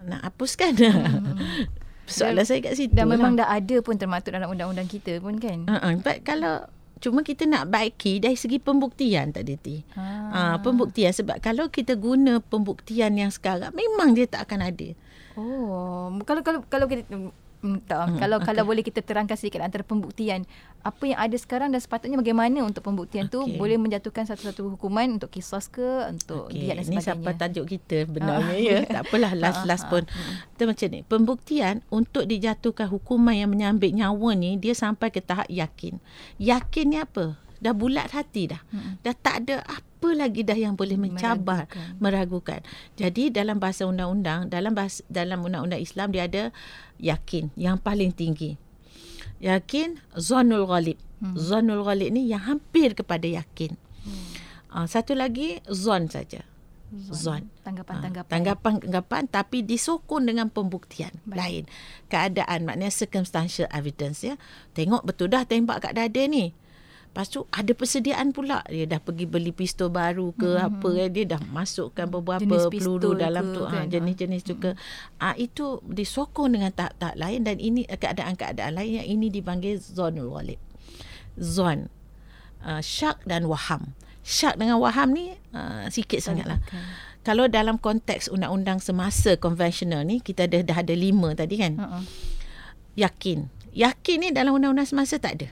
nak 0.00 0.20
hapuskan 0.24 0.74
mm-hmm. 0.74 1.68
soalan 2.10 2.42
Dan- 2.42 2.48
saya 2.48 2.58
kat 2.64 2.74
situ 2.74 2.92
Dan 2.92 3.06
memang 3.06 3.38
lah. 3.38 3.46
dah 3.46 3.48
ada 3.62 3.76
pun 3.86 3.94
termaktub 3.94 4.34
dalam 4.34 4.50
undang-undang 4.50 4.90
kita 4.90 5.22
pun 5.22 5.38
kan. 5.38 5.70
Uh-uh. 5.70 5.94
But 6.02 6.26
kalau 6.26 6.66
cuma 7.00 7.24
kita 7.24 7.48
nak 7.48 7.72
baiki 7.72 8.20
dari 8.20 8.36
segi 8.36 8.60
pembuktian 8.60 9.32
tak 9.32 9.48
Diti. 9.48 9.80
Ah. 9.96 10.54
Uh, 10.54 10.56
pembuktian 10.60 11.10
sebab 11.10 11.40
kalau 11.40 11.72
kita 11.72 11.96
guna 11.96 12.38
pembuktian 12.44 13.16
yang 13.16 13.32
sekarang 13.32 13.72
memang 13.72 14.12
dia 14.12 14.28
tak 14.28 14.46
akan 14.46 14.68
ada. 14.68 14.88
Oh, 15.40 16.12
kalau 16.28 16.44
kalau 16.44 16.60
kalau 16.68 16.86
kita 16.86 17.08
Hmm, 17.60 17.76
tak, 17.84 18.16
hmm, 18.16 18.16
kalau 18.16 18.40
okay. 18.40 18.46
kalau 18.48 18.62
boleh 18.64 18.80
kita 18.80 19.04
terangkan 19.04 19.36
sedikit 19.36 19.60
antara 19.60 19.84
pembuktian 19.84 20.48
apa 20.80 21.04
yang 21.04 21.20
ada 21.20 21.36
sekarang 21.36 21.68
dan 21.68 21.76
sepatutnya 21.76 22.16
bagaimana 22.16 22.64
untuk 22.64 22.80
pembuktian 22.80 23.28
okay. 23.28 23.36
tu 23.36 23.44
boleh 23.60 23.76
menjatuhkan 23.76 24.24
satu-satu 24.24 24.80
hukuman 24.80 25.20
untuk 25.20 25.28
kisas 25.28 25.68
ke 25.68 26.08
untuk 26.08 26.48
okay. 26.48 26.56
diat 26.56 26.80
dan 26.80 26.88
Ini 26.88 26.96
sebagainya. 26.96 27.20
siapa 27.20 27.30
tajuk 27.36 27.66
kita 27.68 28.08
sebenarnya 28.08 28.56
Ah. 28.56 28.64
ya. 28.72 28.78
Tak 28.88 29.02
apalah 29.04 29.32
last-last 29.36 29.84
pun. 29.92 30.08
Kita 30.56 30.64
macam 30.64 30.86
ni. 30.88 31.00
Pembuktian 31.04 31.74
untuk 31.92 32.24
dijatuhkan 32.24 32.88
hukuman 32.88 33.36
yang 33.36 33.52
menyambit 33.52 33.92
nyawa 33.92 34.32
ni 34.32 34.56
dia 34.56 34.72
sampai 34.72 35.12
ke 35.12 35.20
tahap 35.20 35.44
yakin. 35.52 36.00
Yakin 36.40 36.84
ni 36.88 36.96
apa? 36.96 37.36
Dah 37.60 37.76
bulat 37.76 38.08
hati 38.10 38.48
dah. 38.48 38.60
Mm-mm. 38.72 39.04
Dah 39.04 39.12
tak 39.12 39.44
ada 39.44 39.60
apa 39.62 40.08
lagi 40.16 40.40
dah 40.42 40.56
yang 40.56 40.74
boleh 40.74 40.96
mencabar, 40.96 41.68
Meragukan. 41.68 42.00
meragukan. 42.00 42.60
Jadi 42.96 43.28
dalam 43.28 43.60
bahasa 43.60 43.84
undang-undang, 43.84 44.48
dalam 44.48 44.72
bahasa, 44.72 45.04
dalam 45.12 45.44
undang-undang 45.44 45.76
Islam 45.78 46.08
dia 46.08 46.24
ada 46.24 46.48
yakin 46.96 47.52
yang 47.54 47.76
paling 47.76 48.10
tinggi. 48.10 48.56
Yakin 49.40 50.00
zonul 50.16 50.64
ghalib. 50.64 50.96
Hmm. 51.20 51.36
Zonul 51.36 51.84
ghalib 51.84 52.12
ni 52.12 52.28
yang 52.28 52.40
hampir 52.40 52.96
kepada 52.96 53.24
yakin. 53.28 53.76
Hmm. 54.04 54.24
Uh, 54.72 54.86
satu 54.88 55.12
lagi 55.12 55.60
zon 55.68 56.08
saja. 56.08 56.44
Zon. 56.90 57.46
Tanggapan-tanggapan. 57.62 58.26
Ah, 58.26 58.32
Tanggapan-tanggapan 58.34 59.22
tapi 59.30 59.62
disokong 59.62 60.26
dengan 60.26 60.50
pembuktian 60.50 61.14
Baik. 61.22 61.38
lain. 61.38 61.62
Keadaan 62.10 62.66
maknanya 62.66 62.90
circumstantial 62.90 63.70
evidence 63.70 64.26
ya. 64.26 64.34
Tengok 64.74 65.06
betul 65.06 65.30
dah 65.30 65.46
tembak 65.46 65.86
kat 65.86 65.94
dada 65.94 66.22
ni. 66.26 66.50
Lepas 67.10 67.26
tu 67.26 67.42
ada 67.50 67.74
persediaan 67.74 68.30
pula. 68.30 68.62
Dia 68.70 68.86
dah 68.86 69.02
pergi 69.02 69.26
beli 69.26 69.50
pistol 69.50 69.90
baru 69.90 70.30
ke 70.30 70.46
Mhm. 70.46 70.62
apa 70.62 70.88
kan. 70.94 71.08
Dia 71.10 71.24
dah 71.26 71.42
masukkan 71.50 72.06
beberapa 72.06 72.46
Jenis 72.46 72.70
peluru 72.70 73.18
dalam 73.18 73.50
ke 73.50 73.54
tu. 73.58 73.62
kan? 73.66 73.84
Ha, 73.84 73.90
jenis-jenis 73.90 74.42
tu 74.46 74.54
ke. 74.56 74.78
Ah 75.18 75.34
itu 75.34 75.82
disokong 75.84 76.54
dengan 76.54 76.70
tahap-tahap 76.70 77.18
lain 77.18 77.42
dan 77.42 77.58
ini 77.58 77.82
eh, 77.84 77.98
keadaan-keadaan 77.98 78.78
lain 78.78 79.02
yang 79.02 79.08
ini 79.10 79.26
dipanggil 79.26 79.82
zonul 79.82 80.30
ghalib. 80.30 80.62
Zon. 81.34 81.90
Uh, 82.60 82.78
syak 82.78 83.18
dan 83.24 83.50
waham. 83.50 83.96
Syak 84.22 84.54
dengan 84.54 84.78
waham 84.78 85.10
ni 85.10 85.34
uh, 85.50 85.88
sikit 85.88 86.20
sangatlah. 86.20 86.62
Tanggapan. 86.62 87.08
Kalau 87.20 87.44
dalam 87.46 87.76
konteks 87.76 88.28
undang-undang 88.28 88.80
semasa 88.80 89.36
konvensional 89.36 90.04
ni 90.04 90.20
kita 90.20 90.48
ada 90.48 90.62
dah 90.62 90.78
ada 90.78 90.94
lima 90.94 91.34
tadi 91.34 91.58
kan. 91.58 91.76
Uh-uh. 91.76 92.04
Yakin. 92.96 93.48
Yakin 93.72 94.16
ni 94.18 94.28
dalam 94.30 94.54
undang-undang 94.54 94.84
semasa 94.84 95.16
tak 95.16 95.32
ada. 95.36 95.48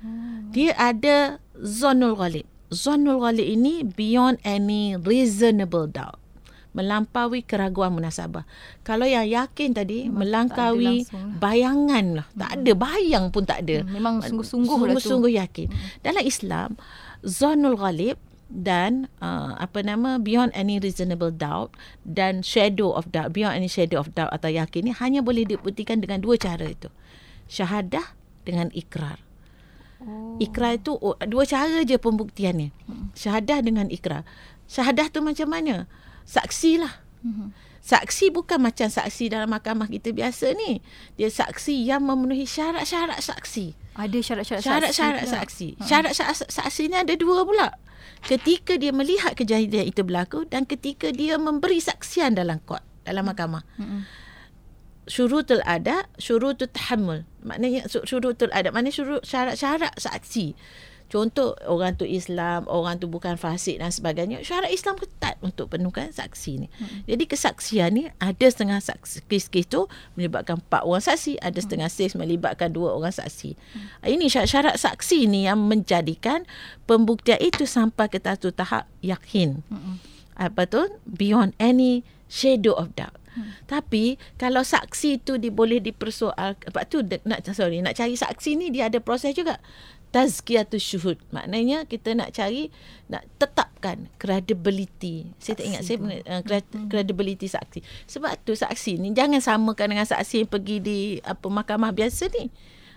Hmm. 0.00 0.33
Dia 0.54 0.70
ada 0.78 1.42
zonul 1.58 2.14
ghalib. 2.14 2.46
Zonul 2.70 3.18
ghalib 3.18 3.42
ini 3.42 3.82
beyond 3.82 4.38
any 4.46 4.94
reasonable 4.94 5.90
doubt. 5.90 6.22
Melampaui 6.74 7.46
keraguan 7.46 7.94
munasabah. 7.94 8.46
Kalau 8.82 9.06
yang 9.06 9.26
yakin 9.26 9.74
tadi 9.74 10.10
Memang 10.10 10.26
melangkaui 10.26 11.06
lah. 11.06 11.38
bayangan 11.38 12.06
lah. 12.22 12.26
Tak 12.34 12.50
ada 12.62 12.72
bayang 12.74 13.30
pun 13.30 13.46
tak 13.46 13.66
ada. 13.66 13.82
Hmm, 13.82 13.94
memang 13.94 14.14
sungguh-sungguh 14.22 14.78
lah. 14.78 14.98
Sungguh-sungguh 14.98 15.32
yakin. 15.38 15.68
Dalam 16.02 16.22
Islam, 16.26 16.78
zonul 17.22 17.78
ghalib 17.78 18.18
dan 18.50 19.10
uh, 19.18 19.56
apa 19.58 19.82
nama 19.82 20.20
beyond 20.22 20.54
any 20.54 20.78
reasonable 20.78 21.32
doubt 21.32 21.74
dan 22.06 22.44
shadow 22.44 22.92
of 22.94 23.08
doubt 23.10 23.32
beyond 23.34 23.56
any 23.56 23.66
shadow 23.66 23.98
of 23.98 24.12
doubt 24.12 24.30
atau 24.30 24.52
yakin 24.52 24.86
ni 24.86 24.92
hanya 24.94 25.24
boleh 25.24 25.42
dibuktikan 25.48 25.98
dengan 25.98 26.20
dua 26.20 26.36
cara 26.36 26.68
itu 26.68 26.92
syahadah 27.48 28.14
dengan 28.44 28.68
ikrar 28.76 29.23
Oh. 30.02 30.36
ikrar 30.36 30.76
itu 30.76 30.92
oh, 30.94 31.14
dua 31.24 31.44
cara 31.44 31.80
je 31.82 31.96
pembuktiannya 31.96 32.74
syahadah 33.14 33.62
dengan 33.62 33.86
ikrar 33.88 34.26
syahadah 34.66 35.08
tu 35.08 35.22
macam 35.22 35.48
mana 35.48 35.86
saksi 36.24 36.82
lah 36.82 36.94
Mhm. 37.24 37.56
Saksi 37.80 38.32
bukan 38.32 38.60
macam 38.60 38.88
saksi 38.88 39.28
dalam 39.28 39.48
mahkamah 39.48 39.88
kita 39.88 40.12
biasa 40.12 40.56
ni. 40.56 40.80
Dia 41.16 41.28
saksi 41.28 41.84
yang 41.84 42.00
memenuhi 42.00 42.44
syarat-syarat 42.44 43.20
saksi. 43.20 43.76
Ada 43.92 44.18
syarat-syarat 44.20 44.64
Syarat-syarat 44.64 45.22
pula. 45.24 45.32
saksi. 45.36 45.68
Syarat-syarat 45.80 46.36
saksi 46.48 46.82
ni 46.88 46.96
ada 46.96 47.12
dua 47.12 47.44
pula. 47.44 47.76
Ketika 48.24 48.76
dia 48.76 48.88
melihat 48.88 49.32
kejadian 49.32 49.84
itu 49.84 50.00
berlaku 50.00 50.44
dan 50.44 50.64
ketika 50.64 51.12
dia 51.12 51.36
memberi 51.36 51.76
saksian 51.76 52.32
dalam 52.32 52.60
court, 52.64 52.80
dalam 53.04 53.24
mahkamah. 53.24 53.64
Mm-mm. 53.76 54.00
Syurutul 55.04 55.60
ada, 55.68 56.08
syurutul 56.16 56.72
tahammul. 56.72 57.28
Maknanya 57.44 57.84
sy- 57.92 58.04
syurutul 58.08 58.48
ada, 58.56 58.72
maknanya 58.72 58.96
syurut 58.96 59.22
syarat-syarat 59.24 59.92
saksi. 60.00 60.56
Contoh 61.12 61.52
orang 61.68 61.94
tu 62.00 62.08
Islam, 62.08 62.64
orang 62.64 62.96
tu 62.96 63.06
bukan 63.06 63.36
fasik 63.36 63.76
dan 63.78 63.92
sebagainya. 63.92 64.40
Syarat 64.40 64.72
Islam 64.72 64.96
ketat 64.96 65.36
untuk 65.44 65.68
penuhkan 65.70 66.08
saksi 66.10 66.52
ni. 66.64 66.66
Hmm. 66.80 67.04
Jadi 67.04 67.24
kesaksian 67.28 67.92
ni 67.92 68.08
ada 68.16 68.46
setengah 68.48 68.80
saksi 68.80 69.28
kes-kes 69.28 69.68
tu 69.68 69.86
melibatkan 70.16 70.64
empat 70.64 70.82
orang 70.82 71.04
saksi, 71.04 71.36
ada 71.38 71.60
setengah 71.60 71.92
kes 71.92 72.16
melibatkan 72.16 72.72
dua 72.72 72.96
orang 72.96 73.12
saksi. 73.12 73.54
Hmm. 73.54 74.08
Ini 74.08 74.26
syarat-syarat 74.32 74.80
saksi 74.80 75.28
ni 75.28 75.44
yang 75.44 75.60
menjadikan 75.60 76.48
pembuktian 76.88 77.38
itu 77.38 77.68
sampai 77.68 78.08
ke 78.08 78.18
satu 78.18 78.50
tahap 78.50 78.88
yakin. 79.04 79.60
Mm-mm. 79.68 80.00
Apa 80.34 80.66
tu? 80.66 80.88
Beyond 81.06 81.54
any 81.62 82.02
shadow 82.26 82.74
of 82.74 82.96
doubt. 82.96 83.14
Hmm. 83.34 83.50
Tapi 83.66 84.14
kalau 84.38 84.62
saksi 84.62 85.20
tu 85.26 85.36
dia 85.42 85.50
boleh 85.50 85.82
dipersoal 85.82 86.54
sebab 86.54 86.82
tu 86.86 87.02
de- 87.02 87.22
nak 87.26 87.42
sorry 87.50 87.82
nak 87.82 87.98
cari 87.98 88.14
saksi 88.14 88.54
ni 88.54 88.70
dia 88.70 88.86
ada 88.86 89.02
proses 89.02 89.34
juga. 89.34 89.58
Tazkiyatus 90.14 90.78
syuhud. 90.78 91.18
Maknanya 91.34 91.90
kita 91.90 92.14
nak 92.14 92.30
cari 92.30 92.70
nak 93.10 93.26
tetapkan 93.34 94.06
credibility. 94.14 95.34
Saya 95.42 95.58
tak 95.58 95.66
Saksi 95.66 95.68
ingat 95.68 95.82
saya 95.82 95.98
uh, 96.38 96.42
credibility 96.86 97.50
saksi. 97.50 97.82
Sebab 98.06 98.38
tu 98.46 98.54
saksi 98.54 99.02
ni 99.02 99.10
jangan 99.10 99.42
samakan 99.42 99.98
dengan 99.98 100.06
saksi 100.06 100.46
yang 100.46 100.50
pergi 100.54 100.76
di 100.78 100.98
apa 101.18 101.50
mahkamah 101.50 101.90
biasa 101.90 102.30
ni. 102.30 102.54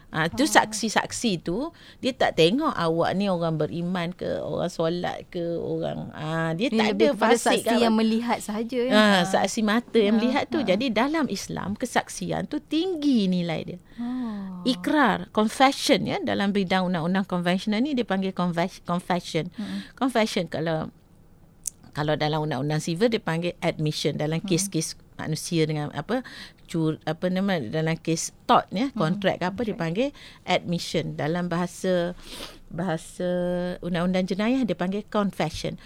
Ha, 0.08 0.32
tu 0.32 0.48
saksi-saksi 0.48 1.44
tu 1.44 1.68
dia 2.00 2.16
tak 2.16 2.36
tengok 2.36 2.72
awak 2.72 3.12
ni 3.12 3.28
orang 3.28 3.56
beriman 3.56 4.10
ke, 4.10 4.40
orang 4.40 4.72
solat 4.72 5.28
ke, 5.28 5.44
orang 5.58 6.08
ha, 6.12 6.56
dia 6.56 6.72
Ini 6.72 6.80
tak 6.80 6.90
ada 6.90 7.08
fasik 7.14 7.62
saksi 7.62 7.76
yang 7.78 7.92
melihat 7.92 8.40
sahaja 8.40 8.80
ya. 8.80 8.92
Ha, 8.92 9.04
saksi 9.26 9.62
mata 9.62 10.00
yang 10.00 10.16
Ha, 10.16 10.20
melihat 10.22 10.44
tu. 10.48 10.58
ha. 10.58 10.66
Jadi 10.66 10.90
dalam 10.90 11.28
Islam 11.28 11.76
kesaksian 11.76 12.48
tu 12.48 12.58
tinggi 12.58 13.28
nilai 13.28 13.62
dia. 13.66 13.80
Oh. 13.98 14.64
Ikrar, 14.64 15.28
confession 15.30 16.06
ya 16.06 16.18
dalam 16.18 16.50
bidang 16.50 16.88
undang-undang 16.88 17.28
konvensional 17.28 17.78
ni 17.78 17.92
dia 17.92 18.04
panggil 18.04 18.32
confess- 18.32 18.80
confession. 18.82 19.52
Hmm. 19.54 19.84
Confession 19.94 20.48
kalau 20.48 20.88
kalau 21.92 22.14
dalam 22.14 22.46
undang-undang 22.46 22.80
civil 22.80 23.10
dia 23.10 23.20
panggil 23.20 23.60
admission 23.60 24.16
dalam 24.16 24.40
Hmm. 24.40 24.48
kes-kes 24.48 24.96
manusia 25.16 25.66
dengan 25.66 25.90
apa 25.92 26.22
cur 26.68 27.00
apa 27.08 27.32
nama 27.32 27.58
dalam 27.64 27.96
kes 27.98 28.36
tort 28.46 28.68
ya 28.76 28.92
kontrak 28.94 29.40
ke 29.40 29.46
apa 29.48 29.62
dia 29.64 29.74
panggil 29.74 30.10
admission. 30.44 31.16
Dalam 31.16 31.48
bahasa 31.48 32.14
bahasa 32.68 33.30
undang-undang 33.80 34.28
jenayah 34.28 34.68
dia 34.68 34.76
panggil 34.76 35.08
confession 35.08 35.80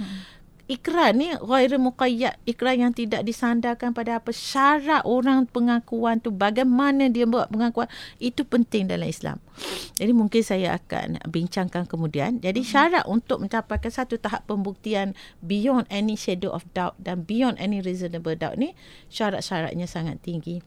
ikrar 0.71 1.11
ni 1.11 1.35
ghairu 1.35 1.75
muqayyad 1.83 2.39
ikrar 2.47 2.79
yang 2.79 2.95
tidak 2.95 3.27
disandarkan 3.27 3.91
pada 3.91 4.23
apa 4.23 4.31
syarat 4.31 5.03
orang 5.03 5.43
pengakuan 5.43 6.23
tu 6.23 6.31
bagaimana 6.31 7.11
dia 7.11 7.27
buat 7.27 7.51
pengakuan 7.51 7.91
itu 8.23 8.47
penting 8.47 8.87
dalam 8.87 9.11
Islam. 9.11 9.43
Jadi 9.99 10.15
mungkin 10.15 10.39
saya 10.39 10.79
akan 10.79 11.19
bincangkan 11.27 11.83
kemudian. 11.91 12.39
Jadi 12.39 12.63
syarat 12.63 13.03
untuk 13.03 13.43
mencapai 13.43 13.83
ke 13.83 13.91
satu 13.91 14.15
tahap 14.15 14.47
pembuktian 14.47 15.11
beyond 15.43 15.83
any 15.91 16.15
shadow 16.15 16.55
of 16.55 16.63
doubt 16.71 16.95
dan 16.95 17.27
beyond 17.27 17.59
any 17.59 17.83
reasonable 17.83 18.33
doubt 18.39 18.55
ni 18.55 18.71
syarat-syaratnya 19.11 19.85
sangat 19.91 20.23
tinggi 20.23 20.63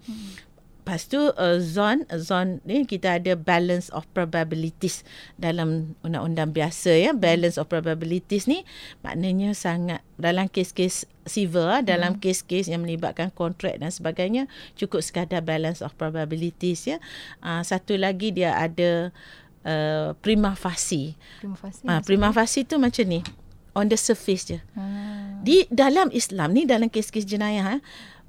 Lepas 0.85 1.09
tu 1.09 1.17
uh, 1.17 1.57
zone 1.65 2.05
zone 2.13 2.61
ni 2.69 2.85
kita 2.85 3.17
ada 3.17 3.33
balance 3.33 3.89
of 3.97 4.05
probabilities 4.13 5.01
dalam 5.41 5.97
undang-undang 6.05 6.53
biasa 6.53 6.93
ya. 6.93 7.17
Balance 7.17 7.57
of 7.57 7.73
probabilities 7.73 8.45
ni 8.45 8.69
maknanya 9.01 9.57
sangat 9.57 10.05
dalam 10.21 10.45
kes-kes 10.45 11.09
civil 11.25 11.73
ah, 11.73 11.81
dalam 11.81 12.21
kes-kes 12.21 12.69
yang 12.69 12.85
melibatkan 12.85 13.33
kontrak 13.33 13.81
dan 13.81 13.89
sebagainya 13.89 14.45
cukup 14.77 15.01
sekadar 15.01 15.41
balance 15.41 15.81
of 15.81 15.97
probabilities 15.97 16.85
ya. 16.85 17.01
Uh, 17.41 17.65
satu 17.65 17.97
lagi 17.97 18.37
dia 18.37 18.53
ada 18.53 19.09
uh, 19.65 20.13
prima 20.21 20.53
facie. 20.53 21.17
Uh, 21.41 22.05
prima 22.05 22.29
facie 22.29 22.69
tu 22.69 22.77
macam 22.77 23.09
ni 23.09 23.25
on 23.73 23.89
the 23.89 23.97
surface 23.97 24.53
je. 24.53 24.61
Ha. 24.77 24.85
di 25.45 25.69
dalam 25.69 26.09
Islam 26.09 26.57
ni 26.57 26.65
dalam 26.65 26.89
kes-kes 26.89 27.29
jenayah 27.29 27.65
ha, 27.65 27.75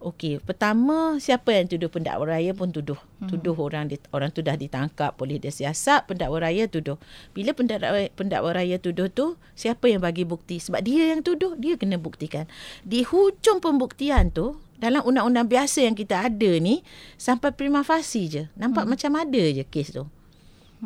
Okey, 0.05 0.37
pertama 0.37 1.17
siapa 1.17 1.49
yang 1.49 1.65
tuduh 1.65 1.89
pendakwa 1.89 2.29
raya 2.29 2.53
pun 2.53 2.69
tuduh. 2.69 3.01
Hmm. 3.17 3.25
Tuduh 3.25 3.57
orang 3.57 3.89
di, 3.89 3.97
orang 4.13 4.29
tu 4.29 4.45
dah 4.45 4.53
ditangkap, 4.53 5.17
boleh 5.17 5.41
dia 5.41 5.49
siasat, 5.49 6.05
pendakwa 6.05 6.45
raya 6.45 6.69
tuduh. 6.69 7.01
Bila 7.33 7.57
pendakwa 7.57 8.05
pendakwa 8.13 8.53
raya 8.53 8.77
tuduh 8.77 9.09
tu, 9.09 9.33
siapa 9.57 9.89
yang 9.89 10.05
bagi 10.05 10.21
bukti? 10.21 10.61
Sebab 10.61 10.85
dia 10.85 11.09
yang 11.09 11.25
tuduh, 11.25 11.57
dia 11.57 11.73
kena 11.73 11.97
buktikan. 11.97 12.45
Di 12.85 13.01
hujung 13.01 13.57
pembuktian 13.57 14.29
tu, 14.29 14.61
dalam 14.77 15.01
undang-undang 15.01 15.49
biasa 15.49 15.89
yang 15.89 15.97
kita 15.97 16.29
ada 16.29 16.51
ni, 16.61 16.85
sampai 17.17 17.49
prima 17.49 17.81
facie 17.81 18.29
je. 18.29 18.43
Nampak 18.61 18.85
hmm. 18.85 18.91
macam 18.93 19.11
ada 19.17 19.41
je 19.41 19.65
kes 19.65 19.89
tu. 19.89 20.05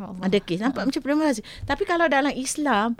Ya 0.00 0.08
Allah. 0.08 0.32
Ada 0.32 0.38
kes 0.40 0.64
nampak 0.64 0.88
macam 0.88 1.00
prima 1.04 1.28
facie. 1.28 1.44
Tapi 1.68 1.84
kalau 1.84 2.08
dalam 2.08 2.32
Islam 2.32 2.96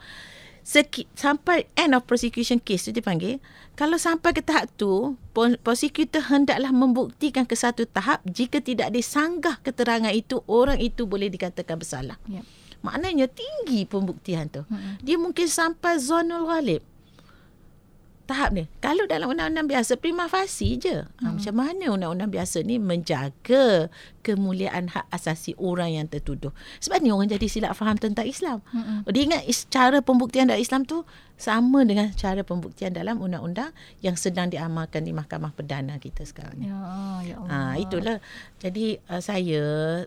seki, 0.70 1.10
sampai 1.18 1.66
end 1.74 1.98
of 1.98 2.06
prosecution 2.06 2.62
case 2.62 2.86
tu 2.86 2.94
dipanggil, 2.94 3.42
kalau 3.74 3.98
sampai 3.98 4.30
ke 4.30 4.38
tahap 4.38 4.70
tu, 4.78 5.18
prosecutor 5.66 6.22
hendaklah 6.30 6.70
membuktikan 6.70 7.42
ke 7.42 7.58
satu 7.58 7.90
tahap 7.90 8.22
jika 8.22 8.62
tidak 8.62 8.94
disanggah 8.94 9.58
keterangan 9.66 10.14
itu, 10.14 10.46
orang 10.46 10.78
itu 10.78 11.10
boleh 11.10 11.26
dikatakan 11.26 11.74
bersalah. 11.74 12.22
Ya. 12.30 12.46
Maknanya 12.86 13.26
tinggi 13.26 13.82
pembuktian 13.84 14.46
tu. 14.46 14.62
Hmm. 14.70 14.96
Dia 15.02 15.18
mungkin 15.18 15.50
sampai 15.50 15.98
zonul 15.98 16.46
ghalib. 16.46 16.86
Tahap 18.30 18.54
ni. 18.54 18.70
Kalau 18.78 19.10
dalam 19.10 19.34
undang-undang 19.34 19.66
biasa 19.66 19.98
prima 19.98 20.30
facie 20.30 20.78
je. 20.78 21.02
Ha, 21.02 21.34
macam 21.34 21.54
mana 21.58 21.90
undang-undang 21.90 22.30
biasa 22.30 22.62
ni 22.62 22.78
menjaga 22.78 23.90
kemuliaan 24.20 24.92
hak 24.92 25.08
asasi 25.10 25.56
orang 25.56 25.96
yang 25.96 26.06
tertuduh. 26.06 26.52
Sebab 26.80 27.00
ni 27.00 27.10
orang 27.10 27.28
jadi 27.32 27.46
silap 27.48 27.72
faham 27.76 27.96
tentang 27.96 28.28
Islam. 28.28 28.60
Mm-mm. 28.72 29.08
Dia 29.08 29.22
ingat 29.26 29.42
cara 29.72 29.98
pembuktian 30.04 30.48
dalam 30.48 30.60
Islam 30.60 30.84
tu 30.84 31.04
sama 31.40 31.88
dengan 31.88 32.12
cara 32.12 32.44
pembuktian 32.44 32.92
dalam 32.92 33.16
undang-undang 33.16 33.72
yang 34.04 34.12
sedang 34.12 34.52
diamalkan 34.52 35.08
di 35.08 35.16
mahkamah 35.16 35.56
perdana 35.56 35.96
kita 35.96 36.28
sekarang 36.28 36.60
ni. 36.60 36.68
Ya, 36.68 36.84
ya 37.24 37.34
Allah. 37.40 37.48
Ha, 37.48 37.80
itulah. 37.80 38.16
Jadi 38.60 39.00
uh, 39.08 39.24
saya 39.24 39.62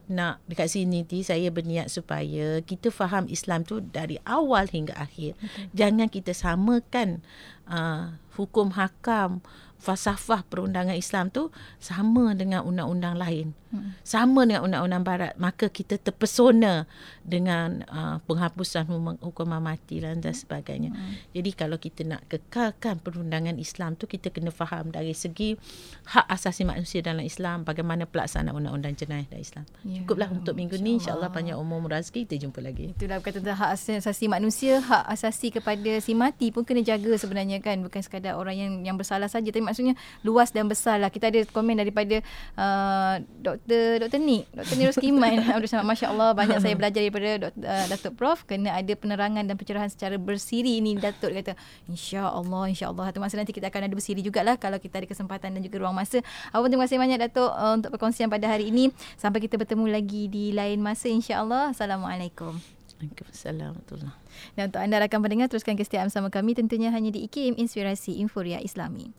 nak 0.05 0.45
dekat 0.45 0.69
sini 0.69 1.01
ti 1.01 1.25
saya 1.25 1.49
berniat 1.49 1.89
supaya 1.89 2.61
kita 2.61 2.93
faham 2.93 3.25
Islam 3.33 3.65
tu 3.65 3.81
dari 3.81 4.21
awal 4.29 4.69
hingga 4.69 4.93
akhir. 4.93 5.33
Betul. 5.41 5.73
Jangan 5.73 6.07
kita 6.13 6.31
samakan 6.37 7.25
uh, 7.65 8.13
hukum 8.37 8.77
hakam 8.77 9.41
falsafah 9.83 10.47
perundangan 10.47 10.95
Islam 10.95 11.27
tu 11.27 11.51
sama 11.83 12.31
dengan 12.31 12.63
undang-undang 12.63 13.19
lain. 13.19 13.47
Hmm. 13.73 13.97
Sama 14.05 14.45
dengan 14.45 14.69
undang-undang 14.69 15.01
barat, 15.01 15.33
maka 15.41 15.65
kita 15.67 15.97
terpesona 15.97 16.85
dengan 17.25 17.81
uh, 17.89 18.21
penghapusan 18.29 18.85
hukuman, 19.19 19.59
mati 19.59 19.97
dan, 19.97 20.21
dan 20.21 20.31
sebagainya. 20.31 20.93
Hmm. 20.93 21.17
Jadi 21.33 21.51
kalau 21.57 21.81
kita 21.81 22.05
nak 22.05 22.21
kekalkan 22.29 23.01
perundangan 23.01 23.57
Islam 23.57 23.97
tu 23.97 24.05
kita 24.05 24.29
kena 24.29 24.53
faham 24.53 24.93
dari 24.93 25.11
segi 25.17 25.57
hak 26.05 26.29
asasi 26.29 26.63
manusia 26.69 27.01
dalam 27.01 27.25
Islam, 27.25 27.65
bagaimana 27.65 28.05
pelaksanaan 28.05 28.53
undang-undang 28.53 28.93
jenayah 28.93 29.25
dalam 29.25 29.41
Islam. 29.41 29.65
Ya, 29.83 30.05
Cukuplah 30.05 30.29
untuk 30.29 30.53
minggu 30.53 30.77
ni 30.77 31.01
insya-Allah 31.01 31.27
insya-Allah. 31.33 31.57
panjang 31.57 31.57
umur 31.57 31.89
rezeki 31.89 32.29
kita 32.29 32.35
jumpa 32.45 32.59
lagi. 32.61 32.93
Itulah 32.93 33.17
berkata 33.19 33.41
tentang 33.41 33.57
hak 33.57 33.71
asasi 33.75 34.25
manusia, 34.29 34.79
hak 34.79 35.03
asasi 35.09 35.49
kepada 35.49 35.91
si 35.97 36.13
mati 36.13 36.53
pun 36.53 36.61
kena 36.61 36.85
jaga 36.85 37.17
sebenarnya 37.17 37.57
kan. 37.59 37.81
Bukan 37.81 38.01
sekadar 38.05 38.37
orang 38.37 38.55
yang 38.55 38.71
yang 38.85 38.95
bersalah 38.95 39.27
saja 39.27 39.49
tapi 39.49 39.65
maksudnya 39.73 39.97
luas 40.21 40.53
dan 40.53 40.69
besar 40.69 41.01
lah. 41.01 41.09
Kita 41.09 41.33
ada 41.33 41.41
komen 41.49 41.81
daripada 41.81 42.21
uh, 42.55 43.17
Dr. 43.41 44.05
Dr. 44.05 44.21
Nick, 44.21 44.45
Dr. 44.53 44.75
Nirus 44.77 44.97
Kiman. 45.01 45.41
Abdul 45.49 45.69
Samad, 45.73 45.89
Masya 45.89 46.13
Allah 46.13 46.29
banyak 46.37 46.61
saya 46.61 46.77
belajar 46.79 47.01
daripada 47.01 47.49
Dr. 47.49 47.65
Uh, 47.65 47.85
Datuk 47.89 48.13
Prof. 48.13 48.45
Kena 48.45 48.77
ada 48.77 48.93
penerangan 48.93 49.43
dan 49.43 49.55
pencerahan 49.57 49.89
secara 49.89 50.15
bersiri 50.21 50.77
ni 50.79 50.93
Datuk 50.93 51.33
kata. 51.33 51.57
Insya 51.89 52.29
Allah, 52.29 52.69
insya 52.69 52.93
Allah. 52.93 53.09
Satu 53.09 53.19
masa 53.19 53.35
nanti 53.41 53.51
kita 53.51 53.73
akan 53.73 53.89
ada 53.89 53.95
bersiri 53.97 54.21
jugalah 54.21 54.55
kalau 54.61 54.77
kita 54.77 55.01
ada 55.01 55.07
kesempatan 55.09 55.57
dan 55.57 55.61
juga 55.65 55.81
ruang 55.81 55.97
masa. 55.97 56.21
Apa 56.53 56.69
terima 56.69 56.85
kasih 56.85 57.01
banyak 57.01 57.17
Datuk 57.17 57.49
uh, 57.49 57.73
untuk 57.73 57.89
perkongsian 57.97 58.29
pada 58.29 58.45
hari 58.45 58.69
ini. 58.69 58.93
Sampai 59.17 59.41
kita 59.41 59.57
bertemu 59.57 59.89
lagi 59.89 60.29
di 60.29 60.53
lain 60.53 60.79
masa 60.79 61.09
insya 61.09 61.41
Allah. 61.41 61.73
Assalamualaikum. 61.73 62.61
Waalaikumsalam 63.03 63.75
warahmatullahi 63.75 64.15
Dan 64.55 64.63
untuk 64.71 64.81
anda 64.81 64.95
rakan 65.03 65.19
pendengar 65.19 65.47
teruskan 65.51 65.75
kesetiaan 65.75 66.07
bersama 66.07 66.31
kami 66.31 66.55
tentunya 66.55 66.89
hanya 66.93 67.11
di 67.11 67.27
IKIM 67.27 67.59
Inspirasi 67.59 68.23
Inforia 68.23 68.63
Islami. 68.63 69.11